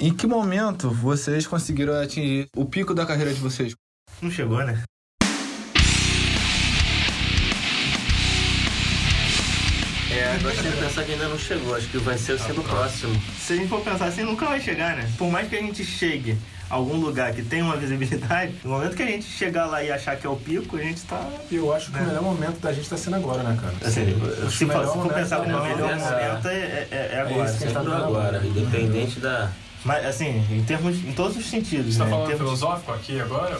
Em 0.01 0.13
que 0.13 0.25
momento 0.25 0.89
vocês 0.89 1.45
conseguiram 1.45 1.93
atingir 1.93 2.47
o 2.55 2.63
pico 2.63 2.93
da 2.93 3.05
carreira 3.05 3.33
de 3.33 3.41
vocês? 3.41 3.75
Não 4.21 4.31
chegou, 4.31 4.63
né? 4.63 4.81
É, 10.09 10.37
gostei 10.41 10.71
de 10.71 10.77
pensar 10.77 11.03
que 11.03 11.11
ainda 11.11 11.27
não 11.27 11.37
chegou, 11.37 11.75
acho 11.75 11.89
que 11.89 11.97
vai 11.97 12.17
ser 12.17 12.35
o 12.35 12.63
próximo. 12.63 13.21
Se 13.37 13.53
a 13.53 13.55
gente 13.57 13.67
for 13.67 13.81
pensar 13.81 14.05
assim, 14.05 14.23
nunca 14.23 14.45
vai 14.45 14.61
chegar, 14.61 14.95
né? 14.95 15.11
Por 15.17 15.29
mais 15.29 15.49
que 15.49 15.57
a 15.57 15.61
gente 15.61 15.83
chegue 15.83 16.37
a 16.69 16.75
algum 16.75 16.95
lugar 16.95 17.33
que 17.33 17.41
tenha 17.41 17.65
uma 17.65 17.75
visibilidade, 17.75 18.55
no 18.63 18.71
momento 18.71 18.95
que 18.95 19.03
a 19.03 19.05
gente 19.05 19.25
chegar 19.25 19.65
lá 19.65 19.83
e 19.83 19.91
achar 19.91 20.15
que 20.15 20.25
é 20.25 20.29
o 20.29 20.37
pico, 20.37 20.77
a 20.77 20.81
gente 20.81 21.01
tá. 21.01 21.29
Eu 21.51 21.73
acho 21.73 21.91
que 21.91 21.99
o 21.99 22.05
melhor 22.05 22.23
momento 22.23 22.59
da 22.61 22.71
gente 22.71 22.89
tá 22.89 22.95
sendo 22.95 23.17
agora, 23.17 23.43
né, 23.43 23.59
cara? 23.61 23.73
Assim, 23.85 24.05
se, 24.05 24.11
for, 24.13 24.27
melhor 24.29 24.49
se 24.49 24.65
for 24.65 24.95
momento 24.95 25.13
pensar 25.13 25.39
da 25.39 25.43
como 25.43 25.57
o 25.57 25.67
gente 25.67 25.75
melhor 25.75 25.99
momento, 25.99 26.47
é, 26.47 26.87
é, 26.89 27.09
é 27.11 27.19
agora. 27.19 27.41
É 27.41 27.45
isso 27.45 27.57
que 27.57 27.63
a 27.65 27.67
gente 27.67 27.73
tá 27.73 27.97
agora, 27.97 28.45
independente 28.45 29.19
da. 29.19 29.51
Mas 29.85 30.05
assim, 30.05 30.43
em 30.51 30.63
termos, 30.63 30.97
em 30.97 31.13
todos 31.13 31.37
os 31.37 31.45
sentidos. 31.49 31.93
Você 31.95 31.99
tá 31.99 32.05
né? 32.05 32.09
Em 32.09 32.13
falando 32.13 32.27
termos- 32.27 32.45
filosófico 32.59 32.91
aqui 32.91 33.19
agora? 33.21 33.57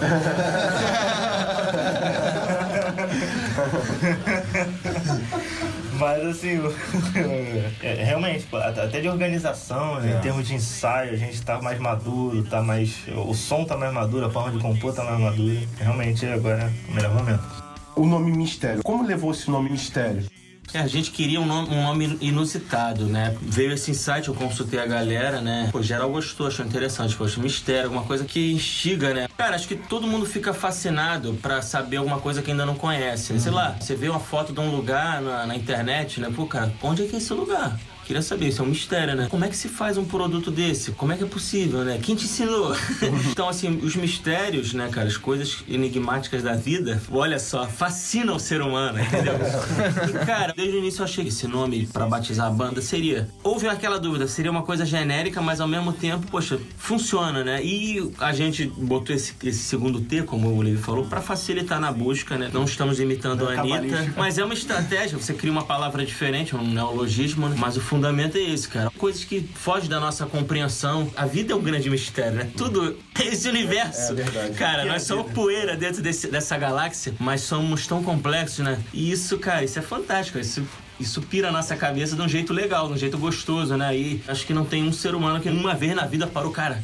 Mas 6.00 6.26
assim, 6.26 6.60
é, 7.84 8.04
realmente, 8.04 8.48
até 8.56 9.02
de 9.02 9.10
organização, 9.10 10.00
né, 10.00 10.14
É. 10.14 10.18
em 10.18 10.22
termos 10.22 10.48
de 10.48 10.56
ensaio, 10.56 11.14
a 11.14 11.16
gente 11.18 11.42
tá 11.42 11.62
mais 11.62 11.80
maduro, 11.80 12.44
tá 12.44 12.62
mais. 12.62 12.96
O 13.28 13.34
som 13.34 13.66
tá 13.66 13.76
mais 13.78 13.94
maduro, 13.94 14.26
a 14.26 14.30
forma 14.30 14.52
de 14.52 14.60
compor 14.60 14.94
tá 14.94 15.04
mais 15.04 15.20
madura. 15.20 15.60
Realmente 15.78 16.26
agora 16.26 16.64
é 16.64 16.92
o 16.92 16.96
melhor 16.96 17.14
momento. 17.14 17.44
O 17.96 18.06
nome 18.06 18.32
Mistério. 18.32 18.82
Como 18.84 19.06
levou 19.06 19.32
esse 19.32 19.50
nome 19.52 19.70
Mistério? 19.70 20.24
É, 20.74 20.80
a 20.80 20.88
gente 20.88 21.12
queria 21.12 21.42
um 21.42 21.46
nome, 21.46 21.70
um 21.70 21.84
nome 21.84 22.18
inusitado, 22.22 23.06
né? 23.06 23.36
Veio 23.42 23.74
esse 23.74 23.90
insight, 23.92 24.28
eu 24.28 24.36
consultei 24.36 24.80
a 24.80 24.86
galera, 24.86 25.42
né? 25.42 25.70
Pô, 25.72 25.82
geral 25.82 26.10
gostou, 26.12 26.48
achou 26.48 26.66
interessante, 26.66 27.16
poxa, 27.16 27.42
mistério, 27.42 27.86
alguma 27.86 28.04
coisa 28.04 28.24
que 28.24 28.52
instiga, 28.52 29.14
né? 29.14 29.28
Cara, 29.38 29.56
acho 29.56 29.68
que 29.68 29.76
todo 29.76 30.06
mundo 30.06 30.26
fica 30.26 30.54
fascinado 30.54 31.34
pra 31.42 31.62
saber 31.62 31.98
alguma 31.98 32.20
coisa 32.20 32.42
que 32.42 32.52
ainda 32.52 32.66
não 32.66 32.76
conhece. 32.76 33.34
né? 33.34 33.40
Sei 33.40 33.52
lá, 33.52 33.76
você 33.80 33.96
vê 33.96 34.10
uma 34.10 34.20
foto 34.20 34.54
de 34.54 34.60
um 34.60 34.70
lugar 34.70 35.22
na, 35.22 35.46
na 35.48 35.56
internet, 35.56 36.20
né? 36.22 36.32
Pô, 36.36 36.46
cara, 36.46 36.72
onde 36.84 37.04
é 37.04 37.08
que 37.08 37.16
é 37.16 37.18
esse 37.18 37.34
lugar? 37.34 37.80
Queria 38.10 38.24
saber, 38.24 38.48
isso 38.48 38.64
é 38.64 38.66
um 38.66 38.70
mistério, 38.70 39.16
né? 39.16 39.28
Como 39.30 39.46
é 39.46 39.50
que 39.50 39.56
se 39.56 39.70
faz 39.70 39.96
um 39.96 40.04
produto 40.04 40.50
desse? 40.50 40.94
Como 40.94 41.12
é 41.12 41.16
que 41.16 41.24
é 41.24 41.28
possível, 41.28 41.86
né? 41.86 42.00
Quem 42.02 42.16
te 42.16 42.26
ensinou? 42.26 42.76
então, 43.30 43.48
assim, 43.48 43.70
os 43.84 43.96
mistérios, 43.96 44.74
né, 44.74 44.90
cara, 44.92 45.08
as 45.08 45.16
coisas 45.16 45.64
enigmáticas 45.68 46.42
da 46.42 46.56
vida, 46.56 47.00
olha 47.12 47.38
só, 47.38 47.68
fascinam 47.68 48.38
o 48.38 48.40
ser 48.40 48.64
humano, 48.64 49.00
entendeu? 49.00 49.36
e, 50.10 50.26
cara, 50.26 50.56
desde 50.58 50.76
o 50.76 50.80
início 50.80 51.02
eu 51.02 51.06
achei 51.06 51.24
que 51.24 51.30
esse 51.30 51.46
nome 51.46 51.86
pra 51.86 52.08
batizar 52.08 52.48
a 52.48 52.50
banda 52.50 52.82
seria. 52.82 53.30
Houve 53.44 53.68
aquela 53.68 54.00
dúvida, 54.00 54.28
seria 54.28 54.50
uma 54.50 54.64
coisa 54.64 54.88
genérica, 54.88 55.40
mas 55.40 55.62
ao 55.62 55.68
mesmo 55.68 55.94
tempo, 55.94 56.26
poxa, 56.32 56.60
funciona, 56.80 57.44
né? 57.44 57.64
E 57.64 58.12
a 58.18 58.34
gente 58.34 58.66
botou 58.66 59.16
esse, 59.16 59.36
esse 59.44 59.60
segundo 59.60 60.02
T, 60.02 60.24
como 60.24 60.50
o 60.50 60.64
Levi 60.64 60.82
falou, 60.82 61.06
pra 61.06 61.22
facilitar 61.22 61.80
na 61.80 61.92
busca, 61.92 62.40
né? 62.40 62.50
Não 62.52 62.64
estamos 62.64 63.00
imitando 63.00 63.48
a 63.48 63.52
Anitta, 63.52 63.76
cabalística. 63.76 64.14
mas 64.18 64.40
é 64.40 64.44
uma 64.44 64.56
estratégia, 64.56 65.16
você 65.16 65.32
cria 65.32 65.52
uma 65.52 65.66
palavra 65.66 66.04
diferente, 66.04 66.56
um 66.56 66.68
neologismo, 66.68 67.48
né? 67.48 67.56
mas 67.56 67.78
o 67.78 67.82
fundamento 68.00 68.38
é 68.38 68.42
esse, 68.42 68.68
cara. 68.68 68.90
Coisas 68.98 69.24
que 69.26 69.42
fogem 69.42 69.90
da 69.90 70.00
nossa 70.00 70.26
compreensão. 70.26 71.12
A 71.16 71.26
vida 71.26 71.52
é 71.54 71.56
um 71.56 71.62
grande 71.62 71.90
mistério, 71.90 72.34
né? 72.38 72.50
Tudo. 72.56 72.98
Esse 73.20 73.50
universo. 73.50 74.14
É 74.14 74.16
verdade. 74.16 74.54
Cara, 74.54 74.86
nós 74.86 75.04
somos 75.04 75.24
vida? 75.26 75.36
poeira 75.36 75.76
dentro 75.76 76.02
desse- 76.02 76.28
dessa 76.30 76.58
galáxia, 76.58 77.14
mas 77.20 77.42
somos 77.42 77.86
tão 77.86 78.02
complexos, 78.02 78.60
né? 78.60 78.80
E 78.94 79.12
isso, 79.12 79.38
cara, 79.38 79.64
isso 79.64 79.78
é 79.78 79.82
fantástico. 79.82 80.40
Isso. 80.40 80.64
Isso 81.00 81.22
pira 81.22 81.48
a 81.50 81.52
nossa 81.52 81.76
cabeça 81.78 82.16
de 82.16 82.22
um 82.22 82.28
jeito 82.28 82.52
legal, 82.54 82.88
de 82.88 82.94
um 82.94 82.98
jeito 82.98 83.18
gostoso, 83.18 83.76
né? 83.78 83.96
E 83.96 84.22
acho 84.28 84.46
que 84.46 84.54
não 84.54 84.66
tem 84.66 84.84
um 84.84 84.92
ser 84.92 85.16
humano 85.16 85.40
que 85.40 85.50
uma 85.50 85.74
vez 85.74 85.96
na 85.96 86.06
vida 86.06 86.28
parou, 86.28 86.52
cara. 86.52 86.84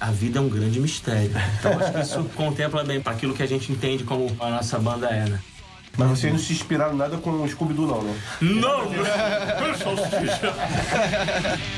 A 0.00 0.10
vida 0.10 0.38
é 0.38 0.42
um 0.42 0.48
grande 0.48 0.80
mistério. 0.80 1.30
Então 1.58 1.78
acho 1.78 1.92
que 1.92 2.00
isso 2.00 2.24
contempla 2.34 2.82
bem 2.84 3.00
para 3.00 3.12
aquilo 3.12 3.34
que 3.34 3.42
a 3.42 3.46
gente 3.46 3.70
entende 3.72 4.02
como 4.04 4.36
a 4.40 4.50
nossa 4.50 4.78
banda 4.78 5.08
é, 5.08 5.24
né? 5.28 5.40
Mas 5.98 6.10
vocês 6.10 6.32
não 6.32 6.38
se 6.38 6.52
inspiraram 6.52 6.94
nada 6.94 7.18
com 7.18 7.42
o 7.42 7.48
Scooby-Doo, 7.48 7.88
não, 7.88 8.02
né? 8.02 8.16
Não! 8.40 8.86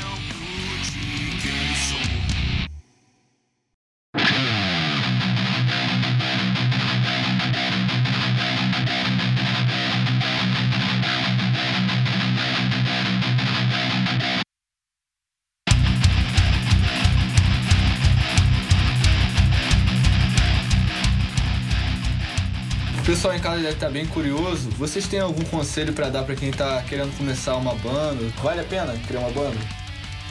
pessoal 23.21 23.35
em 23.35 23.39
casa 23.39 23.57
deve 23.57 23.73
estar 23.73 23.89
bem 23.91 24.07
curioso. 24.07 24.67
Vocês 24.71 25.07
têm 25.07 25.19
algum 25.19 25.43
conselho 25.43 25.93
pra 25.93 26.09
dar 26.09 26.23
pra 26.23 26.33
quem 26.33 26.49
tá 26.49 26.81
querendo 26.81 27.15
começar 27.15 27.55
uma 27.55 27.75
banda? 27.75 28.25
Vale 28.41 28.61
a 28.61 28.63
pena 28.63 28.97
criar 29.07 29.19
uma 29.19 29.29
banda? 29.29 29.57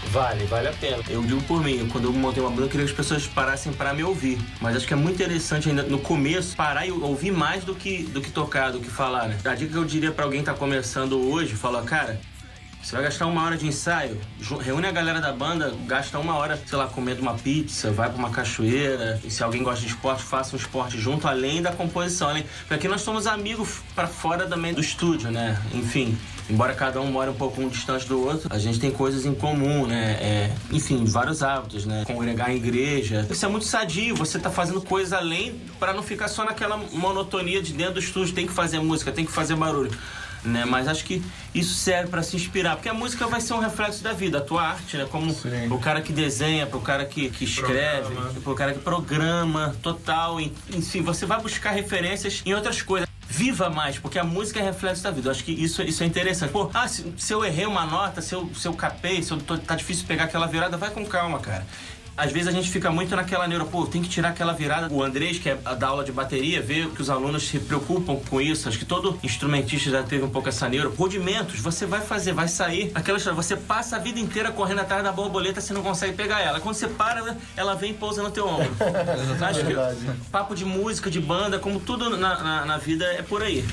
Vale, 0.06 0.44
vale 0.46 0.66
a 0.66 0.72
pena. 0.72 1.00
Eu 1.08 1.22
digo 1.22 1.40
por 1.42 1.62
mim, 1.62 1.88
quando 1.88 2.06
eu 2.06 2.12
montei 2.12 2.42
uma 2.42 2.50
banda, 2.50 2.62
eu 2.62 2.68
queria 2.68 2.84
que 2.84 2.90
as 2.90 2.96
pessoas 2.96 3.28
parassem 3.28 3.72
para 3.72 3.94
me 3.94 4.02
ouvir. 4.02 4.40
Mas 4.60 4.74
acho 4.74 4.88
que 4.88 4.92
é 4.92 4.96
muito 4.96 5.14
interessante 5.14 5.68
ainda 5.68 5.84
no 5.84 6.00
começo 6.00 6.56
parar 6.56 6.84
e 6.84 6.90
ouvir 6.90 7.30
mais 7.30 7.62
do 7.62 7.76
que, 7.76 8.02
do 8.02 8.20
que 8.20 8.32
tocar, 8.32 8.72
do 8.72 8.80
que 8.80 8.90
falar, 8.90 9.28
né? 9.28 9.38
A 9.44 9.54
dica 9.54 9.70
que 9.70 9.78
eu 9.78 9.84
diria 9.84 10.10
para 10.10 10.24
alguém 10.24 10.40
que 10.40 10.46
tá 10.46 10.54
começando 10.54 11.16
hoje, 11.30 11.54
fala, 11.54 11.84
cara, 11.84 12.20
você 12.82 12.96
vai 12.96 13.04
gastar 13.04 13.26
uma 13.26 13.44
hora 13.44 13.56
de 13.56 13.66
ensaio, 13.66 14.18
reúne 14.60 14.86
a 14.86 14.90
galera 14.90 15.20
da 15.20 15.32
banda, 15.32 15.72
gasta 15.86 16.18
uma 16.18 16.34
hora, 16.34 16.60
sei 16.66 16.78
lá, 16.78 16.86
comendo 16.86 17.20
uma 17.20 17.34
pizza, 17.34 17.90
vai 17.90 18.08
pra 18.08 18.18
uma 18.18 18.30
cachoeira. 18.30 19.20
E 19.22 19.30
se 19.30 19.42
alguém 19.42 19.62
gosta 19.62 19.80
de 19.84 19.88
esporte, 19.88 20.22
faça 20.22 20.56
um 20.56 20.58
esporte 20.58 20.98
junto, 20.98 21.28
além 21.28 21.60
da 21.60 21.72
composição. 21.72 22.30
Além... 22.30 22.44
Porque 22.60 22.74
aqui 22.74 22.88
nós 22.88 23.02
somos 23.02 23.26
amigos 23.26 23.80
pra 23.94 24.06
fora 24.06 24.46
também 24.46 24.72
do 24.72 24.80
estúdio, 24.80 25.30
né? 25.30 25.60
Enfim, 25.74 26.16
embora 26.48 26.74
cada 26.74 27.00
um 27.00 27.12
more 27.12 27.28
um 27.28 27.34
pouco 27.34 27.60
um 27.60 27.68
distante 27.68 28.06
do 28.06 28.18
outro, 28.18 28.48
a 28.50 28.58
gente 28.58 28.80
tem 28.80 28.90
coisas 28.90 29.26
em 29.26 29.34
comum, 29.34 29.86
né? 29.86 30.12
É, 30.20 30.50
enfim, 30.72 31.04
vários 31.04 31.42
hábitos, 31.42 31.84
né? 31.84 32.04
Congregar 32.06 32.50
em 32.50 32.56
igreja. 32.56 33.26
Isso 33.30 33.44
é 33.44 33.48
muito 33.48 33.66
sadio, 33.66 34.16
você 34.16 34.38
tá 34.38 34.50
fazendo 34.50 34.80
coisas 34.80 35.12
além 35.12 35.60
pra 35.78 35.92
não 35.92 36.02
ficar 36.02 36.28
só 36.28 36.44
naquela 36.44 36.78
monotonia 36.92 37.62
de 37.62 37.74
dentro 37.74 37.94
do 37.94 38.00
estúdio, 38.00 38.34
tem 38.34 38.46
que 38.46 38.52
fazer 38.52 38.80
música, 38.80 39.12
tem 39.12 39.26
que 39.26 39.32
fazer 39.32 39.54
barulho 39.54 39.90
né? 40.44 40.64
Mas 40.64 40.88
acho 40.88 41.04
que 41.04 41.22
isso 41.54 41.74
serve 41.74 42.08
pra 42.10 42.22
se 42.22 42.36
inspirar, 42.36 42.76
porque 42.76 42.88
a 42.88 42.94
música 42.94 43.26
vai 43.26 43.40
ser 43.40 43.52
um 43.54 43.58
reflexo 43.58 44.02
da 44.02 44.12
vida, 44.12 44.38
a 44.38 44.40
tua 44.40 44.62
arte, 44.62 44.96
né? 44.96 45.06
Como 45.10 45.30
o 45.74 45.78
cara 45.78 46.00
que 46.00 46.12
desenha, 46.12 46.66
pro 46.66 46.80
cara 46.80 47.04
que, 47.04 47.30
que 47.30 47.44
escreve, 47.44 48.14
pro 48.42 48.54
cara 48.54 48.72
que 48.72 48.80
programa, 48.80 49.74
total, 49.82 50.40
en- 50.40 50.52
enfim, 50.72 51.02
você 51.02 51.26
vai 51.26 51.40
buscar 51.40 51.70
referências 51.72 52.42
em 52.44 52.54
outras 52.54 52.80
coisas. 52.82 53.08
Viva 53.32 53.70
mais, 53.70 53.96
porque 53.96 54.18
a 54.18 54.24
música 54.24 54.58
é 54.58 54.62
reflexo 54.62 55.04
da 55.04 55.10
vida. 55.12 55.28
Eu 55.28 55.30
acho 55.30 55.44
que 55.44 55.52
isso, 55.52 55.80
isso 55.82 56.02
é 56.02 56.06
interessante. 56.06 56.50
Pô, 56.50 56.68
ah, 56.74 56.88
se, 56.88 57.14
se 57.16 57.32
eu 57.32 57.44
errei 57.44 57.64
uma 57.64 57.86
nota, 57.86 58.20
se 58.20 58.34
eu, 58.34 58.50
se 58.54 58.66
eu 58.66 58.74
capei, 58.74 59.22
se 59.22 59.30
eu 59.30 59.38
tô- 59.38 59.56
tá 59.56 59.76
difícil 59.76 60.04
pegar 60.06 60.24
aquela 60.24 60.46
virada, 60.48 60.76
vai 60.76 60.90
com 60.90 61.06
calma, 61.06 61.38
cara. 61.38 61.64
Às 62.20 62.32
vezes 62.32 62.48
a 62.48 62.52
gente 62.52 62.70
fica 62.70 62.90
muito 62.90 63.16
naquela 63.16 63.48
neura, 63.48 63.64
pô, 63.64 63.86
tem 63.86 64.02
que 64.02 64.08
tirar 64.08 64.28
aquela 64.28 64.52
virada. 64.52 64.92
O 64.92 65.02
Andrés, 65.02 65.38
que 65.38 65.48
é 65.48 65.54
da 65.54 65.86
aula 65.86 66.04
de 66.04 66.12
bateria, 66.12 66.60
vê 66.60 66.86
que 66.94 67.00
os 67.00 67.08
alunos 67.08 67.48
se 67.48 67.58
preocupam 67.58 68.16
com 68.28 68.38
isso. 68.42 68.68
Acho 68.68 68.78
que 68.78 68.84
todo 68.84 69.18
instrumentista 69.22 69.88
já 69.88 70.02
teve 70.02 70.22
um 70.22 70.28
pouco 70.28 70.50
essa 70.50 70.68
neura. 70.68 70.90
Rudimentos, 70.90 71.60
você 71.60 71.86
vai 71.86 72.02
fazer, 72.02 72.34
vai 72.34 72.46
sair. 72.46 72.92
Aquela 72.94 73.16
história, 73.16 73.34
você 73.34 73.56
passa 73.56 73.96
a 73.96 73.98
vida 73.98 74.20
inteira 74.20 74.52
correndo 74.52 74.80
atrás 74.80 75.02
da 75.02 75.10
borboleta, 75.10 75.62
você 75.62 75.72
não 75.72 75.82
consegue 75.82 76.12
pegar 76.12 76.40
ela. 76.40 76.60
Quando 76.60 76.74
você 76.74 76.88
para, 76.88 77.38
ela 77.56 77.74
vem 77.74 77.92
e 77.92 77.94
pousa 77.94 78.22
no 78.22 78.30
teu 78.30 78.46
ombro. 78.46 78.70
Acho 79.40 79.64
que 79.64 80.20
papo 80.30 80.54
de 80.54 80.66
música, 80.66 81.10
de 81.10 81.20
banda, 81.20 81.58
como 81.58 81.80
tudo 81.80 82.18
na, 82.18 82.42
na, 82.42 82.66
na 82.66 82.76
vida 82.76 83.06
é 83.06 83.22
por 83.22 83.42
aí. 83.42 83.64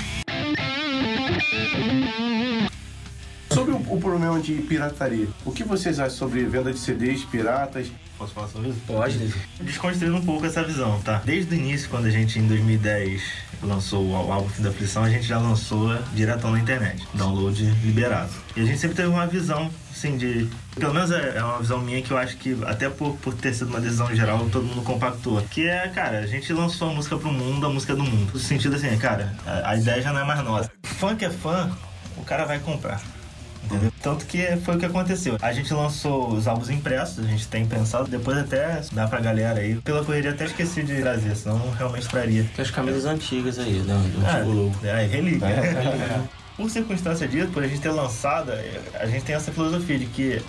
Sobre 3.52 3.74
o, 3.74 3.78
o 3.90 4.00
problema 4.00 4.40
de 4.40 4.54
pirataria, 4.54 5.28
o 5.44 5.52
que 5.52 5.66
vocês 5.66 6.00
acham 6.00 6.18
sobre 6.18 6.46
venda 6.46 6.72
de 6.72 6.80
CDs 6.80 7.26
piratas? 7.26 7.92
Posso 8.18 8.34
falar 8.34 8.48
sobre 8.48 8.70
isso? 8.70 8.80
Pode. 8.88 9.34
Desconstruindo 9.62 10.18
um 10.18 10.26
pouco 10.26 10.46
essa 10.46 10.64
visão, 10.64 11.00
tá? 11.02 11.22
Desde 11.24 11.54
o 11.54 11.58
início, 11.58 11.90
quando 11.90 12.06
a 12.06 12.10
gente, 12.10 12.40
em 12.40 12.48
2010, 12.48 13.22
lançou 13.62 14.04
o 14.10 14.16
álbum 14.16 14.50
Fim 14.50 14.64
da 14.64 14.70
Aflição, 14.70 15.04
a 15.04 15.10
gente 15.10 15.26
já 15.26 15.38
lançou 15.38 15.96
diretão 16.14 16.52
na 16.52 16.60
internet, 16.60 17.08
download 17.14 17.64
liberado. 17.84 18.32
E 18.56 18.62
a 18.62 18.66
gente 18.66 18.80
sempre 18.80 18.96
teve 18.96 19.10
uma 19.10 19.28
visão, 19.28 19.70
assim, 19.92 20.18
de... 20.18 20.50
Pelo 20.76 20.94
menos 20.94 21.12
é 21.12 21.38
é 21.38 21.44
uma 21.44 21.60
visão 21.60 21.80
minha 21.80 22.02
que 22.02 22.12
eu 22.12 22.18
acho 22.18 22.38
que, 22.38 22.58
até 22.66 22.90
por, 22.90 23.16
por 23.18 23.34
ter 23.34 23.54
sido 23.54 23.70
uma 23.70 23.80
decisão 23.82 24.14
geral, 24.16 24.48
todo 24.50 24.66
mundo 24.66 24.82
compactou. 24.82 25.42
Que 25.52 25.68
é, 25.68 25.88
cara, 25.90 26.20
a 26.20 26.28
gente 26.28 26.52
lançou 26.54 26.90
a 26.90 26.94
música 26.94 27.18
pro 27.18 27.32
mundo, 27.32 27.66
a 27.66 27.70
música 27.70 27.96
do 27.96 28.04
mundo. 28.04 28.32
No 28.34 28.40
sentido 28.40 28.76
assim, 28.76 28.96
cara, 28.98 29.36
a, 29.46 29.72
a 29.72 29.76
ideia 29.76 30.02
já 30.02 30.12
não 30.12 30.22
é 30.22 30.24
mais 30.24 30.44
nossa. 30.44 30.72
Fã 30.84 31.16
que 31.16 31.26
é 31.26 31.30
fã, 31.30 31.72
o 32.16 32.24
cara 32.24 32.46
vai 32.46 32.60
comprar. 32.60 33.02
Entendeu? 33.68 33.92
Tanto 34.02 34.26
que 34.26 34.56
foi 34.58 34.76
o 34.76 34.80
que 34.80 34.86
aconteceu. 34.86 35.38
A 35.42 35.52
gente 35.52 35.74
lançou 35.74 36.30
os 36.34 36.48
álbuns 36.48 36.70
impressos, 36.70 37.24
a 37.24 37.28
gente 37.28 37.48
tem 37.48 37.66
pensado, 37.66 38.10
depois 38.10 38.38
até 38.38 38.82
dá 38.94 39.08
pra 39.08 39.20
galera 39.20 39.60
aí. 39.60 39.76
Pela 39.76 40.04
correria 40.04 40.32
até 40.32 40.46
esqueci 40.46 40.84
de 40.84 41.02
trazer, 41.02 41.36
senão 41.36 41.72
realmente 41.72 42.08
traria. 42.08 42.46
Tem 42.56 42.64
as 42.64 42.72
camisas 42.72 43.06
antigas 43.06 43.60
aí, 43.60 43.80
né? 43.80 44.12
Do 44.14 44.26
antigo 44.26 44.52
logo. 44.52 44.76
É, 44.84 45.04
é 45.04 45.08
relíquia. 45.08 45.48
Por 46.56 46.70
circunstância 46.72 47.28
disso, 47.28 47.50
por 47.50 47.64
a 47.64 47.68
gente 47.68 47.80
ter 47.80 47.92
lançado, 47.92 48.52
a 48.96 49.06
gente 49.06 49.24
tem 49.24 49.36
essa 49.36 49.52
filosofia 49.52 50.00
de 50.00 50.08
que 50.08 50.42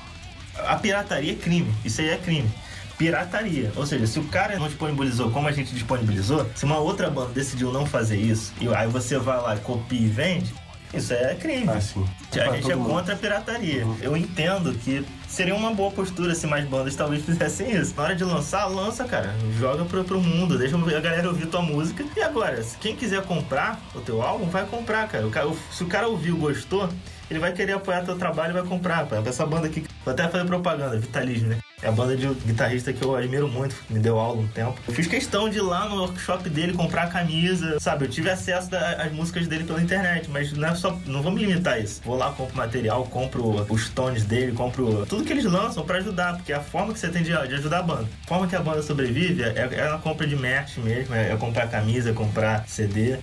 a 0.57 0.75
pirataria 0.77 1.33
é 1.33 1.35
crime. 1.35 1.71
Isso 1.85 2.01
aí 2.01 2.09
é 2.09 2.17
crime. 2.17 2.49
Pirataria. 2.97 3.71
Ou 3.77 3.85
seja, 3.85 4.07
se 4.07 4.19
o 4.19 4.25
cara 4.25 4.59
não 4.59 4.69
disponibilizou 4.69 5.31
como 5.31 5.49
a 5.49 5.53
gente 5.53 5.75
disponibilizou, 5.75 6.47
se 6.55 6.65
uma 6.65 6.79
outra 6.79 7.11
banda 7.11 7.35
decidiu 7.35 7.71
não 7.71 7.85
fazer 7.85 8.17
isso, 8.17 8.55
e 8.59 8.75
aí 8.75 8.89
você 8.89 9.19
vai 9.19 9.37
lá, 9.37 9.55
copia 9.59 10.01
e 10.01 10.09
vende, 10.09 10.55
isso 10.93 11.13
é 11.13 11.35
crime. 11.35 11.69
Ah, 11.69 11.81
sim. 11.81 12.05
A 12.33 12.57
gente 12.57 12.71
é 12.73 12.77
contra 12.77 13.15
a 13.15 13.17
pirataria. 13.17 13.87
Eu 14.01 14.17
entendo 14.17 14.73
que 14.75 15.05
seria 15.27 15.55
uma 15.55 15.73
boa 15.73 15.91
postura 15.91 16.35
se 16.35 16.47
mais 16.47 16.65
bandas 16.67 16.95
talvez 16.97 17.25
fizessem 17.25 17.71
isso. 17.75 17.95
Na 17.97 18.03
hora 18.05 18.17
de 18.17 18.25
lançar, 18.25 18.67
lança, 18.67 19.05
cara. 19.05 19.35
Joga 19.59 19.85
pro, 19.85 20.05
pro 20.05 20.21
mundo, 20.21 20.57
deixa 20.59 20.77
a 20.77 21.01
galera 21.01 21.29
ouvir 21.29 21.47
tua 21.47 21.63
música. 21.63 22.05
E 22.17 22.23
agora, 22.23 22.63
se 22.63 22.77
quem 22.79 22.95
quiser 22.97 23.23
comprar 23.25 23.81
o 23.95 24.01
teu 24.01 24.23
álbum, 24.23 24.47
vai 24.47 24.65
comprar, 24.67 25.09
cara. 25.09 25.27
O 25.27 25.31
cara- 25.31 25.51
se 25.71 25.83
o 25.83 25.87
cara 25.87 26.09
ouviu, 26.09 26.37
gostou, 26.37 26.89
ele 27.31 27.39
vai 27.39 27.53
querer 27.53 27.73
apoiar 27.73 28.03
teu 28.05 28.17
trabalho 28.17 28.51
e 28.51 28.55
vai 28.55 28.63
comprar. 28.65 29.07
Essa 29.27 29.45
banda 29.47 29.67
aqui, 29.67 29.85
vou 30.09 30.13
até 30.13 30.27
fazer 30.29 30.45
propaganda, 30.47 30.99
Vitalismo, 30.99 31.49
né? 31.49 31.59
É 31.83 31.89
a 31.89 31.93
banda 31.93 32.17
de 32.17 32.27
guitarrista 32.27 32.93
que 32.93 33.05
eu 33.05 33.15
admiro 33.15 33.47
muito, 33.47 33.77
me 33.89 34.01
deu 34.01 34.19
aula 34.19 34.41
um 34.41 34.49
tempo. 34.49 34.81
Eu 34.89 34.95
fiz 34.95 35.07
questão 35.07 35.49
de 35.49 35.59
ir 35.59 35.61
lá 35.61 35.89
no 35.89 35.97
workshop 36.01 36.49
dele 36.49 36.73
comprar 36.73 37.05
a 37.05 37.07
camisa, 37.07 37.79
sabe? 37.79 38.07
Eu 38.07 38.11
tive 38.11 38.31
acesso 38.31 38.71
às 38.75 39.13
músicas 39.13 39.47
dele 39.47 39.65
pela 39.65 39.81
internet, 39.81 40.29
mas 40.29 40.53
não 40.53 40.69
é 40.69 40.75
só. 40.75 40.99
Não 41.07 41.23
vou 41.23 41.31
me 41.31 41.45
limitar 41.45 41.75
a 41.75 41.79
isso. 41.79 42.01
Vou 42.05 42.17
lá, 42.17 42.33
compro 42.33 42.57
material, 42.57 43.05
compro 43.05 43.67
os 43.73 43.89
tones 43.91 44.25
dele, 44.25 44.53
compro 44.53 45.07
tudo 45.07 45.23
que 45.23 45.33
eles 45.33 45.45
lançam 45.45 45.85
pra 45.85 45.99
ajudar, 45.99 46.37
porque 46.37 46.53
é 46.53 46.57
a 46.57 46.61
forma 46.61 46.93
que 46.93 46.99
você 46.99 47.09
tem 47.09 47.23
de, 47.23 47.31
de 47.31 47.55
ajudar 47.55 47.79
a 47.79 47.83
banda. 47.83 48.09
A 48.25 48.29
forma 48.29 48.49
que 48.49 48.57
a 48.57 48.61
banda 48.61 48.83
sobrevive 48.83 49.43
é, 49.43 49.69
é 49.73 49.89
a 49.93 49.99
compra 49.99 50.27
de 50.27 50.35
merch 50.35 50.79
mesmo, 50.79 51.15
é, 51.15 51.33
é 51.33 51.37
comprar 51.37 51.69
camisa, 51.69 52.13
comprar 52.13 52.67
CD. 52.67 53.19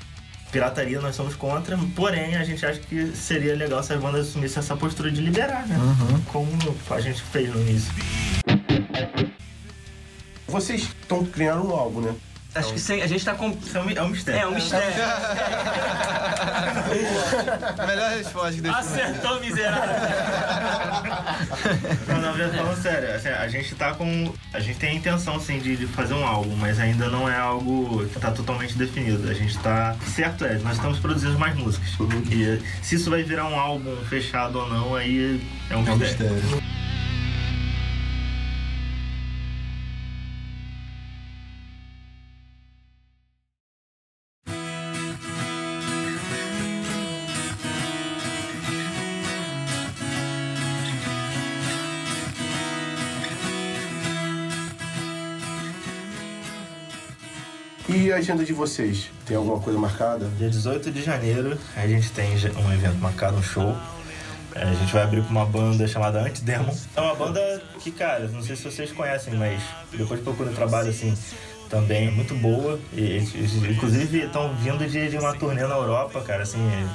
Pirataria 0.56 1.02
nós 1.02 1.18
somos 1.18 1.36
contra, 1.36 1.78
porém 1.98 2.38
a 2.38 2.44
gente 2.46 2.66
acha 2.66 2.80
que 2.80 3.08
seria 3.08 3.54
legal 3.54 3.84
se 3.84 3.92
as 3.92 4.00
bandas 4.00 4.30
assumissem 4.30 4.62
essa 4.62 4.74
postura 4.78 5.12
de 5.12 5.20
liberar, 5.20 5.68
né? 5.68 5.76
Como 6.32 6.50
a 6.90 7.02
gente 7.02 7.22
fez 7.24 7.54
no 7.54 7.60
início. 7.60 7.92
Vocês 10.48 10.84
estão 10.84 11.26
criando 11.26 11.68
um 11.68 11.76
álbum, 11.76 12.00
né? 12.00 12.16
Acho 12.56 12.72
que 12.72 12.80
sem, 12.80 13.02
a 13.02 13.08
gente 13.08 13.26
tá 13.26 13.36
com. 13.36 13.48
É 13.48 13.80
um, 13.80 13.90
é 13.90 14.02
um 14.02 14.08
mistério. 14.08 14.42
É 14.42 14.48
um 14.48 14.56
mistério. 14.56 14.88
Melhor 17.86 18.12
resposta 18.12 18.54
que 18.54 18.62
deixa. 18.62 18.78
Acertou, 18.78 19.42
miserável. 19.42 19.94
Não, 22.08 22.22
na 22.22 22.32
verdade, 22.32 22.58
falando 22.58 22.82
sério, 22.82 23.14
assim, 23.14 23.28
a 23.28 23.46
gente 23.50 23.76
tá 23.76 23.94
com. 23.94 24.34
A 24.54 24.62
gente 24.62 24.80
tem 24.80 24.92
a 24.92 24.94
intenção, 24.94 25.38
sim, 25.38 25.60
de, 25.60 25.76
de 25.76 25.86
fazer 25.86 26.14
um 26.14 26.26
álbum, 26.26 26.56
mas 26.56 26.80
ainda 26.80 27.10
não 27.10 27.30
é 27.30 27.38
algo 27.38 28.08
que 28.08 28.22
tá 28.22 28.32
totalmente 28.32 28.78
definido. 28.78 29.30
A 29.30 29.34
gente 29.34 29.60
tá. 29.60 29.94
Certo 30.16 30.46
é, 30.46 30.58
nós 30.60 30.78
estamos 30.78 30.98
produzindo 31.00 31.38
mais 31.38 31.54
músicas. 31.56 31.90
E 32.32 32.62
se 32.82 32.96
isso 32.96 33.10
vai 33.10 33.24
virar 33.24 33.50
um 33.50 33.60
álbum 33.60 33.98
fechado 34.06 34.60
ou 34.60 34.70
não, 34.70 34.96
aí 34.96 35.42
é 35.70 35.76
um 35.76 35.84
mistério. 35.98 36.38
E 36.38 36.75
a 58.16 58.20
agenda 58.20 58.46
de 58.46 58.54
vocês? 58.54 59.10
Tem 59.26 59.36
alguma 59.36 59.60
coisa 59.60 59.78
marcada? 59.78 60.26
Dia 60.38 60.50
18 60.50 60.90
de 60.92 61.04
janeiro 61.04 61.58
a 61.76 61.86
gente 61.86 62.12
tem 62.12 62.32
um 62.32 62.74
evento 62.74 62.98
marcado, 63.00 63.36
um 63.38 63.44
show. 63.44 63.76
É, 64.54 64.64
A 64.64 64.74
gente 64.74 64.94
vai 64.94 65.04
abrir 65.04 65.22
com 65.24 65.30
uma 65.32 65.46
banda 65.46 65.86
chamada 65.86 66.22
Antidemon. 66.22 66.74
É 66.96 67.02
uma 67.02 67.16
banda 67.16 67.62
que, 67.82 67.92
cara, 67.92 68.28
não 68.30 68.42
sei 68.42 68.56
se 68.56 68.64
vocês 68.64 68.92
conhecem, 68.94 69.34
mas 69.34 69.62
depois 69.92 70.22
procura 70.22 70.50
um 70.50 70.54
trabalho 70.54 70.90
assim 70.90 71.14
também 71.70 72.12
muito 72.12 72.34
boa. 72.36 72.80
E 72.94 73.02
eles, 73.02 73.34
eles, 73.36 73.56
inclusive 73.56 74.26
estão 74.26 74.54
vindo 74.56 74.88
de, 74.88 75.10
de 75.10 75.18
uma 75.18 75.34
turnê 75.34 75.66
na 75.66 75.76
Europa, 75.76 76.22
cara, 76.22 76.44
assim, 76.44 76.60
eles, 76.72 76.92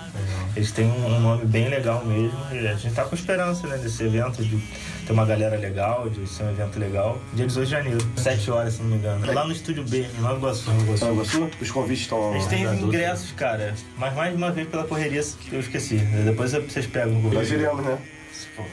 eles 0.57 0.73
têm 0.73 0.87
um, 0.87 1.07
um 1.07 1.21
nome 1.21 1.45
bem 1.45 1.69
legal 1.69 2.05
mesmo. 2.05 2.39
E 2.53 2.67
a 2.67 2.75
gente 2.75 2.95
tá 2.95 3.05
com 3.05 3.15
esperança, 3.15 3.67
né, 3.67 3.77
desse 3.79 4.03
evento, 4.03 4.43
de 4.45 4.59
ter 5.07 5.13
uma 5.13 5.25
galera 5.25 5.57
legal, 5.57 6.09
de 6.09 6.27
ser 6.29 6.45
um 6.45 6.51
evento 6.51 6.79
legal. 6.79 7.19
Dia 7.33 7.47
18 7.47 7.65
de 7.67 7.71
janeiro, 7.71 7.99
7 8.17 8.51
horas, 8.51 8.75
se 8.75 8.83
não 8.83 8.91
me 8.91 8.97
engano. 8.97 9.33
Lá 9.33 9.45
no 9.45 9.53
Estúdio 9.53 9.85
B, 9.85 10.07
em 10.17 10.21
Nova 10.21 10.37
Iguaçu. 10.37 10.71
Nova 10.71 11.13
Iguaçu? 11.13 11.51
Os 11.61 11.71
convites 11.71 12.03
estão 12.03 12.31
tem 12.49 12.65
abertos? 12.65 12.87
ingressos, 12.87 13.33
cara, 13.33 13.75
mas 13.97 14.15
mais 14.15 14.35
uma 14.35 14.51
vez 14.51 14.69
pela 14.69 14.85
correria 14.85 15.21
eu 15.53 15.61
esqueci. 15.61 15.97
Depois 16.25 16.53
vocês 16.53 16.87
pegam 16.87 17.15
no 17.15 17.33
Nós 17.33 17.51
iremos, 17.51 17.85
né? 17.85 17.99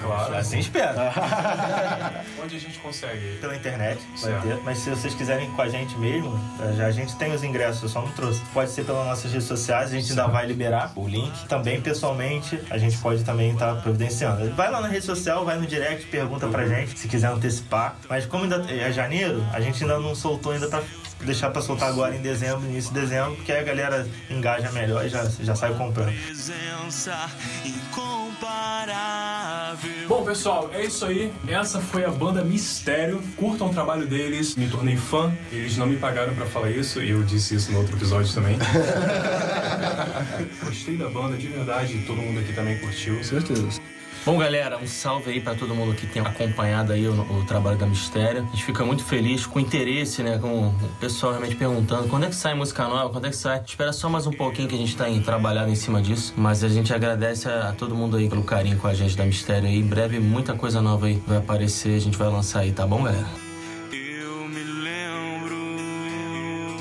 Claro. 0.01 0.36
Assim 0.36 0.60
espero. 0.60 0.97
Onde 2.43 2.55
a 2.55 2.60
gente 2.60 2.78
consegue? 2.80 3.38
Pela 3.39 3.55
internet, 3.55 3.99
vai 4.22 4.32
Certo. 4.32 4.43
ter. 4.47 4.58
Mas 4.64 4.80
se 4.80 4.89
vocês 4.89 5.14
quiserem 5.14 5.47
ir 5.47 5.51
com 5.51 5.62
a 5.62 5.70
gente 5.70 5.97
mesmo, 5.97 6.38
já 6.76 6.88
a 6.88 6.91
gente 6.91 7.16
tem 7.16 7.34
os 7.34 7.43
ingressos, 7.43 7.84
eu 7.84 7.89
só 7.89 8.01
não 8.01 8.12
trouxe. 8.12 8.41
Pode 8.53 8.70
ser 8.72 8.84
pelas 8.86 9.05
nossas 9.05 9.32
redes 9.32 9.47
sociais, 9.47 9.91
a 9.91 9.93
gente 9.95 10.10
ainda 10.10 10.28
vai 10.28 10.45
liberar 10.45 10.91
o 10.95 11.08
link. 11.08 11.47
Também, 11.47 11.80
pessoalmente, 11.82 12.60
a 12.70 12.78
gente 12.78 12.97
pode 12.97 13.24
também 13.24 13.51
estar 13.53 13.76
providenciando. 13.82 14.53
Vai 14.55 14.70
lá 14.70 14.82
na 14.82 14.88
rede 14.88 15.05
social, 15.05 15.45
vai 15.45 15.58
no 15.58 15.66
direct, 15.66 16.05
pergunta 16.08 16.47
pra 16.47 16.66
gente 16.68 16.97
se 16.99 17.08
quiser 17.08 17.28
antecipar. 17.28 17.95
Mas 18.10 18.26
como 18.26 18.43
ainda 18.43 18.66
é 18.72 18.91
janeiro, 18.91 19.43
a 19.53 19.60
gente 19.62 19.84
ainda 19.84 19.99
não 19.99 20.14
soltou 20.16 20.51
ainda 20.51 20.68
pra 20.68 20.82
deixar 21.24 21.49
pra 21.49 21.61
soltar 21.61 21.89
agora 21.89 22.15
em 22.15 22.22
dezembro, 22.22 22.65
início 22.68 22.93
de 22.93 23.01
dezembro, 23.01 23.36
porque 23.36 23.51
aí 23.51 23.59
a 23.59 23.63
galera 23.63 24.07
engaja 24.30 24.72
melhor 24.72 25.05
e 25.05 25.09
já, 25.09 25.26
já 25.26 25.55
sai 25.55 25.74
comprando. 25.74 26.13
Presença 26.26 27.30
incomparável. 27.65 30.07
Bom, 30.07 30.24
pessoal, 30.24 30.70
é 30.74 30.86
isso 30.86 31.05
aí. 31.05 31.34
Essa 31.47 31.80
foi 31.80 32.05
a 32.05 32.09
banda 32.09 32.43
Mistério. 32.43 33.22
Curtam 33.36 33.68
o 33.68 33.74
trabalho 33.74 34.07
deles. 34.07 34.55
Me 34.55 34.70
tornei 34.70 34.95
fã. 34.95 35.34
Eles 35.51 35.78
não 35.78 35.86
me 35.86 35.97
pagaram 35.97 36.34
pra 36.34 36.45
falar 36.45 36.70
isso 36.70 37.01
e 37.01 37.09
eu 37.09 37.24
disse 37.24 37.55
isso 37.55 37.72
no 37.72 37.80
outro 37.80 37.95
episódio 37.95 38.34
também. 38.34 38.57
Gostei 40.63 40.97
da 40.97 41.09
banda, 41.09 41.38
de 41.38 41.47
verdade. 41.47 42.03
Todo 42.05 42.22
mundo 42.22 42.39
aqui 42.39 42.53
também 42.53 42.78
curtiu. 42.78 43.24
Certeza. 43.24 43.68
Bom, 44.28 44.38
galera, 44.38 44.78
um 44.78 44.86
salve 44.86 45.32
aí 45.32 45.39
pra 45.39 45.55
todo 45.55 45.73
mundo 45.73 45.95
que 45.95 46.05
tem 46.05 46.21
acompanhado 46.21 46.91
aí 46.91 47.07
o, 47.07 47.13
o 47.13 47.45
trabalho 47.45 47.78
da 47.78 47.86
Mistério. 47.86 48.41
A 48.43 48.45
gente 48.47 48.65
fica 48.65 48.84
muito 48.84 49.01
feliz 49.01 49.45
com 49.45 49.57
o 49.57 49.61
interesse, 49.61 50.21
né? 50.21 50.38
Com 50.38 50.67
o 50.67 50.73
pessoal 50.99 51.32
realmente 51.32 51.55
perguntando 51.55 52.09
quando 52.09 52.25
é 52.25 52.28
que 52.28 52.36
sai 52.36 52.53
música 52.53 52.86
nova, 52.89 53.09
quando 53.09 53.23
é 53.23 53.30
que 53.30 53.38
sai. 53.38 53.63
Espera 53.65 53.93
só 53.93 54.09
mais 54.09 54.28
um 54.28 54.34
pouquinho 54.34 54.67
que 54.67 54.75
a 54.75 54.78
gente 54.78 54.97
tá 54.97 55.09
em, 55.09 55.21
trabalhado 55.21 55.71
em 55.71 55.75
cima 55.75 56.01
disso. 56.01 56.34
Mas 56.36 56.61
a 56.61 56.67
gente 56.67 56.93
agradece 56.93 57.47
a, 57.47 57.69
a 57.69 57.71
todo 57.71 57.95
mundo 57.95 58.17
aí 58.17 58.28
pelo 58.28 58.43
carinho 58.43 58.78
com 58.78 58.88
a 58.88 58.93
gente 58.93 59.15
da 59.15 59.23
Mistério 59.23 59.65
aí. 59.65 59.80
Em 59.80 59.88
breve, 59.88 60.19
muita 60.19 60.53
coisa 60.55 60.82
nova 60.82 61.05
aí 61.05 61.23
vai 61.25 61.38
aparecer, 61.38 61.95
a 61.95 62.01
gente 62.01 62.17
vai 62.17 62.28
lançar 62.28 62.59
aí, 62.59 62.73
tá 62.73 62.86
bom, 62.86 63.03
galera? 63.03 63.28
Eu 63.93 64.45
me 64.49 64.61
lembro. 64.61 65.55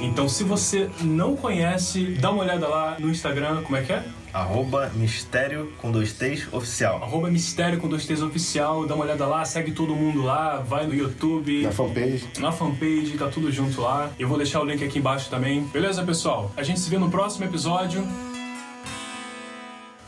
Então, 0.03 0.29
se 0.29 0.43
você 0.43 0.91
não 1.01 1.37
conhece, 1.37 2.07
dá 2.21 2.29
uma 2.33 2.43
olhada 2.43 2.67
lá 2.67 2.97
no 2.99 3.09
Instagram. 3.09 3.63
Como 3.63 3.77
é 3.77 3.83
que 3.83 3.93
é? 3.93 4.05
Arroba 4.37 4.91
Mistério 4.95 5.73
com 5.79 5.91
dois 5.91 6.13
T's 6.13 6.47
oficial. 6.53 7.03
Arroba 7.03 7.31
Mistério 7.31 7.81
com 7.81 7.89
dois 7.89 8.05
T's 8.05 8.21
oficial. 8.21 8.87
Dá 8.87 8.95
uma 8.95 9.05
olhada 9.05 9.27
lá, 9.27 9.43
segue 9.47 9.73
todo 9.73 9.97
mundo 9.97 10.23
lá. 10.23 10.59
Vai 10.59 10.87
no 10.87 10.95
YouTube. 10.95 11.63
Na 11.63 11.73
fanpage. 11.73 12.29
na 12.39 12.53
fanpage, 12.53 13.17
tá 13.17 13.29
tudo 13.29 13.51
junto 13.51 13.81
lá. 13.81 14.11
Eu 14.19 14.29
vou 14.29 14.37
deixar 14.37 14.61
o 14.61 14.65
link 14.67 14.85
aqui 14.85 14.99
embaixo 14.99 15.31
também. 15.31 15.65
Beleza, 15.69 16.05
pessoal? 16.05 16.53
A 16.55 16.63
gente 16.63 16.81
se 16.81 16.91
vê 16.91 16.99
no 16.99 17.11
próximo 17.11 17.47
episódio. 17.47 18.07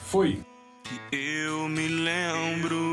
Fui! 0.04 0.40
Eu 1.10 1.66
me 1.66 1.88
lembro. 1.88 2.87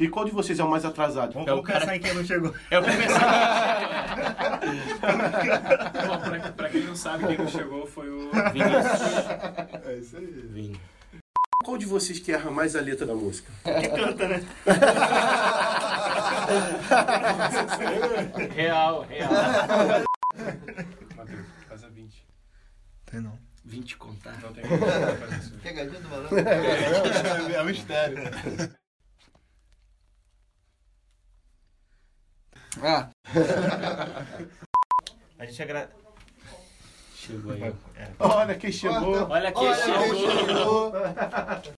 E 0.00 0.08
qual 0.08 0.24
de 0.24 0.32
vocês 0.32 0.58
é 0.58 0.64
o 0.64 0.70
mais 0.70 0.82
atrasado? 0.86 1.34
Vamos, 1.34 1.46
vamos 1.46 1.66
pensar 1.66 1.94
em 1.94 2.00
quem 2.00 2.14
não 2.14 2.24
chegou. 2.24 2.54
É 2.70 2.78
o 2.78 2.82
começar. 2.82 4.58
Bom, 6.06 6.18
pra, 6.18 6.52
pra 6.52 6.68
quem 6.70 6.84
não 6.84 6.96
sabe, 6.96 7.26
quem 7.26 7.36
não 7.36 7.48
chegou 7.48 7.86
foi 7.86 8.08
o. 8.08 8.30
É 9.84 9.96
isso 9.96 10.16
aí. 10.16 10.24
Vini. 10.24 10.80
Qual 11.62 11.76
de 11.76 11.84
vocês 11.84 12.18
que 12.18 12.32
erra 12.32 12.50
mais 12.50 12.74
a 12.74 12.80
letra 12.80 13.04
da 13.04 13.14
música? 13.14 13.52
Que 13.62 13.88
canta, 13.88 14.26
né? 14.26 14.42
Real, 18.54 19.02
real. 19.02 19.30
Matheus, 21.14 21.46
faz 21.68 21.84
a 21.84 21.88
20. 21.88 22.26
Tem 23.04 23.20
não. 23.20 23.38
20 23.66 23.98
contar. 23.98 24.38
Não 24.40 24.50
tem 24.54 24.64
como 24.66 24.78
fazer 24.80 25.36
isso. 25.38 25.52
Pegadinha 25.58 26.00
do 26.00 26.08
malandro. 26.08 26.38
É 26.38 27.62
um 27.62 27.66
mistério. 27.66 28.22
Ah, 32.82 33.08
A 35.38 35.44
gente 35.46 35.62
agradece. 35.62 35.92
Chegou 37.16 37.52
aí. 37.52 37.74
Olha 38.18 38.54
quem 38.54 38.72
chegou. 38.72 39.28
Olha 39.28 39.52
quem 39.52 39.66
Olha 39.68 39.76
chegou. 39.76 40.02
quem 40.14 40.30
chegou. 40.46 40.92